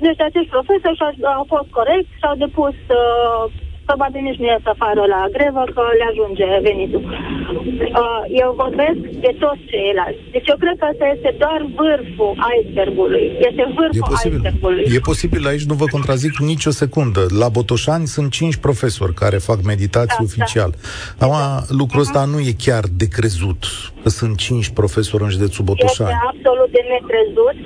Deci 0.07 0.21
acești 0.29 0.55
profesori 0.57 0.99
au 1.39 1.45
fost 1.53 1.69
corecți 1.79 2.13
și 2.19 2.25
au 2.31 2.37
depus 2.45 2.77
uh, 3.01 3.43
probabil 3.89 4.21
nici 4.29 4.41
nu 4.41 4.47
ies 4.53 4.65
afară 4.75 5.03
la 5.15 5.21
grevă, 5.37 5.63
că 5.75 5.83
le 6.01 6.07
ajunge 6.11 6.47
venitul. 6.69 7.03
Uh, 7.69 8.23
eu 8.43 8.53
vorbesc 8.57 9.01
de 9.27 9.33
toți 9.39 9.63
ceilalți. 9.71 10.23
Deci 10.31 10.49
eu 10.53 10.57
cred 10.63 10.77
că 10.79 10.85
asta 10.93 11.07
este 11.15 11.31
doar 11.39 11.61
vârful 11.81 12.33
icebergului. 12.59 13.27
Este 13.49 13.63
vârful 13.77 14.03
e 14.03 14.11
posibil. 14.15 14.39
icebergului. 14.39 14.85
E 14.97 15.09
posibil, 15.13 15.47
aici 15.47 15.67
nu 15.71 15.75
vă 15.75 15.87
contrazic 15.97 16.35
nicio 16.53 16.71
secundă. 16.71 17.23
La 17.41 17.49
Botoșani 17.49 18.07
sunt 18.07 18.29
cinci 18.39 18.57
profesori 18.57 19.15
care 19.23 19.37
fac 19.51 19.59
meditații 19.73 20.25
da, 20.25 20.29
oficial. 20.29 20.71
Da. 20.71 21.25
Acum, 21.25 21.41
lucrul 21.81 22.01
ăsta 22.07 22.21
uh-huh. 22.23 22.33
nu 22.33 22.39
e 22.51 22.53
chiar 22.67 22.85
de 23.01 23.09
crezut, 23.17 23.63
că 24.03 24.09
sunt 24.09 24.35
cinci 24.47 24.69
profesori 24.81 25.23
în 25.23 25.31
județul 25.37 25.65
Botoșani. 25.71 26.11
Este 26.11 26.29
absolut 26.33 26.71
de 26.77 26.83
necrezut, 26.95 27.57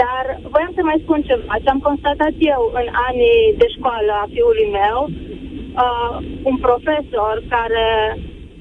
dar 0.00 0.24
voiam 0.52 0.72
să 0.76 0.82
mai 0.90 0.98
spun 1.04 1.20
ceva. 1.28 1.54
Ce 1.62 1.68
am 1.74 1.82
constatat 1.88 2.34
eu 2.54 2.62
în 2.80 2.86
anii 3.08 3.42
de 3.60 3.66
școală 3.76 4.12
a 4.22 4.30
fiului 4.34 4.68
meu, 4.80 4.98
uh, 5.84 6.14
un 6.50 6.56
profesor 6.66 7.34
care 7.54 7.86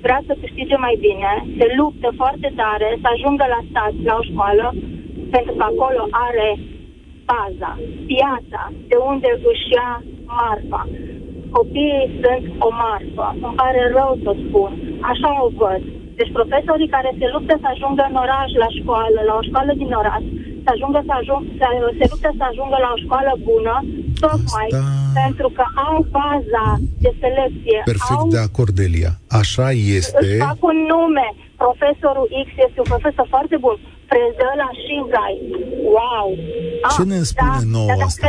vrea 0.06 0.22
să 0.28 0.34
câștige 0.42 0.78
mai 0.86 0.96
bine, 1.08 1.32
se 1.58 1.68
luptă 1.80 2.10
foarte 2.22 2.50
tare 2.62 2.90
să 3.02 3.08
ajungă 3.12 3.46
la 3.54 3.62
stat, 3.70 3.94
la 4.10 4.16
o 4.20 4.28
școală, 4.32 4.66
pentru 5.36 5.54
că 5.58 5.64
acolo 5.64 6.02
are 6.28 6.50
baza, 7.32 7.72
piața, 8.12 8.62
de 8.92 8.98
unde 9.12 9.30
își 9.52 9.68
ia 9.78 9.92
marfa. 10.38 10.84
Copiii 11.58 12.10
sunt 12.22 12.46
o 12.68 12.70
marfă. 12.84 13.28
Îmi 13.46 13.58
pare 13.62 13.82
rău 13.98 14.12
să 14.24 14.32
spun. 14.44 14.72
Așa 15.12 15.30
o 15.46 15.48
văd. 15.60 15.82
Deci 16.20 16.36
profesorii 16.38 16.94
care 16.96 17.12
se 17.20 17.28
luptă 17.34 17.54
să 17.62 17.68
ajungă 17.70 18.04
în 18.10 18.18
oraș 18.26 18.50
la 18.64 18.70
școală, 18.80 19.20
la 19.30 19.34
o 19.40 19.46
școală 19.50 19.72
din 19.82 19.92
oraș, 20.02 20.24
să 20.64 20.70
ajungă 20.72 21.00
să 21.08 21.14
ajung, 21.20 21.42
să, 21.60 21.66
se 22.00 22.06
luptă 22.12 22.30
să 22.40 22.44
ajungă 22.48 22.78
la 22.86 22.90
o 22.96 23.02
școală 23.06 23.32
bună, 23.50 23.76
tocmai 24.26 24.68
Asta... 24.70 24.82
pentru 25.22 25.48
că 25.58 25.64
au 25.88 25.98
baza 26.18 26.66
de 27.04 27.12
selecție. 27.22 27.80
Perfect 27.92 28.24
au... 28.26 28.34
de 28.36 28.42
acord, 28.48 28.74
Delia. 28.82 29.14
Așa 29.42 29.68
este. 30.00 30.26
Își 30.26 30.38
fac 30.48 30.60
un 30.72 30.78
nume. 30.92 31.28
Profesorul 31.64 32.28
X 32.46 32.48
este 32.68 32.78
un 32.84 32.90
profesor 32.94 33.26
foarte 33.36 33.58
bun. 33.66 33.78
Predă 34.12 34.48
la 34.62 34.70
Shingai. 34.82 35.36
Wow! 35.98 36.28
Ce 36.94 37.02
ah, 37.02 37.08
ne 37.12 37.20
spune 37.32 37.60
da, 37.64 37.70
nouă 37.76 37.94
da, 38.00 38.06
asta? 38.06 38.28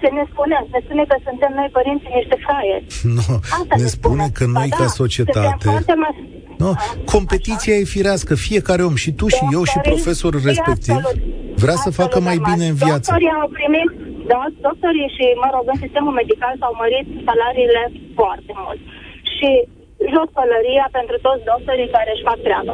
ce 0.00 0.08
ne 0.18 0.24
spune? 0.32 0.56
Ne 0.74 0.80
spune 0.84 1.04
că 1.10 1.16
suntem 1.28 1.52
noi 1.58 1.68
părinții 1.78 2.12
niște 2.20 2.36
fraieri. 2.44 2.84
Nu, 3.16 3.26
ne, 3.70 3.82
ne 3.82 3.86
spune, 3.86 3.88
spune 3.96 4.26
că 4.38 4.44
noi 4.58 4.68
ba, 4.70 4.76
ca 4.76 4.86
da, 4.88 4.96
societate... 5.02 5.68
Nu? 6.58 6.74
Competiția 7.04 7.74
e 7.74 7.84
firească, 7.84 8.34
fiecare 8.34 8.82
om, 8.84 8.94
și 8.94 9.12
tu, 9.12 9.28
și 9.28 9.44
eu, 9.52 9.64
și 9.64 9.78
profesorul 9.78 10.40
respectiv, 10.44 10.96
vrea 11.54 11.74
să 11.74 11.90
facă 11.90 12.20
mai 12.20 12.38
bine 12.48 12.66
în 12.66 12.74
viață. 12.74 13.10
Doctorii 13.10 13.32
au 13.40 13.48
primit, 13.58 13.90
da, 14.32 14.42
doctorii 14.66 15.14
și, 15.16 15.24
mă 15.42 15.48
rog, 15.54 15.64
în 15.72 15.80
sistemul 15.84 16.14
medical 16.20 16.54
s-au 16.60 16.74
mărit 16.82 17.06
salariile 17.28 17.82
foarte 18.18 18.52
mult. 18.62 18.80
Și 19.36 19.50
jos 20.12 20.28
pălăria 20.38 20.86
pentru 20.98 21.16
toți 21.26 21.48
doctorii 21.52 21.94
care 21.96 22.10
își 22.12 22.26
fac 22.28 22.38
treabă. 22.46 22.72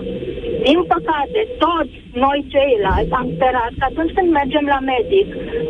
Din 0.68 0.80
păcate, 0.94 1.40
toți 1.64 1.94
noi 2.24 2.38
ceilalți 2.54 3.16
am 3.20 3.28
sperat 3.34 3.72
că 3.78 3.84
atunci 3.90 4.14
când 4.16 4.28
mergem 4.40 4.64
la 4.74 4.80
medic, 4.94 5.28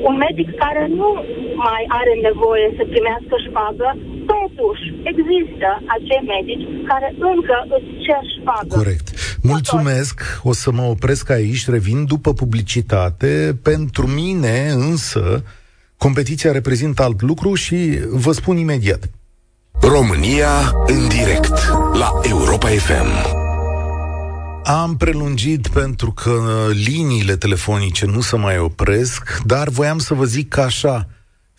un 0.08 0.16
medic 0.26 0.48
care 0.64 0.84
nu 1.00 1.10
mai 1.66 1.82
are 2.00 2.14
nevoie 2.28 2.66
să 2.76 2.82
primească 2.92 3.34
șpagă, 3.46 3.88
totuși 4.32 4.84
există 5.10 5.68
acei 5.96 6.22
medici 6.34 6.66
care 6.90 7.08
încă 7.32 7.56
îți 7.76 7.90
cer 8.04 8.22
șpagă. 8.36 8.74
Corect. 8.82 9.06
Mulțumesc, 9.42 10.14
o 10.42 10.52
să 10.62 10.70
mă 10.78 10.82
opresc 10.94 11.30
aici, 11.30 11.68
revin 11.68 12.04
după 12.04 12.30
publicitate. 12.32 13.32
Pentru 13.62 14.06
mine 14.06 14.56
însă, 14.88 15.42
competiția 16.04 16.52
reprezintă 16.52 17.02
alt 17.02 17.22
lucru 17.22 17.54
și 17.54 17.98
vă 18.08 18.32
spun 18.32 18.56
imediat. 18.56 19.10
România 19.80 20.72
în 20.86 21.08
direct 21.08 21.68
la 21.92 22.10
Europa 22.22 22.68
FM. 22.68 23.38
Am 24.64 24.96
prelungit 24.96 25.68
pentru 25.68 26.12
că 26.12 26.40
liniile 26.72 27.36
telefonice 27.36 28.06
nu 28.06 28.20
se 28.20 28.36
mai 28.36 28.58
opresc, 28.58 29.40
dar 29.44 29.68
voiam 29.68 29.98
să 29.98 30.14
vă 30.14 30.24
zic 30.24 30.48
că 30.48 30.60
așa, 30.60 31.08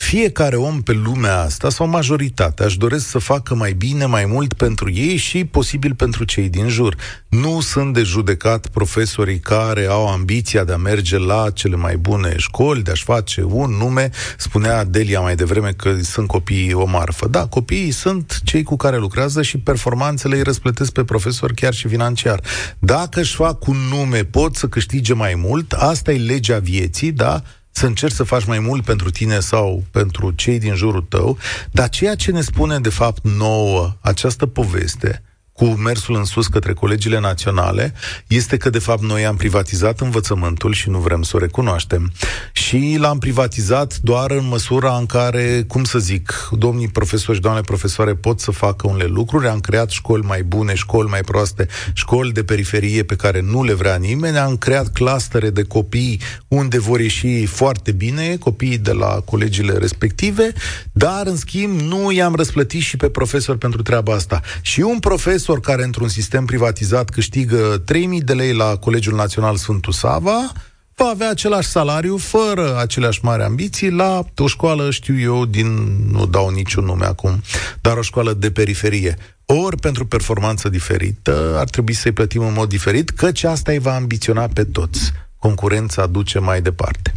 fiecare 0.02 0.56
om 0.56 0.82
pe 0.82 0.92
lumea 0.92 1.40
asta, 1.40 1.70
sau 1.70 1.88
majoritatea, 1.88 2.66
își 2.66 2.78
doresc 2.78 3.08
să 3.08 3.18
facă 3.18 3.56
mai 3.56 3.74
bine, 3.74 4.06
mai 4.06 4.26
mult 4.26 4.54
pentru 4.54 4.92
ei 4.92 5.16
și 5.16 5.46
posibil 5.46 5.96
pentru 5.96 6.24
cei 6.24 6.50
din 6.50 6.68
jur. 6.68 6.96
Nu 7.30 7.60
sunt 7.60 7.94
de 7.94 8.04
judecat 8.04 8.68
profesorii 8.68 9.40
care 9.40 9.86
au 9.86 10.08
ambiția 10.08 10.64
de 10.64 10.74
a 10.74 10.78
merge 10.78 11.18
la 11.18 11.50
cele 11.54 11.76
mai 11.76 11.98
bune 11.98 12.34
școli, 12.38 12.82
de 12.82 12.92
a-și 12.92 13.04
face 13.04 13.44
un 13.44 13.72
nume. 13.72 14.10
Spunea 14.38 14.84
Delia 14.84 15.20
mai 15.20 15.36
devreme 15.36 15.72
că 15.72 15.98
sunt 16.02 16.28
copiii 16.28 16.74
o 16.74 16.86
marfă. 16.86 17.28
Da, 17.28 17.48
copiii 17.48 17.92
sunt 17.92 18.42
cei 18.44 18.64
cu 18.64 18.76
care 18.76 18.98
lucrează 18.98 19.42
și 19.42 19.58
performanțele 19.58 20.36
îi 20.36 20.44
răsplătesc 20.44 20.92
pe 20.92 21.04
profesor 21.04 21.52
chiar 21.54 21.74
și 21.74 21.88
financiar. 21.88 22.42
Dacă 22.80 23.20
își 23.20 23.36
fac 23.36 23.68
un 23.68 23.78
nume, 23.90 24.24
pot 24.24 24.56
să 24.56 24.68
câștige 24.68 25.14
mai 25.14 25.34
mult, 25.38 25.72
asta 25.72 26.12
e 26.12 26.18
legea 26.18 26.60
vieții, 26.60 27.12
da? 27.12 27.42
Să 27.72 27.86
încerci 27.86 28.14
să 28.14 28.24
faci 28.24 28.46
mai 28.46 28.60
mult 28.60 28.84
pentru 28.84 29.10
tine 29.10 29.40
sau 29.40 29.84
pentru 29.92 30.32
cei 30.32 30.60
din 30.60 30.76
jurul 30.76 31.02
tău, 31.02 31.38
dar 31.72 31.90
ceea 31.90 32.16
ce 32.16 32.32
ne 32.32 32.42
spune 32.42 32.80
de 32.80 32.90
fapt 32.90 33.24
nouă 33.24 33.98
această 34.02 34.46
poveste 34.46 35.24
cu 35.62 35.68
mersul 35.68 36.16
în 36.16 36.24
sus 36.24 36.48
către 36.48 36.74
colegiile 36.74 37.20
naționale 37.20 37.94
este 38.28 38.58
că, 38.58 38.70
de 38.70 38.80
fapt, 38.80 39.02
noi 39.02 39.26
am 39.26 39.36
privatizat 39.36 40.00
învățământul 40.00 40.74
și 40.74 40.90
nu 40.90 40.98
vrem 41.00 41.22
să 41.22 41.36
o 41.36 41.40
recunoaștem. 41.40 42.12
Și 42.52 42.98
l-am 43.00 43.20
privatizat 43.20 43.98
doar 43.98 44.32
în 44.32 44.48
măsura 44.48 44.96
în 44.96 45.06
care, 45.06 45.64
cum 45.68 45.84
să 45.84 46.00
zic, 46.00 46.50
domnii 46.52 46.88
profesori 46.88 47.38
și 47.38 47.44
doamne 47.44 47.62
profesoare 47.62 48.16
pot 48.16 48.40
să 48.40 48.52
facă 48.52 48.88
unele 48.88 49.10
lucruri. 49.10 49.48
Am 49.48 49.60
creat 49.60 49.90
școli 49.90 50.26
mai 50.26 50.44
bune, 50.44 50.76
școli 50.76 51.10
mai 51.10 51.22
proaste, 51.22 51.68
școli 51.94 52.32
de 52.32 52.44
periferie 52.44 53.04
pe 53.04 53.16
care 53.16 53.42
nu 53.42 53.64
le 53.64 53.74
vrea 53.74 53.96
nimeni. 53.96 54.38
Am 54.38 54.58
creat 54.58 54.92
clustere 54.92 55.50
de 55.50 55.64
copii 55.64 56.22
unde 56.48 56.80
vor 56.80 57.00
ieși 57.00 57.46
foarte 57.46 57.92
bine 57.92 58.36
copiii 58.36 58.78
de 58.78 58.92
la 58.92 59.22
colegiile 59.26 59.74
respective, 59.74 60.54
dar, 60.92 61.28
în 61.28 61.36
schimb, 61.36 61.80
nu 61.80 62.12
i-am 62.12 62.36
răsplătit 62.36 62.82
și 62.82 62.98
pe 62.98 63.10
profesori 63.10 63.58
pentru 63.58 63.82
treaba 63.82 64.14
asta. 64.14 64.42
Și 64.62 64.82
un 64.82 65.00
profesor 65.00 65.51
profesor 65.52 65.76
care 65.76 65.86
într-un 65.86 66.08
sistem 66.08 66.46
privatizat 66.46 67.10
câștigă 67.10 67.84
3.000 67.84 68.24
de 68.26 68.34
lei 68.34 68.54
la 68.54 68.76
Colegiul 68.76 69.16
Național 69.16 69.56
Sfântul 69.56 69.94
Sava, 69.94 70.52
va 70.96 71.06
avea 71.06 71.30
același 71.30 71.68
salariu, 71.68 72.18
fără 72.18 72.78
aceleași 72.80 73.20
mari 73.24 73.44
ambiții, 73.44 73.92
la 73.92 74.22
o 74.38 74.48
școală, 74.48 74.92
știu 74.92 75.20
eu, 75.20 75.46
din, 75.46 75.68
nu 76.12 76.26
dau 76.26 76.50
niciun 76.50 76.86
nume 76.86 77.06
acum, 77.06 77.42
dar 77.82 77.98
o 77.98 78.02
școală 78.02 78.34
de 78.34 78.52
periferie. 78.52 79.16
Ori 79.46 79.78
pentru 79.78 80.06
performanță 80.06 80.70
diferită 80.70 81.56
ar 81.58 81.70
trebui 81.70 81.94
să-i 81.94 82.12
plătim 82.12 82.42
în 82.42 82.54
mod 82.54 82.70
diferit, 82.70 83.10
căci 83.10 83.44
asta 83.44 83.72
îi 83.72 83.80
va 83.80 83.96
ambiționa 83.96 84.48
pe 84.54 84.64
toți. 84.64 85.12
Concurența 85.38 86.08
duce 86.08 86.40
mai 86.40 86.62
departe. 86.62 87.12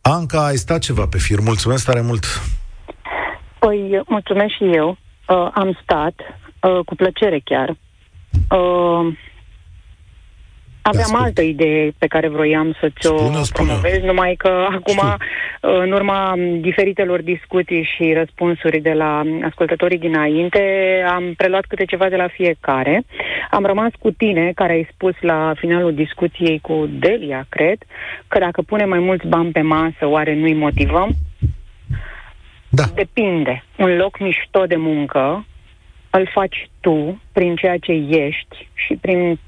Anca, 0.00 0.44
ai 0.46 0.56
stat 0.56 0.78
ceva 0.78 1.06
pe 1.06 1.18
fir. 1.18 1.40
Mulțumesc 1.40 1.84
tare 1.84 2.00
mult! 2.00 2.24
Păi, 3.58 4.02
mulțumesc 4.06 4.54
și 4.56 4.74
eu. 4.74 4.88
Uh, 4.88 5.50
am 5.54 5.78
stat, 5.82 6.14
uh, 6.62 6.84
cu 6.84 6.94
plăcere 6.94 7.40
chiar. 7.44 7.68
Uh, 8.50 9.12
Aveam 10.82 11.14
altă 11.14 11.42
idee 11.42 11.92
pe 11.98 12.06
care 12.06 12.28
vroiam 12.28 12.76
să 12.80 12.90
ți-o 13.00 13.16
spune, 13.16 13.40
promovez, 13.52 13.92
spune. 13.92 14.06
numai 14.06 14.34
că 14.34 14.66
acum, 14.70 14.94
Știu. 14.94 15.16
în 15.60 15.92
urma 15.92 16.34
diferitelor 16.60 17.22
discuții 17.22 17.88
și 17.96 18.12
răspunsuri 18.12 18.80
de 18.80 18.92
la 18.92 19.22
ascultătorii 19.44 19.98
dinainte, 19.98 20.60
am 21.08 21.34
preluat 21.36 21.64
câte 21.68 21.84
ceva 21.84 22.08
de 22.08 22.16
la 22.16 22.28
fiecare. 22.28 23.04
Am 23.50 23.64
rămas 23.64 23.90
cu 23.98 24.10
tine, 24.10 24.52
care 24.54 24.72
ai 24.72 24.88
spus 24.92 25.14
la 25.20 25.52
finalul 25.56 25.94
discuției 25.94 26.58
cu 26.58 26.88
Delia, 26.98 27.46
cred, 27.48 27.78
că 28.28 28.38
dacă 28.38 28.62
punem 28.62 28.88
mai 28.88 28.98
mulți 28.98 29.26
bani 29.26 29.52
pe 29.52 29.60
masă, 29.60 30.06
oare 30.06 30.34
nu-i 30.34 30.54
motivăm? 30.54 31.10
Da. 32.68 32.84
Depinde. 32.94 33.64
Un 33.78 33.96
loc 33.96 34.18
mișto 34.18 34.64
de 34.66 34.76
muncă 34.76 35.44
îl 36.10 36.28
faci 36.32 36.70
tu 36.80 37.22
prin 37.32 37.56
ceea 37.56 37.78
ce 37.78 37.92
ești 37.92 38.68
și 38.74 38.94
prin 39.00 39.38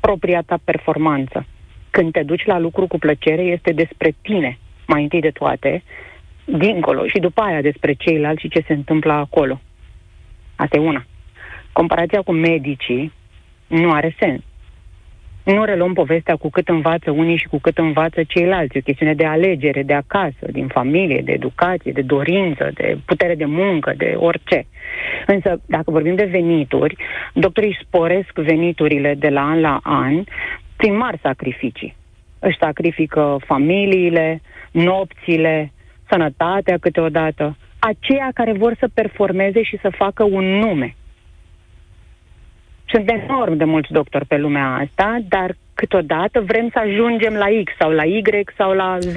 propria 0.00 0.42
ta 0.46 0.58
performanță. 0.64 1.46
Când 1.90 2.12
te 2.12 2.22
duci 2.22 2.44
la 2.44 2.58
lucru 2.58 2.86
cu 2.86 2.98
plăcere, 2.98 3.42
este 3.42 3.72
despre 3.72 4.14
tine, 4.22 4.58
mai 4.86 5.02
întâi 5.02 5.20
de 5.20 5.30
toate, 5.30 5.82
dincolo 6.44 7.06
și 7.06 7.18
după 7.18 7.40
aia 7.40 7.60
despre 7.60 7.92
ceilalți 7.92 8.40
și 8.40 8.48
ce 8.48 8.64
se 8.66 8.72
întâmplă 8.72 9.12
acolo. 9.12 9.60
Asta 10.56 10.76
e 10.76 10.80
una. 10.80 11.04
Comparația 11.72 12.22
cu 12.22 12.32
medicii 12.32 13.12
nu 13.66 13.92
are 13.92 14.16
sens 14.18 14.42
nu 15.44 15.64
reluăm 15.64 15.92
povestea 15.92 16.36
cu 16.36 16.50
cât 16.50 16.68
învață 16.68 17.10
unii 17.10 17.36
și 17.36 17.46
cu 17.46 17.58
cât 17.58 17.78
învață 17.78 18.22
ceilalți. 18.22 18.76
E 18.76 18.78
o 18.78 18.82
chestiune 18.82 19.14
de 19.14 19.24
alegere, 19.24 19.82
de 19.82 19.94
acasă, 19.94 20.46
din 20.50 20.66
familie, 20.66 21.22
de 21.24 21.32
educație, 21.32 21.92
de 21.92 22.02
dorință, 22.02 22.70
de 22.74 22.98
putere 23.04 23.34
de 23.34 23.44
muncă, 23.44 23.94
de 23.96 24.14
orice. 24.16 24.66
Însă, 25.26 25.60
dacă 25.66 25.90
vorbim 25.90 26.14
de 26.14 26.24
venituri, 26.24 26.96
doctorii 27.34 27.78
sporesc 27.82 28.32
veniturile 28.34 29.14
de 29.14 29.28
la 29.28 29.40
an 29.40 29.60
la 29.60 29.80
an 29.82 30.24
prin 30.76 30.96
mari 30.96 31.18
sacrificii. 31.22 31.96
Își 32.38 32.58
sacrifică 32.60 33.36
familiile, 33.46 34.40
nopțile, 34.70 35.72
sănătatea 36.08 36.78
câteodată, 36.80 37.56
aceia 37.78 38.30
care 38.34 38.52
vor 38.52 38.76
să 38.78 38.88
performeze 38.94 39.62
și 39.62 39.78
să 39.82 39.90
facă 39.96 40.24
un 40.24 40.44
nume. 40.44 40.94
Sunt 42.92 43.10
enorm 43.10 43.56
de 43.56 43.64
mulți 43.64 43.92
doctori 43.92 44.26
pe 44.26 44.36
lumea 44.36 44.66
asta, 44.66 45.18
dar 45.28 45.54
câteodată 45.74 46.40
vrem 46.40 46.68
să 46.72 46.78
ajungem 46.78 47.34
la 47.34 47.46
X 47.64 47.72
sau 47.78 47.90
la 47.90 48.04
Y 48.04 48.22
sau 48.56 48.72
la 48.72 48.98
Z. 48.98 49.16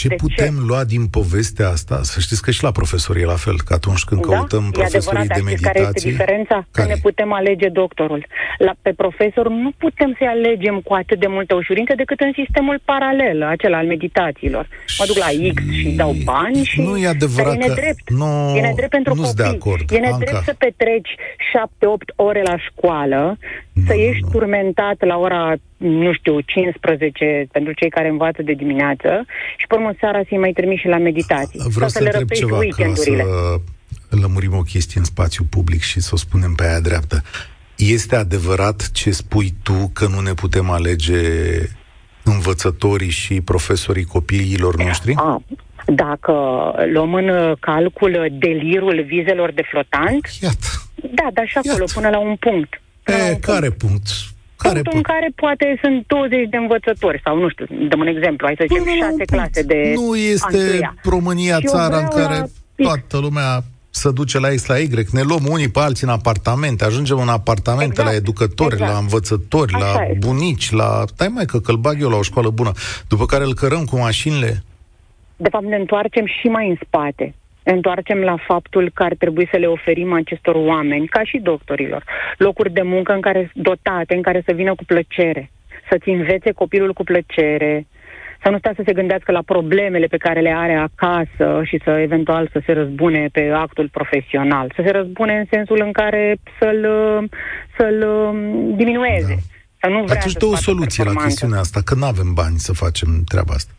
Ce 0.00 0.08
de 0.08 0.14
putem 0.14 0.54
ce? 0.54 0.66
lua 0.68 0.84
din 0.84 1.06
povestea 1.06 1.68
asta? 1.68 1.96
Să 2.02 2.20
știți 2.20 2.42
că 2.42 2.50
și 2.50 2.62
la 2.62 2.70
profesori 2.70 3.20
e 3.20 3.24
la 3.34 3.40
fel, 3.44 3.56
că 3.66 3.72
atunci 3.74 4.04
când 4.04 4.20
da? 4.20 4.26
căutăm 4.28 4.64
profesorii 4.70 5.26
de 5.26 5.40
meditație... 5.44 5.66
care 5.66 5.78
este 5.94 6.08
diferența? 6.08 6.66
Care? 6.70 6.88
Că 6.88 6.94
ne 6.94 6.98
putem 7.02 7.32
alege 7.32 7.68
doctorul. 7.68 8.26
La, 8.58 8.72
pe 8.82 8.92
profesor 8.96 9.48
nu 9.48 9.70
putem 9.78 10.14
să-i 10.18 10.26
alegem 10.26 10.80
cu 10.86 10.92
atât 10.94 11.18
de 11.18 11.26
multă 11.26 11.54
ușurință 11.54 11.92
decât 11.96 12.20
în 12.20 12.32
sistemul 12.40 12.80
paralel, 12.84 13.42
acela 13.42 13.76
al 13.76 13.86
meditațiilor. 13.86 14.68
Mă 14.98 15.04
duc 15.06 15.16
la 15.16 15.30
X 15.54 15.62
și 15.78 15.88
dau 15.88 16.12
bani 16.24 16.64
și... 16.64 16.80
Nu 16.80 16.96
e 16.96 17.06
adevărat 17.06 17.54
e 17.54 17.66
nedrept. 17.66 18.04
Că... 18.04 18.14
Nu, 18.14 18.56
e 18.56 18.60
nedrept 18.60 18.90
pentru 18.90 19.14
copii. 19.14 19.34
De 19.34 19.42
acord. 19.42 19.90
E 19.90 19.98
nedrept 19.98 20.38
Anca. 20.40 20.42
să 20.44 20.54
petreci 20.58 21.10
7-8 21.14 22.14
ore 22.16 22.42
la 22.42 22.56
școală, 22.68 23.36
nu, 23.72 23.82
să 23.86 23.92
ești 23.94 24.22
nu. 24.22 24.28
turmentat 24.30 25.04
la 25.04 25.16
ora 25.16 25.54
nu 25.84 26.12
știu, 26.12 26.40
15 26.40 27.46
pentru 27.52 27.72
cei 27.72 27.90
care 27.90 28.08
învață 28.08 28.42
de 28.42 28.52
dimineață 28.52 29.24
și 29.56 29.66
pe 29.66 29.74
urmă 29.74 29.92
seara 29.98 30.20
să-i 30.28 30.38
mai 30.38 30.52
trimiți 30.52 30.80
și 30.80 30.86
la 30.86 30.98
meditații. 30.98 31.60
Vreau 31.74 31.88
să, 31.88 31.98
să 31.98 32.02
le 32.02 32.10
întreb 32.12 32.28
ceva, 32.28 32.58
ca 32.76 32.92
să 32.94 33.10
lămurim 34.08 34.54
o 34.54 34.60
chestie 34.62 34.98
în 34.98 35.04
spațiu 35.04 35.44
public 35.50 35.80
și 35.80 36.00
să 36.00 36.10
o 36.12 36.16
spunem 36.16 36.52
pe 36.54 36.66
aia 36.66 36.80
dreaptă. 36.80 37.22
Este 37.76 38.16
adevărat 38.16 38.90
ce 38.92 39.10
spui 39.10 39.54
tu 39.62 39.90
că 39.92 40.06
nu 40.06 40.20
ne 40.20 40.32
putem 40.32 40.70
alege 40.70 41.22
învățătorii 42.22 43.10
și 43.10 43.40
profesorii 43.40 44.04
copiilor 44.04 44.76
noștri? 44.76 45.14
A, 45.16 45.42
dacă 45.86 46.32
luăm 46.92 47.14
în 47.14 47.54
calcul 47.60 48.26
delirul 48.38 49.04
vizelor 49.06 49.52
de 49.52 49.62
flotant, 49.70 50.28
Iată. 50.40 50.66
da, 50.94 51.28
dar 51.32 51.46
și 51.46 51.58
acolo, 51.58 51.78
Iată. 51.78 51.92
până 51.94 52.08
la 52.08 52.18
un 52.18 52.36
punct. 52.36 52.82
E, 53.06 53.36
care 53.36 53.70
punct? 53.70 54.06
Care 54.66 54.80
punctul 54.82 55.02
în 55.02 55.14
care 55.14 55.28
poate 55.34 55.78
sunt 55.82 56.06
20 56.06 56.48
de 56.48 56.56
învățători 56.56 57.20
sau 57.24 57.38
nu 57.38 57.48
știu, 57.48 57.66
dăm 57.88 58.00
un 58.00 58.06
exemplu, 58.06 58.46
hai 58.46 58.56
să 58.58 58.64
zicem 58.68 58.84
6 58.98 59.24
clase 59.24 59.62
de 59.62 59.92
Nu 59.94 60.16
este 60.16 60.58
Antuia. 60.58 60.94
România 61.02 61.58
țara 61.60 61.98
în 61.98 62.08
care 62.08 62.50
toată 62.76 63.18
lumea 63.18 63.50
să 63.90 64.10
duce 64.10 64.38
la 64.38 64.48
X 64.48 64.66
la 64.66 64.78
Y, 64.78 64.88
ne 65.12 65.22
luăm 65.22 65.44
unii 65.48 65.70
pe 65.70 65.80
alții 65.80 66.06
în 66.06 66.12
apartamente, 66.12 66.84
ajungem 66.84 67.18
în 67.18 67.28
apartamente 67.28 68.00
exact, 68.00 68.08
la 68.08 68.14
educători, 68.14 68.72
exact. 68.72 68.92
la 68.92 68.98
învățători, 68.98 69.74
Așa 69.74 69.84
la 69.84 70.02
este. 70.02 70.18
bunici, 70.26 70.70
la... 70.70 71.02
Stai 71.06 71.28
mai 71.28 71.44
că 71.44 71.58
îl 71.64 71.76
bag 71.76 72.00
eu 72.00 72.08
la 72.08 72.16
o 72.16 72.22
școală 72.22 72.50
bună, 72.50 72.72
după 73.08 73.26
care 73.26 73.44
îl 73.44 73.54
cărăm 73.54 73.84
cu 73.84 73.96
mașinile. 73.98 74.62
De 75.36 75.48
fapt, 75.48 75.64
ne 75.64 75.76
întoarcem 75.76 76.26
și 76.26 76.46
mai 76.46 76.68
în 76.68 76.76
spate 76.86 77.34
întoarcem 77.64 78.18
la 78.18 78.36
faptul 78.46 78.90
că 78.94 79.02
ar 79.02 79.14
trebui 79.18 79.48
să 79.50 79.56
le 79.56 79.66
oferim 79.66 80.12
acestor 80.12 80.54
oameni, 80.54 81.06
ca 81.06 81.24
și 81.24 81.38
doctorilor, 81.38 82.04
locuri 82.36 82.72
de 82.72 82.82
muncă 82.82 83.12
în 83.12 83.20
care 83.20 83.50
dotate, 83.54 84.14
în 84.14 84.22
care 84.22 84.42
să 84.46 84.52
vină 84.52 84.74
cu 84.74 84.84
plăcere, 84.84 85.50
să-ți 85.90 86.08
învețe 86.08 86.52
copilul 86.52 86.92
cu 86.92 87.04
plăcere, 87.04 87.86
să 88.42 88.50
nu 88.50 88.58
stea 88.58 88.72
să 88.76 88.82
se 88.86 88.92
gândească 88.92 89.32
la 89.32 89.42
problemele 89.42 90.06
pe 90.06 90.16
care 90.16 90.40
le 90.40 90.54
are 90.56 90.74
acasă 90.74 91.62
și 91.64 91.80
să 91.84 91.90
eventual 91.90 92.48
să 92.52 92.62
se 92.66 92.72
răzbune 92.72 93.28
pe 93.32 93.50
actul 93.54 93.88
profesional, 93.88 94.72
să 94.74 94.82
se 94.84 94.90
răzbune 94.90 95.38
în 95.38 95.44
sensul 95.50 95.80
în 95.84 95.92
care 95.92 96.36
să-l, 96.58 96.86
să-l 97.76 98.02
um, 98.02 98.76
diminueze. 98.76 99.34
Da. 99.34 99.88
Să 99.88 99.94
nu 99.94 100.04
vrea 100.04 100.16
Atunci 100.16 100.34
dă 100.34 100.46
o 100.46 100.56
soluție 100.56 101.04
la 101.04 101.12
chestiunea 101.12 101.58
asta, 101.58 101.80
că 101.84 101.94
nu 101.94 102.04
avem 102.04 102.32
bani 102.34 102.58
să 102.58 102.72
facem 102.72 103.08
treaba 103.28 103.52
asta. 103.54 103.72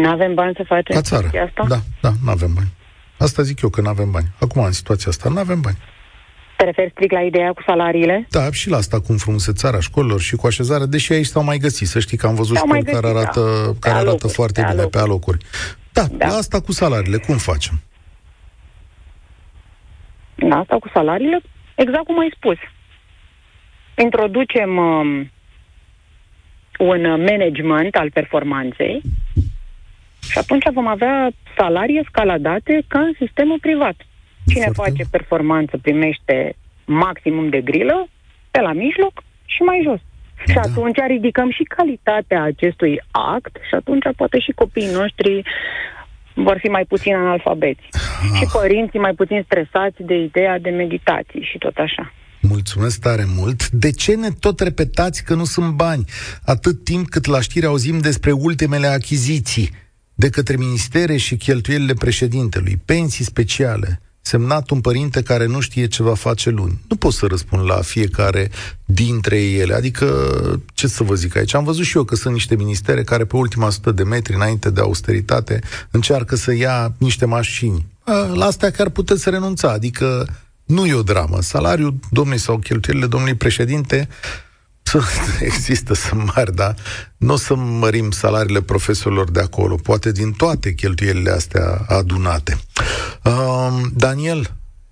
Nu 0.00 0.08
avem 0.08 0.34
bani 0.34 0.54
să 0.56 0.64
facem 0.66 0.94
La 0.94 1.00
țară. 1.00 1.26
asta? 1.26 1.64
Da, 1.68 1.78
da, 2.00 2.10
nu 2.24 2.30
avem 2.30 2.52
bani. 2.54 2.68
Asta 3.18 3.42
zic 3.42 3.60
eu, 3.60 3.68
că 3.68 3.80
nu 3.80 3.88
avem 3.88 4.10
bani. 4.10 4.26
Acum, 4.40 4.62
în 4.62 4.72
situația 4.72 5.10
asta, 5.10 5.28
nu 5.28 5.38
avem 5.38 5.60
bani. 5.60 5.76
Te 6.56 6.64
referi 6.64 6.90
strict 6.90 7.12
la 7.12 7.20
ideea 7.20 7.52
cu 7.52 7.62
salariile? 7.66 8.26
Da, 8.30 8.50
și 8.50 8.70
la 8.70 8.76
asta 8.76 9.00
cu 9.00 9.12
înfrumusețarea 9.12 9.80
școlilor 9.80 10.20
și 10.20 10.36
cu 10.36 10.46
așezarea, 10.46 10.86
deși 10.86 11.12
aici 11.12 11.26
s-au 11.26 11.44
mai 11.44 11.58
găsit. 11.58 11.86
Să 11.86 11.98
știi 11.98 12.16
că 12.16 12.26
am 12.26 12.34
văzut 12.34 12.56
școli 12.56 12.84
care 12.84 13.12
da. 13.12 13.18
arată, 13.18 13.40
da. 13.40 13.72
care 13.80 13.94
arată 13.94 14.08
alocuri, 14.08 14.32
foarte 14.32 14.60
bine 14.60 14.72
alocuri. 14.72 14.90
pe 14.90 14.98
alocuri. 14.98 15.38
Da, 15.92 16.02
da, 16.12 16.26
la 16.26 16.34
asta 16.34 16.60
cu 16.60 16.72
salariile, 16.72 17.16
cum 17.16 17.36
facem? 17.36 17.80
La 20.34 20.56
asta 20.56 20.76
cu 20.78 20.90
salariile, 20.92 21.40
exact 21.74 22.04
cum 22.04 22.18
ai 22.18 22.32
spus. 22.36 22.56
Introducem 23.94 24.76
um, 24.76 25.30
un 26.78 27.00
management 27.10 27.94
al 27.94 28.10
performanței 28.10 29.02
și 30.30 30.38
atunci 30.38 30.66
vom 30.72 30.86
avea 30.86 31.30
salarii 31.58 31.98
escaladate 31.98 32.84
ca 32.88 32.98
în 32.98 33.12
sistemul 33.18 33.58
privat. 33.60 33.96
Cine 34.46 34.68
Foarte. 34.72 34.82
face 34.82 35.10
performanță 35.10 35.78
primește 35.82 36.56
maximum 36.84 37.48
de 37.48 37.60
grilă, 37.60 38.08
pe 38.50 38.60
la 38.60 38.72
mijloc 38.72 39.22
și 39.44 39.62
mai 39.62 39.80
jos. 39.84 40.00
Da. 40.46 40.52
Și 40.52 40.58
atunci 40.58 40.98
ridicăm 41.06 41.50
și 41.50 41.62
calitatea 41.62 42.42
acestui 42.42 43.02
act 43.10 43.56
și 43.68 43.74
atunci 43.74 44.04
poate 44.16 44.38
și 44.38 44.52
copiii 44.52 44.92
noștri 44.92 45.42
vor 46.34 46.58
fi 46.60 46.68
mai 46.68 46.84
puțin 46.84 47.14
analfabeți. 47.14 47.82
Ah. 47.92 48.38
Și 48.38 48.44
părinții 48.52 48.98
mai 48.98 49.12
puțin 49.12 49.42
stresați 49.44 50.02
de 50.02 50.14
ideea 50.14 50.58
de 50.58 50.70
meditații 50.70 51.48
și 51.50 51.58
tot 51.58 51.76
așa. 51.76 52.12
Mulțumesc 52.40 53.00
tare 53.00 53.24
mult. 53.36 53.68
De 53.68 53.90
ce 53.90 54.14
ne 54.14 54.28
tot 54.40 54.60
repetați 54.60 55.24
că 55.24 55.34
nu 55.34 55.44
sunt 55.44 55.74
bani? 55.74 56.04
Atât 56.44 56.84
timp 56.84 57.08
cât 57.08 57.26
la 57.26 57.40
știri 57.40 57.66
auzim 57.66 57.98
despre 57.98 58.32
ultimele 58.32 58.86
achiziții 58.86 59.70
de 60.18 60.28
către 60.28 60.56
ministere 60.56 61.16
și 61.16 61.36
cheltuielile 61.36 61.94
președintelui, 61.94 62.80
pensii 62.84 63.24
speciale, 63.24 64.00
semnat 64.20 64.70
un 64.70 64.80
părinte 64.80 65.22
care 65.22 65.46
nu 65.46 65.60
știe 65.60 65.86
ce 65.86 66.02
va 66.02 66.14
face 66.14 66.50
luni. 66.50 66.80
Nu 66.88 66.96
pot 66.96 67.12
să 67.12 67.26
răspund 67.26 67.64
la 67.64 67.80
fiecare 67.80 68.50
dintre 68.84 69.42
ele. 69.42 69.74
Adică, 69.74 70.06
ce 70.74 70.86
să 70.86 71.02
vă 71.02 71.14
zic 71.14 71.36
aici? 71.36 71.54
Am 71.54 71.64
văzut 71.64 71.84
și 71.84 71.96
eu 71.96 72.04
că 72.04 72.14
sunt 72.14 72.34
niște 72.34 72.56
ministere 72.56 73.04
care 73.04 73.24
pe 73.24 73.36
ultima 73.36 73.70
sută 73.70 73.90
de 73.92 74.02
metri 74.02 74.34
înainte 74.34 74.70
de 74.70 74.80
austeritate 74.80 75.60
încearcă 75.90 76.36
să 76.36 76.54
ia 76.54 76.94
niște 76.98 77.24
mașini. 77.24 77.86
La 78.34 78.44
astea 78.44 78.70
chiar 78.70 78.88
puteți 78.88 79.22
să 79.22 79.30
renunța. 79.30 79.70
Adică 79.70 80.28
nu 80.64 80.86
e 80.86 80.94
o 80.94 81.02
dramă. 81.02 81.40
Salariul 81.40 81.94
domnului 82.10 82.40
sau 82.40 82.58
cheltuielile 82.58 83.06
domnului 83.06 83.36
președinte 83.36 84.08
să 84.86 85.00
există 85.50 85.94
să 85.94 86.14
mari, 86.14 86.54
da? 86.54 86.74
Nu 87.16 87.32
o 87.32 87.36
să 87.36 87.54
mărim 87.54 88.10
salariile 88.10 88.62
profesorilor 88.62 89.30
de 89.30 89.40
acolo, 89.40 89.74
poate 89.82 90.12
din 90.12 90.32
toate 90.32 90.74
cheltuielile 90.74 91.30
astea 91.30 91.64
adunate. 91.88 92.56
Uh, 93.24 93.32
Daniel, 93.94 94.46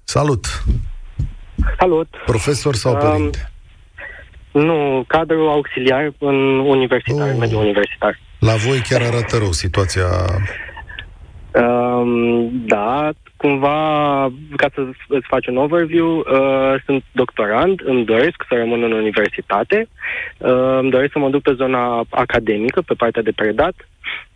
salut! 0.04 0.64
Salut! 1.78 2.08
Profesor 2.26 2.74
sau 2.74 2.96
părinte? 2.96 3.52
Uh, 4.52 4.62
nu, 4.62 5.04
cadru 5.06 5.48
auxiliar 5.48 6.12
în 6.18 6.58
universitar, 6.58 7.26
oh. 7.26 7.32
în 7.32 7.38
mediul 7.38 7.60
universitar. 7.60 8.18
La 8.38 8.54
voi 8.54 8.78
chiar 8.78 9.02
arată 9.02 9.36
rău 9.36 9.52
situația 9.52 10.06
Um, 11.54 12.50
da, 12.66 13.10
cumva, 13.36 13.76
ca 14.56 14.68
să 14.74 14.86
îți 15.08 15.26
faci 15.26 15.46
un 15.46 15.56
overview, 15.56 16.16
uh, 16.18 16.74
sunt 16.84 17.04
doctorand, 17.12 17.80
îmi 17.84 18.04
doresc 18.04 18.44
să 18.48 18.54
rămân 18.54 18.82
în 18.82 18.92
universitate, 18.92 19.88
uh, 20.38 20.78
îmi 20.80 20.90
doresc 20.90 21.12
să 21.12 21.18
mă 21.18 21.30
duc 21.30 21.42
pe 21.42 21.52
zona 21.52 22.04
academică, 22.10 22.80
pe 22.80 22.94
partea 22.94 23.22
de 23.22 23.32
predat, 23.32 23.74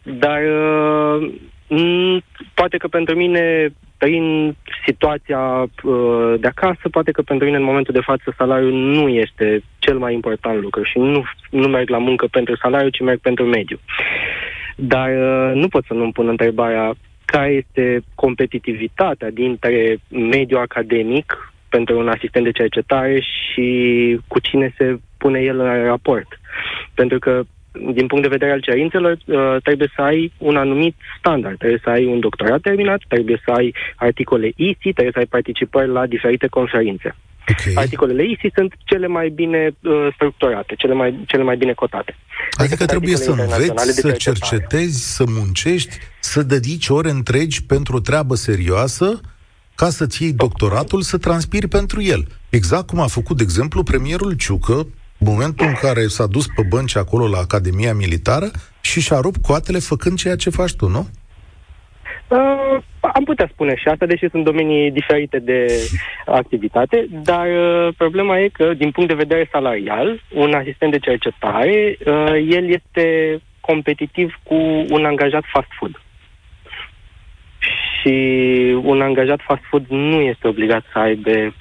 dar 0.02 0.40
uh, 0.42 1.30
m- 1.68 2.22
poate 2.54 2.76
că 2.76 2.88
pentru 2.88 3.14
mine, 3.16 3.68
prin 3.96 4.56
situația 4.86 5.40
uh, 5.82 6.34
de 6.40 6.46
acasă, 6.46 6.88
poate 6.90 7.10
că 7.10 7.22
pentru 7.22 7.46
mine 7.46 7.58
în 7.58 7.64
momentul 7.64 7.94
de 7.94 8.06
față 8.10 8.34
salariul 8.36 8.72
nu 8.72 9.08
este 9.08 9.62
cel 9.78 9.98
mai 9.98 10.14
important 10.14 10.60
lucru 10.60 10.82
și 10.82 10.98
nu, 10.98 11.22
nu 11.50 11.68
merg 11.68 11.88
la 11.88 11.98
muncă 11.98 12.26
pentru 12.30 12.56
salariu, 12.56 12.88
ci 12.88 13.00
merg 13.00 13.20
pentru 13.20 13.44
mediu. 13.44 13.78
Dar 14.76 15.08
uh, 15.08 15.54
nu 15.54 15.68
pot 15.68 15.84
să 15.84 15.94
nu-mi 15.94 16.12
pun 16.12 16.28
întrebarea 16.28 16.94
care 17.32 17.50
este 17.50 18.00
competitivitatea 18.14 19.30
dintre 19.30 19.98
mediul 20.08 20.60
academic 20.60 21.52
pentru 21.68 21.98
un 21.98 22.08
asistent 22.08 22.44
de 22.44 22.50
cercetare 22.50 23.20
și 23.20 23.68
cu 24.26 24.40
cine 24.40 24.74
se 24.76 24.98
pune 25.16 25.40
el 25.40 25.60
în 25.60 25.84
raport. 25.84 26.40
Pentru 26.94 27.18
că 27.18 27.42
din 27.72 28.06
punct 28.06 28.22
de 28.22 28.36
vedere 28.36 28.52
al 28.52 28.60
cerințelor, 28.60 29.12
uh, 29.24 29.56
trebuie 29.62 29.90
să 29.94 30.02
ai 30.02 30.32
un 30.38 30.56
anumit 30.56 30.96
standard, 31.18 31.58
trebuie 31.58 31.80
să 31.82 31.90
ai 31.90 32.04
un 32.04 32.20
doctorat 32.20 32.60
terminat, 32.60 33.00
trebuie 33.08 33.40
să 33.44 33.50
ai 33.50 33.74
articole 33.96 34.52
ICI, 34.56 34.92
trebuie 34.92 35.12
să 35.12 35.18
ai 35.18 35.26
participări 35.26 35.88
la 35.88 36.06
diferite 36.06 36.46
conferințe. 36.46 37.16
Okay. 37.50 37.72
Articolele 37.74 38.24
ICI 38.24 38.50
sunt 38.54 38.74
cele 38.84 39.06
mai 39.06 39.28
bine 39.28 39.70
uh, 39.82 40.08
structurate, 40.14 40.74
cele 40.74 40.94
mai, 40.94 41.24
cele 41.26 41.42
mai 41.42 41.56
bine 41.56 41.72
cotate. 41.72 42.16
Adică, 42.56 42.74
adică 42.74 42.86
trebuie 42.86 43.16
să 43.16 43.30
înveți, 43.30 44.00
să 44.00 44.10
cercetezi, 44.10 45.14
să 45.14 45.24
muncești, 45.26 45.96
să 46.20 46.42
dedici 46.42 46.88
ore 46.88 47.10
întregi 47.10 47.64
pentru 47.64 47.96
o 47.96 48.00
treabă 48.00 48.34
serioasă, 48.34 49.20
ca 49.74 49.90
să-ți 49.90 50.22
iei 50.22 50.32
doctoratul, 50.32 51.02
să 51.02 51.18
transpiri 51.18 51.68
pentru 51.68 52.02
el. 52.02 52.26
Exact 52.48 52.86
cum 52.86 53.00
a 53.00 53.06
făcut, 53.06 53.36
de 53.36 53.42
exemplu, 53.42 53.82
premierul 53.82 54.32
Ciucă, 54.32 54.86
momentul 55.18 55.66
în 55.66 55.74
care 55.74 56.06
s-a 56.06 56.26
dus 56.26 56.46
pe 56.46 56.62
bănci 56.68 56.96
acolo 56.96 57.28
la 57.28 57.38
Academia 57.38 57.94
Militară 57.94 58.50
și 58.80 59.00
și-a 59.00 59.20
rupt 59.20 59.42
coatele 59.42 59.78
făcând 59.78 60.18
ceea 60.18 60.36
ce 60.36 60.50
faci 60.50 60.74
tu, 60.74 60.88
nu? 60.88 61.06
Uh, 62.28 62.82
am 63.00 63.24
putea 63.24 63.48
spune 63.52 63.74
și 63.76 63.88
asta, 63.88 64.06
deși 64.06 64.28
sunt 64.30 64.44
domenii 64.44 64.90
diferite 64.90 65.38
de 65.38 65.66
activitate, 66.26 67.06
dar 67.10 67.46
uh, 67.46 67.94
problema 67.96 68.38
e 68.38 68.48
că, 68.48 68.74
din 68.74 68.90
punct 68.90 69.08
de 69.08 69.22
vedere 69.24 69.48
salarial, 69.52 70.22
un 70.34 70.52
asistent 70.52 70.92
de 70.92 70.98
cercetare, 70.98 71.96
uh, 72.06 72.32
el 72.48 72.68
este 72.68 73.38
competitiv 73.60 74.38
cu 74.42 74.54
un 74.88 75.04
angajat 75.04 75.42
fast 75.52 75.68
food. 75.78 76.02
Și 78.00 78.14
un 78.82 79.00
angajat 79.00 79.40
fast 79.46 79.62
food 79.70 79.84
nu 79.88 80.20
este 80.20 80.48
obligat 80.48 80.84
să 80.92 80.98
aibă 80.98 81.54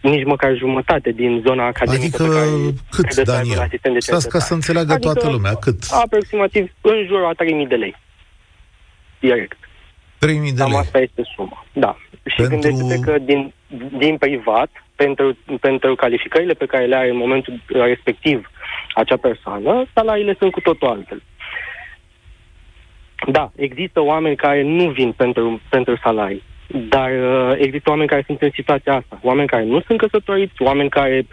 nici 0.00 0.24
măcar 0.24 0.56
jumătate 0.56 1.10
din 1.10 1.42
zona 1.46 1.66
academică 1.66 2.22
adică 2.22 2.22
pe 2.22 2.34
care 2.34 2.74
cât, 2.90 3.24
Daniel? 3.24 3.54
Să 3.54 3.60
asistent 3.60 3.94
de 3.94 4.00
cercetare. 4.00 4.28
ca 4.28 4.38
să 4.38 4.54
înțeleagă 4.54 4.92
adică 4.92 5.12
toată 5.12 5.30
lumea, 5.30 5.54
cât? 5.54 5.78
Aproximativ 5.90 6.72
în 6.80 7.04
jurul 7.06 7.26
a 7.26 7.44
3.000 7.64 7.68
de 7.68 7.74
lei. 7.74 7.96
Direct. 9.20 9.56
3.000 9.56 9.60
de 10.20 10.62
lei. 10.64 10.76
asta 10.76 10.98
este 10.98 11.22
suma, 11.34 11.66
da. 11.72 11.96
Și 12.24 12.36
pentru... 12.36 12.58
gândește 12.58 13.00
că 13.00 13.18
din, 13.18 13.52
din 13.98 14.16
privat, 14.16 14.70
pentru, 14.96 15.36
pentru 15.60 15.94
calificările 15.94 16.52
pe 16.52 16.66
care 16.66 16.86
le 16.86 16.96
are 16.96 17.10
în 17.10 17.16
momentul 17.16 17.60
respectiv 17.66 18.50
acea 18.94 19.16
persoană, 19.16 19.86
salariile 19.94 20.34
sunt 20.38 20.52
cu 20.52 20.60
totul 20.60 20.88
altele. 20.88 21.22
Da, 23.26 23.50
există 23.56 24.00
oameni 24.00 24.36
care 24.36 24.62
nu 24.62 24.90
vin 24.90 25.12
pentru, 25.12 25.60
pentru 25.68 25.98
salarii, 26.02 26.42
dar 26.72 27.10
uh, 27.10 27.54
există 27.58 27.90
oameni 27.90 28.08
care 28.08 28.22
sunt 28.26 28.40
în 28.42 28.50
situația 28.54 28.94
asta. 28.94 29.20
Oameni 29.22 29.48
care 29.48 29.64
nu 29.64 29.80
sunt 29.80 29.98
căsătoriți, 29.98 30.62
oameni 30.62 30.88
care 30.88 31.26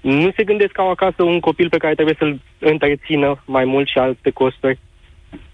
nu 0.00 0.32
se 0.36 0.44
gândesc 0.44 0.72
că 0.72 0.80
au 0.80 0.90
acasă 0.90 1.22
un 1.22 1.40
copil 1.40 1.68
pe 1.68 1.76
care 1.76 1.94
trebuie 1.94 2.16
să-l 2.18 2.40
întrețină 2.58 3.42
mai 3.46 3.64
mult 3.64 3.88
și 3.88 3.98
alte 3.98 4.30
costuri. 4.30 4.78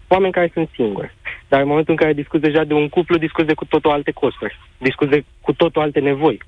Oameni 0.08 0.32
care 0.32 0.50
sunt 0.52 0.68
singuri. 0.74 1.14
Dar 1.48 1.60
în 1.60 1.66
momentul 1.68 1.92
în 1.92 1.98
care 1.98 2.12
discuți 2.12 2.42
deja 2.42 2.64
de 2.64 2.74
un 2.74 2.88
cuplu, 2.88 3.18
discuți 3.18 3.46
de 3.46 3.54
cu 3.54 3.64
totul 3.64 3.90
alte 3.90 4.10
costuri. 4.10 4.58
Discuți 4.78 5.10
de 5.10 5.24
cu 5.40 5.52
totul 5.52 5.82
alte 5.82 6.00
nevoi. 6.00 6.42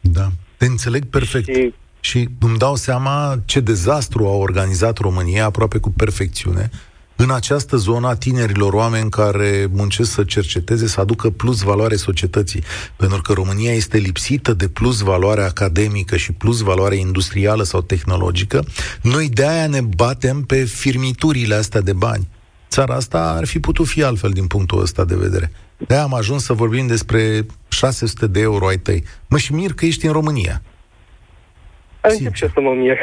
Da, 0.00 0.26
te 0.56 0.64
înțeleg 0.64 1.04
perfect. 1.10 1.54
Și, 1.54 1.74
și 2.00 2.28
îmi 2.40 2.58
dau 2.58 2.74
seama 2.74 3.34
ce 3.46 3.60
dezastru 3.60 4.26
a 4.26 4.36
organizat 4.36 4.98
România 4.98 5.44
aproape 5.44 5.78
cu 5.78 5.90
perfecțiune 5.90 6.70
în 7.20 7.30
această 7.30 7.76
zonă 7.76 8.08
a 8.08 8.14
tinerilor 8.14 8.72
oameni 8.72 9.10
care 9.10 9.68
muncesc 9.70 10.10
să 10.10 10.24
cerceteze, 10.24 10.86
să 10.86 11.00
aducă 11.00 11.30
plus 11.30 11.60
valoare 11.60 11.96
societății. 11.96 12.62
Pentru 12.96 13.20
că 13.20 13.32
România 13.32 13.72
este 13.72 13.98
lipsită 13.98 14.54
de 14.54 14.68
plus 14.68 15.00
valoare 15.00 15.42
academică 15.42 16.16
și 16.16 16.32
plus 16.32 16.60
valoare 16.60 16.96
industrială 16.96 17.62
sau 17.62 17.80
tehnologică, 17.80 18.64
noi 19.02 19.28
de 19.28 19.46
aia 19.46 19.66
ne 19.66 19.80
batem 19.80 20.42
pe 20.42 20.64
firmiturile 20.64 21.54
astea 21.54 21.80
de 21.80 21.92
bani 21.92 22.28
țara 22.70 22.94
asta 22.94 23.18
ar 23.30 23.46
fi 23.46 23.60
putut 23.60 23.86
fi 23.86 24.02
altfel 24.02 24.30
din 24.30 24.46
punctul 24.46 24.80
ăsta 24.80 25.04
de 25.04 25.14
vedere. 25.14 25.52
de 25.86 25.94
am 25.94 26.14
ajuns 26.14 26.44
să 26.44 26.52
vorbim 26.52 26.86
despre 26.86 27.46
600 27.68 28.26
de 28.26 28.40
euro 28.40 28.66
ai 28.66 28.78
tăi. 28.78 29.04
Mă 29.28 29.38
și 29.38 29.52
mir 29.52 29.72
că 29.72 29.84
ești 29.86 30.06
în 30.06 30.12
România. 30.12 30.62
Încep 32.00 32.34
și 32.34 32.46
să 32.54 32.60
mă 32.60 32.74
mir. 32.74 32.96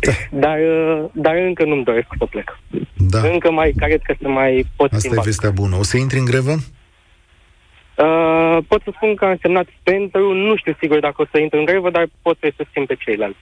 Da. 0.00 0.12
dar, 0.44 0.58
uh, 0.58 1.04
dar 1.12 1.36
încă 1.36 1.64
nu-mi 1.64 1.84
doresc 1.84 2.06
să 2.18 2.26
plec. 2.26 2.58
Da. 2.96 3.28
Încă 3.28 3.50
mai, 3.50 3.72
cred 3.76 4.00
că 4.02 4.14
să 4.20 4.28
mai 4.28 4.66
pot 4.76 4.86
Asta 4.86 4.98
schimba. 4.98 5.20
e 5.20 5.24
vestea 5.24 5.50
bună. 5.50 5.76
O 5.76 5.82
să 5.82 5.96
intri 5.96 6.18
în 6.18 6.24
grevă? 6.24 6.52
Uh, 6.52 8.58
pot 8.68 8.82
să 8.84 8.90
spun 8.94 9.14
că 9.14 9.24
am 9.24 9.38
semnat 9.42 9.66
pentru, 9.82 10.32
nu 10.32 10.56
știu 10.56 10.76
sigur 10.80 11.00
dacă 11.00 11.22
o 11.22 11.26
să 11.30 11.38
intru 11.38 11.58
în 11.58 11.64
grevă, 11.64 11.90
dar 11.90 12.06
pot 12.22 12.36
să 12.40 12.52
susțin 12.56 12.86
pe 12.86 12.94
ceilalți. 12.94 13.38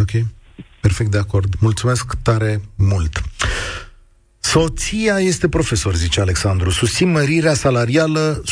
Ok, 0.00 0.10
perfect 0.80 1.10
de 1.10 1.18
acord. 1.18 1.54
Mulțumesc 1.60 2.14
tare 2.22 2.60
mult. 2.76 3.20
Soția 4.38 5.18
este 5.18 5.48
profesor, 5.48 5.94
zice 5.94 6.20
Alexandru. 6.20 6.70
Susțin 6.70 7.10
mărirea 7.10 7.54
salarială 7.54 8.42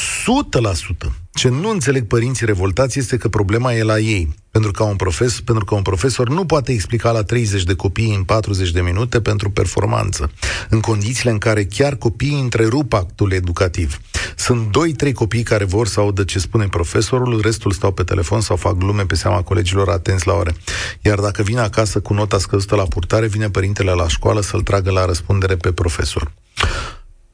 100%. 1.07 1.11
Ce 1.35 1.49
nu 1.49 1.71
înțeleg 1.71 2.07
părinții 2.07 2.47
revoltați 2.47 2.99
este 2.99 3.17
că 3.17 3.29
problema 3.29 3.73
e 3.73 3.83
la 3.83 3.99
ei. 3.99 4.35
Pentru 4.51 4.71
că, 4.71 4.83
un 4.83 4.97
profesor, 4.97 5.43
pentru 5.45 5.65
că 5.65 5.75
un 5.75 5.83
profesor 5.83 6.29
nu 6.29 6.45
poate 6.45 6.73
explica 6.73 7.11
la 7.11 7.23
30 7.23 7.63
de 7.63 7.75
copii 7.75 8.15
în 8.15 8.23
40 8.23 8.71
de 8.71 8.81
minute 8.81 9.21
pentru 9.21 9.51
performanță, 9.51 10.31
în 10.69 10.81
condițiile 10.81 11.31
în 11.31 11.39
care 11.39 11.65
chiar 11.65 11.97
copiii 11.97 12.41
întrerup 12.41 12.93
actul 12.93 13.33
educativ. 13.33 14.01
Sunt 14.37 14.77
2-3 15.07 15.13
copii 15.13 15.43
care 15.43 15.65
vor 15.65 15.87
să 15.87 16.01
audă 16.01 16.25
ce 16.25 16.39
spune 16.39 16.69
profesorul, 16.69 17.41
restul 17.41 17.73
stau 17.73 17.93
pe 17.93 18.03
telefon 18.03 18.41
sau 18.41 18.57
fac 18.57 18.77
glume 18.77 19.07
pe 19.07 19.15
seama 19.15 19.43
colegilor 19.43 19.89
atenți 19.89 20.27
la 20.27 20.33
ore. 20.33 20.55
Iar 21.03 21.19
dacă 21.19 21.43
vine 21.43 21.61
acasă 21.61 22.01
cu 22.01 22.13
nota 22.13 22.39
scăzută 22.39 22.75
la 22.75 22.85
purtare, 22.85 23.27
vine 23.27 23.51
părintele 23.51 23.91
la 23.91 24.09
școală 24.09 24.41
să-l 24.41 24.63
tragă 24.63 24.91
la 24.91 25.05
răspundere 25.05 25.57
pe 25.57 25.73
profesor. 25.73 26.33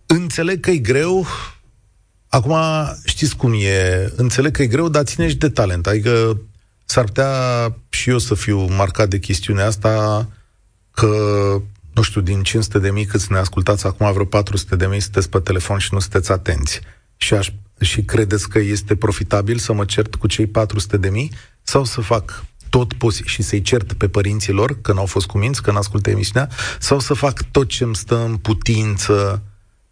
Înțeleg 0.06 0.60
că 0.60 0.70
e 0.70 0.76
greu, 0.76 1.26
Acum, 2.30 2.56
știți 3.04 3.36
cum 3.36 3.52
e, 3.52 4.12
înțeleg 4.16 4.52
că 4.52 4.62
e 4.62 4.66
greu, 4.66 4.88
dar 4.88 5.04
ține 5.04 5.28
și 5.28 5.36
de 5.36 5.48
talent. 5.48 5.86
Adică 5.86 6.40
s-ar 6.84 7.04
putea 7.04 7.30
și 7.88 8.10
eu 8.10 8.18
să 8.18 8.34
fiu 8.34 8.58
marcat 8.58 9.08
de 9.08 9.18
chestiunea 9.18 9.66
asta, 9.66 10.26
că, 10.90 11.06
nu 11.94 12.02
știu, 12.02 12.20
din 12.20 12.42
500 12.42 12.78
de 12.78 12.90
mii 12.90 13.04
câți 13.04 13.32
ne 13.32 13.38
ascultați 13.38 13.86
acum, 13.86 14.12
vreo 14.12 14.24
400 14.24 14.76
de 14.76 14.86
mii 14.86 15.00
sunteți 15.00 15.28
pe 15.28 15.38
telefon 15.38 15.78
și 15.78 15.88
nu 15.92 15.98
sunteți 15.98 16.32
atenți. 16.32 16.80
Și, 17.16 17.34
aș, 17.34 17.50
și 17.80 18.02
credeți 18.02 18.48
că 18.48 18.58
este 18.58 18.96
profitabil 18.96 19.58
să 19.58 19.72
mă 19.72 19.84
cert 19.84 20.14
cu 20.14 20.26
cei 20.26 20.46
400 20.46 20.96
de 20.96 21.08
mii 21.08 21.32
sau 21.62 21.84
să 21.84 22.00
fac 22.00 22.44
tot 22.68 22.92
posibil 22.92 23.30
și 23.30 23.42
să-i 23.42 23.62
cert 23.62 23.92
pe 23.92 24.08
părinții 24.08 24.52
lor 24.52 24.80
că 24.80 24.92
n-au 24.92 25.06
fost 25.06 25.26
cuminți, 25.26 25.62
că 25.62 25.70
n-ascultă 25.72 26.10
emisiunea, 26.10 26.50
sau 26.78 26.98
să 26.98 27.14
fac 27.14 27.42
tot 27.50 27.68
ce 27.68 27.84
îmi 27.84 27.96
stă 27.96 28.24
în 28.24 28.36
putință 28.36 29.42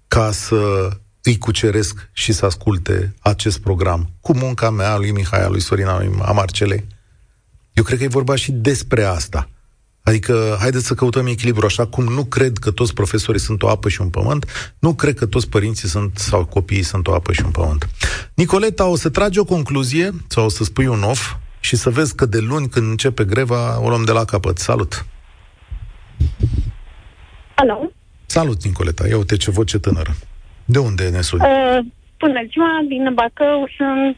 ca 0.08 0.32
să 0.32 0.90
îi 1.28 1.38
cuceresc 1.38 2.08
și 2.12 2.32
să 2.32 2.44
asculte 2.44 3.14
acest 3.20 3.58
program 3.58 4.10
cu 4.20 4.36
munca 4.36 4.70
mea, 4.70 4.96
lui 4.96 5.10
Mihai, 5.10 5.44
a 5.44 5.48
lui 5.48 5.60
Sorina, 5.60 6.02
a 6.22 6.32
Marcelei. 6.32 6.86
Eu 7.72 7.84
cred 7.84 7.98
că 7.98 8.04
e 8.04 8.08
vorba 8.08 8.34
și 8.34 8.52
despre 8.52 9.04
asta. 9.04 9.48
Adică, 10.02 10.56
haideți 10.60 10.86
să 10.86 10.94
căutăm 10.94 11.26
echilibru, 11.26 11.66
așa 11.66 11.86
cum 11.86 12.04
nu 12.04 12.24
cred 12.24 12.58
că 12.58 12.70
toți 12.70 12.94
profesorii 12.94 13.40
sunt 13.40 13.62
o 13.62 13.68
apă 13.68 13.88
și 13.88 14.00
un 14.00 14.08
pământ, 14.08 14.74
nu 14.78 14.94
cred 14.94 15.14
că 15.14 15.26
toți 15.26 15.48
părinții 15.48 15.88
sunt, 15.88 16.18
sau 16.18 16.44
copiii 16.44 16.82
sunt 16.82 17.06
o 17.06 17.14
apă 17.14 17.32
și 17.32 17.42
un 17.44 17.50
pământ. 17.50 17.88
Nicoleta, 18.34 18.86
o 18.86 18.96
să 18.96 19.08
tragi 19.08 19.38
o 19.38 19.44
concluzie, 19.44 20.14
sau 20.28 20.44
o 20.44 20.48
să 20.48 20.64
spui 20.64 20.86
un 20.86 21.02
off, 21.02 21.34
și 21.60 21.76
să 21.76 21.90
vezi 21.90 22.14
că 22.14 22.26
de 22.26 22.38
luni, 22.38 22.68
când 22.68 22.90
începe 22.90 23.24
greva, 23.24 23.80
o 23.80 23.88
luăm 23.88 24.04
de 24.04 24.12
la 24.12 24.24
capăt. 24.24 24.58
Salut! 24.58 25.06
Alo! 27.54 27.90
Salut, 28.26 28.64
Nicoleta! 28.64 29.08
Ia 29.08 29.16
uite 29.16 29.36
ce 29.36 29.50
voce 29.50 29.78
tânără. 29.78 30.16
De 30.74 30.78
unde 30.78 31.08
ne 31.08 31.20
suni? 31.20 31.42
Uh, 31.42 31.78
bună 32.18 32.42
ziua, 32.50 32.80
din 32.88 33.14
Bacău. 33.14 33.68
Sunt, 33.76 34.16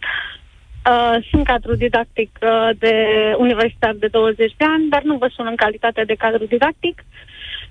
uh, 0.91 1.27
sunt 1.31 1.45
cadru 1.45 1.75
didactic 1.75 2.39
uh, 2.43 2.71
de 2.79 2.95
universitar 3.39 3.95
de 3.99 4.07
20 4.07 4.55
de 4.57 4.65
ani, 4.65 4.89
dar 4.89 5.03
nu 5.03 5.17
vă 5.17 5.29
sun 5.33 5.47
în 5.47 5.57
calitate 5.57 6.05
de 6.05 6.15
cadru 6.15 6.45
didactic. 6.45 7.05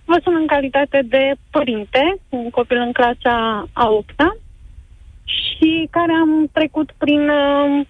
Vă 0.05 0.19
sun 0.23 0.35
în 0.35 0.47
calitate 0.47 1.01
de 1.05 1.33
părinte, 1.49 2.15
un 2.29 2.49
copil 2.49 2.77
în 2.77 2.91
clasa 2.91 3.67
a 3.73 3.89
8 3.89 4.13
și 5.23 5.87
care 5.91 6.11
am 6.11 6.49
trecut 6.51 6.91
prin 6.97 7.29
uh, 7.29 7.85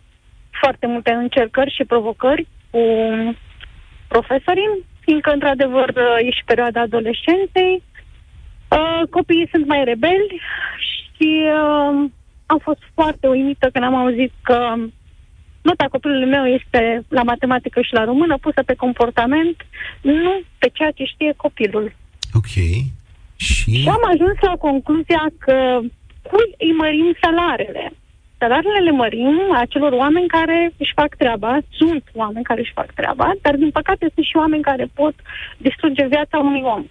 foarte 0.62 0.88
multe 0.88 1.12
încercări 1.12 1.76
și 1.76 1.84
provocări 1.84 2.48
cu 2.70 2.80
profesorii, 4.08 4.86
fiindcă, 5.00 5.32
într-adevăr, 5.32 5.90
uh, 5.90 6.28
e 6.28 6.32
și 6.32 6.44
perioada 6.46 6.82
adolescenței, 6.82 7.74
Uh, 7.74 7.89
copiii 9.10 9.50
sunt 9.52 9.66
mai 9.68 9.84
rebeli 9.84 10.42
și 10.90 11.30
uh, 11.46 12.10
am 12.46 12.60
fost 12.62 12.82
foarte 12.94 13.28
uimită 13.28 13.70
când 13.74 13.86
am 13.86 13.96
auzit 13.96 14.32
că 14.42 14.58
nota 15.62 15.86
copilului 15.92 16.30
meu 16.36 16.46
este 16.46 17.04
la 17.08 17.24
matematică 17.24 17.82
și 17.82 17.94
la 17.94 18.04
română 18.04 18.38
pusă 18.38 18.62
pe 18.66 18.74
comportament, 18.74 19.58
nu 20.02 20.42
pe 20.58 20.70
ceea 20.74 20.92
ce 20.92 21.04
știe 21.04 21.34
copilul. 21.36 21.96
Ok. 22.34 22.54
Și, 23.36 23.72
și 23.82 23.88
am 23.88 24.04
ajuns 24.14 24.38
la 24.42 24.56
concluzia 24.68 25.26
că 25.38 25.80
cui 26.30 26.48
îi 26.58 26.74
mărim 26.82 27.16
salariile? 27.22 27.92
Salariile 28.38 28.80
le 28.80 28.92
mărim 28.92 29.38
acelor 29.64 29.92
oameni 29.92 30.28
care 30.28 30.74
își 30.78 30.92
fac 30.96 31.16
treaba, 31.16 31.58
sunt 31.70 32.04
oameni 32.14 32.46
care 32.50 32.60
își 32.60 32.78
fac 32.80 32.94
treaba, 32.94 33.32
dar 33.42 33.56
din 33.56 33.72
păcate 33.72 34.12
sunt 34.14 34.26
și 34.26 34.36
oameni 34.36 34.64
care 34.64 34.86
pot 34.94 35.16
distruge 35.58 36.08
viața 36.08 36.38
unui 36.38 36.62
om 36.64 36.86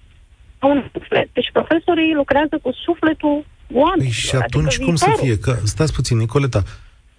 un 0.66 0.88
suflet. 0.92 1.28
Deci 1.32 1.50
profesorii 1.52 2.14
lucrează 2.14 2.58
cu 2.62 2.70
sufletul 2.72 3.44
oamenilor. 3.72 3.96
Păi 3.96 4.28
și 4.28 4.36
atunci 4.36 4.74
adică 4.74 4.84
cum 4.84 4.94
viitorul. 4.94 5.16
să 5.16 5.24
fie? 5.24 5.38
Că, 5.38 5.52
stați 5.64 5.92
puțin, 5.92 6.16
Nicoleta, 6.18 6.62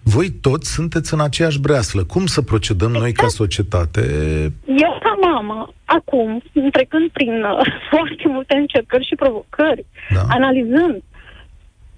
voi 0.04 0.30
toți 0.30 0.72
sunteți 0.72 1.14
în 1.14 1.22
aceeași 1.22 1.60
breaslă. 1.60 2.04
Cum 2.04 2.26
să 2.26 2.42
procedăm 2.42 2.88
exact. 2.88 3.04
noi 3.04 3.14
ca 3.14 3.24
exact. 3.24 3.42
societate? 3.44 4.02
Eu, 4.66 5.00
ca 5.04 5.14
mamă, 5.22 5.74
acum, 5.86 6.44
trecând 6.72 7.10
prin 7.10 7.44
uh, 7.44 7.66
foarte 7.92 8.24
multe 8.26 8.56
încercări 8.56 9.08
și 9.08 9.16
provocări, 9.16 9.86
da. 10.10 10.22
analizând, 10.30 11.04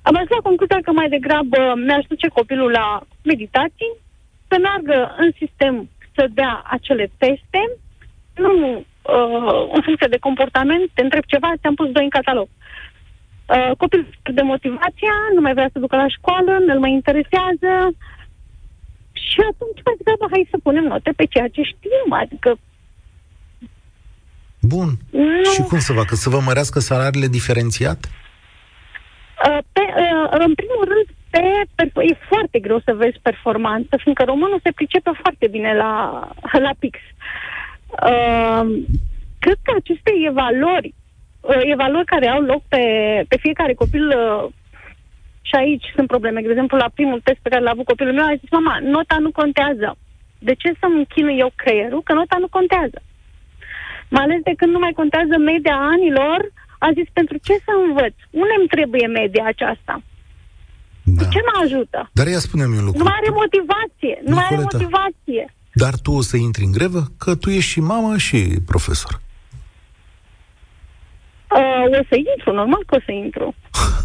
am 0.01 0.15
ajuns 0.15 0.29
la 0.29 0.47
concluzia 0.47 0.79
că 0.83 0.91
mai 0.91 1.09
degrabă 1.09 1.59
mi-aș 1.85 2.05
duce 2.07 2.27
copilul 2.27 2.71
la 2.71 3.01
meditații, 3.23 3.91
să 4.47 4.55
meargă 4.61 5.15
în 5.17 5.29
sistem 5.41 5.89
să 6.15 6.27
dea 6.33 6.63
acele 6.75 7.11
teste, 7.17 7.61
nu 8.35 8.83
uh, 9.01 9.69
în 9.75 9.81
funcție 9.81 10.07
de 10.09 10.25
comportament, 10.27 10.89
te 10.93 11.01
întreb 11.01 11.23
ceva, 11.23 11.49
ți-am 11.59 11.75
pus 11.75 11.89
doi 11.91 12.03
în 12.03 12.09
catalog. 12.09 12.47
Uh, 12.47 13.71
copilul 13.77 14.07
de 14.33 14.41
motivația, 14.41 15.15
nu 15.35 15.41
mai 15.41 15.53
vrea 15.53 15.69
să 15.73 15.79
ducă 15.79 15.95
la 15.95 16.07
școală, 16.07 16.51
nu-l 16.65 16.79
mai 16.79 16.91
interesează 16.91 17.71
și 19.11 19.39
atunci 19.51 19.81
mai 19.85 19.95
degrabă 19.97 20.25
hai 20.31 20.51
să 20.53 20.57
punem 20.63 20.83
note 20.83 21.11
pe 21.15 21.25
ceea 21.25 21.47
ce 21.47 21.61
știm, 21.61 22.13
adică 22.23 22.57
Bun. 24.61 24.89
Nu. 25.09 25.43
Și 25.43 25.61
cum 25.61 25.79
să 25.79 25.93
facă? 25.93 26.15
Să 26.15 26.29
vă 26.29 26.39
mărească 26.39 26.79
salariile 26.79 27.27
diferențiat? 27.27 27.99
Uh, 29.47 29.57
pe, 29.71 29.81
uh, 29.81 30.27
în 30.29 30.53
primul 30.53 30.85
rând, 30.91 31.07
pe, 31.29 32.01
e 32.01 32.25
foarte 32.29 32.59
greu 32.59 32.79
să 32.85 32.93
vezi 32.93 33.19
performanță, 33.21 33.97
fiindcă 33.97 34.23
românul 34.23 34.59
se 34.63 34.71
pricepe 34.71 35.11
foarte 35.21 35.47
bine 35.47 35.75
la, 35.75 35.93
la 36.65 36.71
pix. 36.79 36.97
Uh, 36.99 37.60
cred 39.39 39.57
că 39.63 39.71
aceste 39.75 40.11
evaluări, 40.29 40.93
uh, 41.41 41.61
evaluări 41.75 42.11
care 42.13 42.27
au 42.27 42.41
loc 42.41 42.61
pe, 42.67 42.83
pe 43.27 43.37
fiecare 43.37 43.73
copil, 43.73 44.07
uh, 44.07 44.49
și 45.41 45.55
aici 45.55 45.85
sunt 45.95 46.07
probleme. 46.07 46.41
De 46.41 46.49
exemplu, 46.49 46.77
la 46.77 46.89
primul 46.97 47.19
test 47.23 47.39
pe 47.41 47.49
care 47.49 47.63
l-a 47.63 47.75
avut 47.75 47.85
copilul 47.85 48.13
meu, 48.13 48.25
a 48.25 48.39
zis, 48.41 48.49
mama, 48.51 48.79
nota 48.81 49.17
nu 49.25 49.31
contează. 49.31 49.97
De 50.39 50.53
ce 50.61 50.69
să-mi 50.79 51.05
chinui 51.13 51.37
eu 51.37 51.51
creierul? 51.55 52.01
Că 52.03 52.13
nota 52.13 52.37
nu 52.39 52.47
contează. 52.47 52.99
Mai 54.09 54.23
ales 54.23 54.41
de 54.49 54.53
când 54.57 54.71
nu 54.71 54.79
mai 54.79 54.93
contează 55.01 55.35
media 55.37 55.77
anilor, 55.95 56.39
a 56.85 56.89
zis, 56.97 57.07
pentru 57.13 57.37
ce 57.47 57.53
să 57.65 57.71
învăț? 57.85 58.15
Unde 58.41 58.53
îmi 58.59 58.71
trebuie 58.75 59.07
media 59.07 59.45
aceasta? 59.53 59.95
Da. 61.03 61.25
Ce 61.33 61.39
mă 61.47 61.53
ajută? 61.63 62.09
Dar 62.19 62.27
ea 62.27 62.39
spune-mi 62.47 62.77
un 62.77 62.85
lucru. 62.85 62.99
Nu 63.01 63.07
mai 63.09 63.17
are 63.21 63.31
motivație. 63.43 64.15
Nu 64.29 64.35
mai 64.35 64.47
are 64.49 64.61
motivație. 64.69 65.45
Dar 65.73 65.93
tu 65.97 66.11
o 66.11 66.21
să 66.21 66.37
intri 66.37 66.63
în 66.63 66.71
grevă? 66.71 67.03
Că 67.17 67.35
tu 67.35 67.49
ești 67.49 67.69
și 67.69 67.79
mamă 67.79 68.17
și 68.17 68.59
profesor. 68.65 69.21
Uh, 71.51 71.99
o 71.99 72.03
să 72.09 72.15
intru, 72.15 72.53
normal 72.53 72.83
că 72.85 72.95
o 72.95 72.99
să 73.05 73.11
intru. 73.11 73.55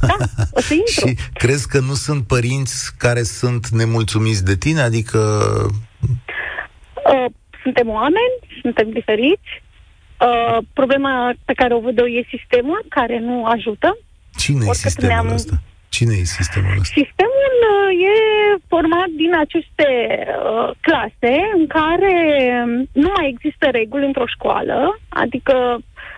Da, 0.01 0.17
o 0.51 0.61
să 0.61 0.75
intru. 0.83 1.09
și 1.09 1.17
crezi 1.35 1.69
că 1.69 1.81
nu 1.81 1.95
sunt 1.95 2.27
părinți 2.27 2.97
care 2.97 3.23
sunt 3.23 3.69
nemulțumiți 3.69 4.45
de 4.45 4.57
tine? 4.57 4.81
Adică... 4.81 5.19
Uh, 7.13 7.33
suntem 7.63 7.89
oameni, 7.89 8.35
suntem 8.61 8.91
diferiți. 8.91 9.63
Uh, 10.21 10.59
problema 10.73 11.33
pe 11.45 11.53
care 11.53 11.75
o 11.75 11.81
văd 11.81 11.99
eu 11.99 12.05
e 12.05 12.27
sistemul 12.39 12.85
care 12.89 13.19
nu 13.19 13.45
ajută. 13.45 13.99
Cine 14.37 14.67
e 14.69 14.73
sistemul 14.73 15.33
ăsta? 15.33 15.63
Cine 15.97 16.15
e 16.23 16.35
sistemul 16.39 16.75
ăsta? 16.81 17.01
Sistemul 17.03 17.55
uh, 17.75 18.07
e 18.13 18.17
format 18.73 19.11
din 19.23 19.33
aceste 19.45 19.89
uh, 20.27 20.71
clase 20.87 21.35
în 21.59 21.67
care 21.67 22.15
nu 23.03 23.09
mai 23.17 23.27
există 23.35 23.67
reguli 23.79 24.09
într-o 24.11 24.33
școală, 24.35 24.99
adică 25.09 25.57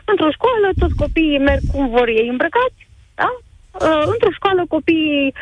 într-o 0.05 0.31
școală 0.37 0.66
toți 0.79 1.01
copiii 1.03 1.47
merg 1.49 1.62
cum 1.72 1.85
vor 1.97 2.09
ei 2.09 2.29
îmbrăcați, 2.29 2.81
da? 3.20 3.31
Uh, 3.87 4.03
într-o 4.12 4.33
școală 4.39 4.62
copiii 4.68 5.35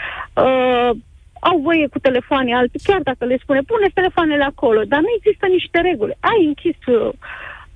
uh, 0.45 0.91
au 1.51 1.57
voie 1.67 1.87
cu 1.93 1.99
telefoane 1.99 2.55
alte, 2.55 2.79
chiar 2.83 3.01
dacă 3.11 3.25
le 3.25 3.37
spune, 3.43 3.61
pune 3.61 3.89
telefoanele 3.95 4.45
acolo, 4.45 4.81
dar 4.93 5.01
nu 5.01 5.11
există 5.17 5.47
niște 5.47 5.79
reguli. 5.81 6.17
Ai 6.21 6.41
închis 6.51 6.79
uh, 6.87 7.11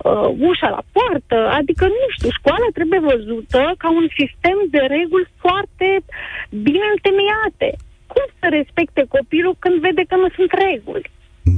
uh, 0.03 0.29
ușa 0.51 0.69
la 0.77 0.83
poartă, 0.95 1.39
adică, 1.59 1.85
nu 1.85 2.07
știu, 2.17 2.31
școala 2.39 2.69
trebuie 2.79 3.09
văzută 3.13 3.61
ca 3.83 3.89
un 4.01 4.07
sistem 4.19 4.57
de 4.75 4.83
reguli 4.97 5.27
foarte 5.45 5.89
bine 6.67 6.87
întemeiate. 6.97 7.69
Cum 8.13 8.25
să 8.39 8.47
respecte 8.59 9.03
copilul 9.17 9.55
când 9.59 9.77
vede 9.87 10.03
că 10.09 10.17
nu 10.17 10.29
sunt 10.37 10.51
reguli? 10.67 11.07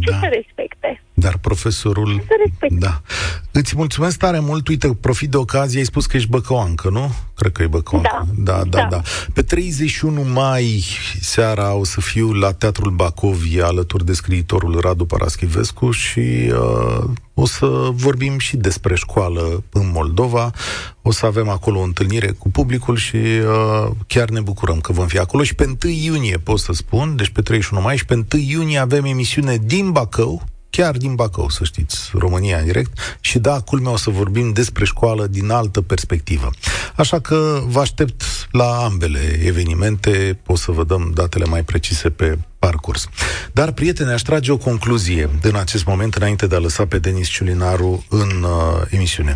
Ce 0.05 0.11
da. 0.11 0.19
să 0.23 0.27
respecte? 0.39 0.91
Dar 1.23 1.39
profesorul... 1.41 2.15
Ce 2.17 2.25
să 2.27 2.35
respecte? 2.45 2.77
Da. 2.79 3.03
Îți 3.51 3.77
mulțumesc 3.77 4.19
tare 4.19 4.39
mult. 4.39 4.69
Uite, 4.69 4.95
profit 5.01 5.31
de 5.31 5.37
ocazie, 5.37 5.79
ai 5.79 5.85
spus 5.85 6.07
că 6.07 6.17
ești 6.17 6.29
băcăoancă, 6.29 6.89
nu? 6.89 7.13
Cred 7.35 7.53
că 7.53 7.63
e 7.63 7.67
băcăoancă. 7.67 8.27
Da. 8.37 8.53
Da, 8.53 8.65
da, 8.65 8.79
Da. 8.79 8.87
da. 8.91 9.03
Pe 9.33 9.43
31 9.43 10.23
mai 10.33 10.85
seara 11.21 11.75
o 11.75 11.85
să 11.85 12.01
fiu 12.01 12.33
la 12.33 12.53
Teatrul 12.53 12.91
Bacovi 12.91 13.61
alături 13.61 14.05
de 14.05 14.13
scriitorul 14.13 14.81
Radu 14.81 15.05
Paraschivescu 15.05 15.91
și 15.91 16.53
uh, 16.53 17.05
o 17.35 17.47
să 17.47 17.67
vorbim 17.93 18.39
și 18.39 18.57
despre 18.57 18.95
școală 18.95 19.63
în 19.73 19.91
Moldova. 19.93 20.51
O 21.03 21.13
să 21.13 21.27
avem 21.27 21.49
acolo 21.49 21.79
o 21.79 21.83
întâlnire 21.83 22.31
cu 22.31 22.51
publicul 22.51 22.97
și 22.97 23.17
uh, 23.17 23.91
chiar 24.07 24.29
ne 24.29 24.41
bucurăm 24.41 24.81
că 24.81 24.93
vom 24.93 25.07
fi 25.07 25.19
acolo. 25.19 25.43
Și 25.43 25.55
pe 25.55 25.77
1 25.85 25.93
iunie, 25.93 26.37
pot 26.37 26.59
să 26.59 26.73
spun, 26.73 27.17
deci 27.17 27.29
pe 27.29 27.43
31 27.43 27.83
mai 27.83 27.97
și 27.97 28.05
pe 28.05 28.15
1 28.15 28.25
iunie 28.43 28.79
avem 28.79 29.05
emisiune 29.05 29.57
din 29.65 29.91
Bacău, 29.91 30.43
chiar 30.77 30.97
din 30.97 31.15
Bacău, 31.15 31.49
să 31.49 31.65
știți, 31.65 32.11
România 32.13 32.59
în 32.59 32.65
direct. 32.65 33.19
Și 33.21 33.39
da, 33.39 33.61
culmea 33.61 33.93
o 33.93 33.97
să 33.97 34.11
vorbim 34.11 34.53
despre 34.53 34.85
școală 34.85 35.27
din 35.27 35.51
altă 35.51 35.81
perspectivă. 35.81 36.51
Așa 36.97 37.21
că 37.21 37.63
vă 37.67 37.81
aștept 37.81 38.23
la 38.53 38.85
ambele 38.85 39.41
evenimente, 39.45 40.39
o 40.47 40.57
să 40.57 40.71
vă 40.71 40.85
dăm 40.85 41.11
datele 41.15 41.45
mai 41.45 41.63
precise 41.63 42.11
pe 42.11 42.39
parcurs. 42.59 43.09
Dar, 43.53 43.73
prieteni, 43.73 44.11
aș 44.11 44.23
trage 44.23 44.53
o 44.53 44.57
concluzie 44.57 45.31
în 45.43 45.55
acest 45.55 45.85
moment, 45.85 46.15
înainte 46.15 46.47
de 46.47 46.55
a 46.55 46.59
lăsa 46.59 46.87
pe 46.87 46.99
Denis 46.99 47.29
Ciulinaru 47.29 48.05
în 48.09 48.43
uh, 48.43 48.83
emisiune. 48.91 49.33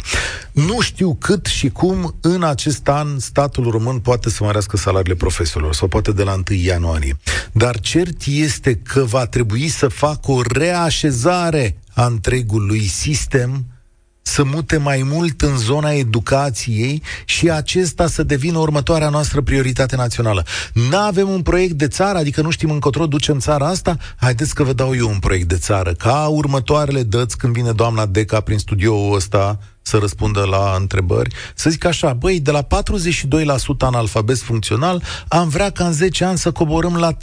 Nu 0.52 0.80
știu 0.80 1.14
cât 1.20 1.46
și 1.46 1.68
cum 1.68 2.16
în 2.20 2.42
acest 2.42 2.88
an 2.88 3.18
statul 3.18 3.70
român 3.70 3.98
poate 3.98 4.30
să 4.30 4.44
mărească 4.44 4.76
salariile 4.76 5.14
profesorilor, 5.14 5.74
sau 5.74 5.88
poate 5.88 6.12
de 6.12 6.22
la 6.22 6.32
1 6.32 6.58
ianuarie. 6.58 7.16
Dar 7.52 7.80
cert 7.80 8.22
este 8.24 8.74
că 8.74 9.04
va 9.04 9.26
trebui 9.26 9.68
să 9.68 9.88
facă 9.88 10.30
o 10.30 10.40
reașezare 10.42 11.78
a 11.94 12.06
întregului 12.06 12.86
sistem 12.86 13.64
să 14.26 14.44
mute 14.44 14.76
mai 14.76 15.02
mult 15.04 15.40
în 15.40 15.56
zona 15.56 15.90
educației 15.90 17.02
și 17.24 17.50
acesta 17.50 18.06
să 18.06 18.22
devină 18.22 18.58
următoarea 18.58 19.08
noastră 19.08 19.40
prioritate 19.40 19.96
națională. 19.96 20.44
Nu 20.72 20.96
avem 20.96 21.28
un 21.28 21.42
proiect 21.42 21.72
de 21.72 21.88
țară, 21.88 22.18
adică 22.18 22.42
nu 22.42 22.50
știm 22.50 22.70
încotro 22.70 23.06
ducem 23.06 23.38
țara 23.38 23.66
asta? 23.66 23.96
Haideți 24.16 24.54
că 24.54 24.62
vă 24.62 24.72
dau 24.72 24.94
eu 24.96 25.08
un 25.08 25.18
proiect 25.18 25.48
de 25.48 25.56
țară. 25.56 25.92
Ca 25.92 26.26
următoarele 26.26 27.02
dăți 27.02 27.36
când 27.36 27.52
vine 27.52 27.72
doamna 27.72 28.06
Deca 28.06 28.40
prin 28.40 28.58
studioul 28.58 29.14
ăsta 29.14 29.58
să 29.86 29.96
răspundă 29.96 30.44
la 30.44 30.76
întrebări, 30.78 31.34
să 31.54 31.70
zic 31.70 31.84
așa, 31.84 32.12
băi, 32.12 32.40
de 32.40 32.50
la 32.50 32.62
42% 32.62 32.66
analfabet 33.78 34.38
funcțional, 34.38 35.02
am 35.28 35.48
vrea 35.48 35.70
ca 35.70 35.86
în 35.86 35.92
10 35.92 36.24
ani 36.24 36.38
să 36.38 36.52
coborâm 36.52 36.96
la 36.96 37.12
32%. 37.12 37.16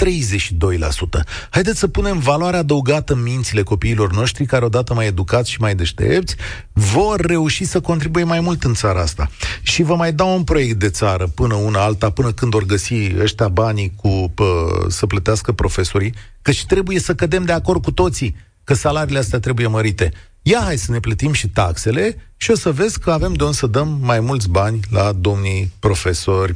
Haideți 1.49 1.79
să 1.79 1.87
punem 1.87 2.19
valoarea 2.19 2.59
adăugată 2.59 3.13
în 3.13 3.21
mințile 3.21 3.63
copiilor 3.63 4.13
noștri, 4.13 4.45
care 4.45 4.65
odată 4.65 4.93
mai 4.93 5.07
educați 5.07 5.51
și 5.51 5.59
mai 5.59 5.75
deștepți, 5.75 6.35
vor 6.73 7.19
reuși 7.19 7.63
să 7.65 7.79
contribuie 7.79 8.23
mai 8.23 8.39
mult 8.39 8.63
în 8.63 8.73
țara 8.73 9.01
asta. 9.01 9.29
Și 9.61 9.83
vă 9.83 9.95
mai 9.95 10.13
dau 10.13 10.35
un 10.35 10.43
proiect 10.43 10.79
de 10.79 10.89
țară 10.89 11.27
până 11.27 11.53
una 11.53 11.83
alta, 11.83 12.09
până 12.09 12.31
când 12.31 12.53
or 12.53 12.65
găsi 12.65 13.11
ăștia 13.19 13.47
banii 13.47 13.93
cu 13.95 14.31
pă, 14.35 14.45
să 14.87 15.05
plătească 15.05 15.51
profesorii, 15.51 16.13
că 16.41 16.51
și 16.51 16.65
trebuie 16.65 16.99
să 16.99 17.15
cădem 17.15 17.45
de 17.45 17.51
acord 17.51 17.83
cu 17.83 17.91
toții 17.91 18.35
că 18.63 18.73
salariile 18.73 19.19
astea 19.19 19.39
trebuie 19.39 19.67
mărite. 19.67 20.11
Ia 20.45 20.61
hai 20.63 20.77
să 20.77 20.91
ne 20.91 20.99
plătim 20.99 21.33
și 21.33 21.47
taxele 21.47 22.17
și 22.37 22.51
o 22.51 22.55
să 22.55 22.71
vezi 22.71 22.99
că 22.99 23.11
avem 23.11 23.33
de 23.33 23.43
unde 23.43 23.55
să 23.55 23.67
dăm 23.67 23.97
mai 24.01 24.19
mulți 24.19 24.49
bani 24.49 24.79
la 24.89 25.11
domnii 25.11 25.71
profesori. 25.79 26.53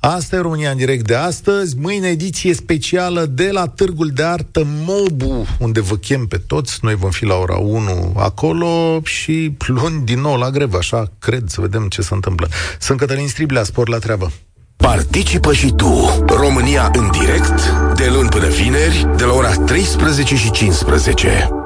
Asta 0.00 0.36
e 0.36 0.38
România 0.38 0.70
în 0.70 0.76
direct 0.76 1.06
de 1.06 1.14
astăzi. 1.14 1.76
Mâine 1.76 2.08
ediție 2.08 2.54
specială 2.54 3.26
de 3.26 3.50
la 3.52 3.66
Târgul 3.66 4.08
de 4.08 4.22
Artă 4.22 4.66
Mobu, 4.86 5.46
unde 5.58 5.80
vă 5.80 5.96
chem 5.96 6.26
pe 6.26 6.36
toți. 6.36 6.78
Noi 6.82 6.94
vom 6.94 7.10
fi 7.10 7.24
la 7.24 7.34
ora 7.34 7.56
1 7.56 8.14
acolo 8.16 9.00
și 9.04 9.56
luni 9.66 10.04
din 10.04 10.20
nou 10.20 10.36
la 10.36 10.50
grevă, 10.50 10.76
așa 10.76 11.12
cred, 11.18 11.48
să 11.48 11.60
vedem 11.60 11.88
ce 11.88 12.02
se 12.02 12.14
întâmplă. 12.14 12.48
Sunt 12.80 12.98
Cătălin 12.98 13.28
Striblea, 13.28 13.62
spor 13.62 13.88
la 13.88 13.98
treabă. 13.98 14.32
Participă 14.76 15.52
și 15.52 15.72
tu, 15.76 16.24
România 16.26 16.90
în 16.94 17.10
direct, 17.10 17.72
de 17.94 18.08
luni 18.12 18.28
până 18.28 18.46
vineri, 18.46 19.06
de 19.16 19.24
la 19.24 19.32
ora 19.32 19.54
13 19.54 20.36
și 20.36 20.50
15. 20.50 21.57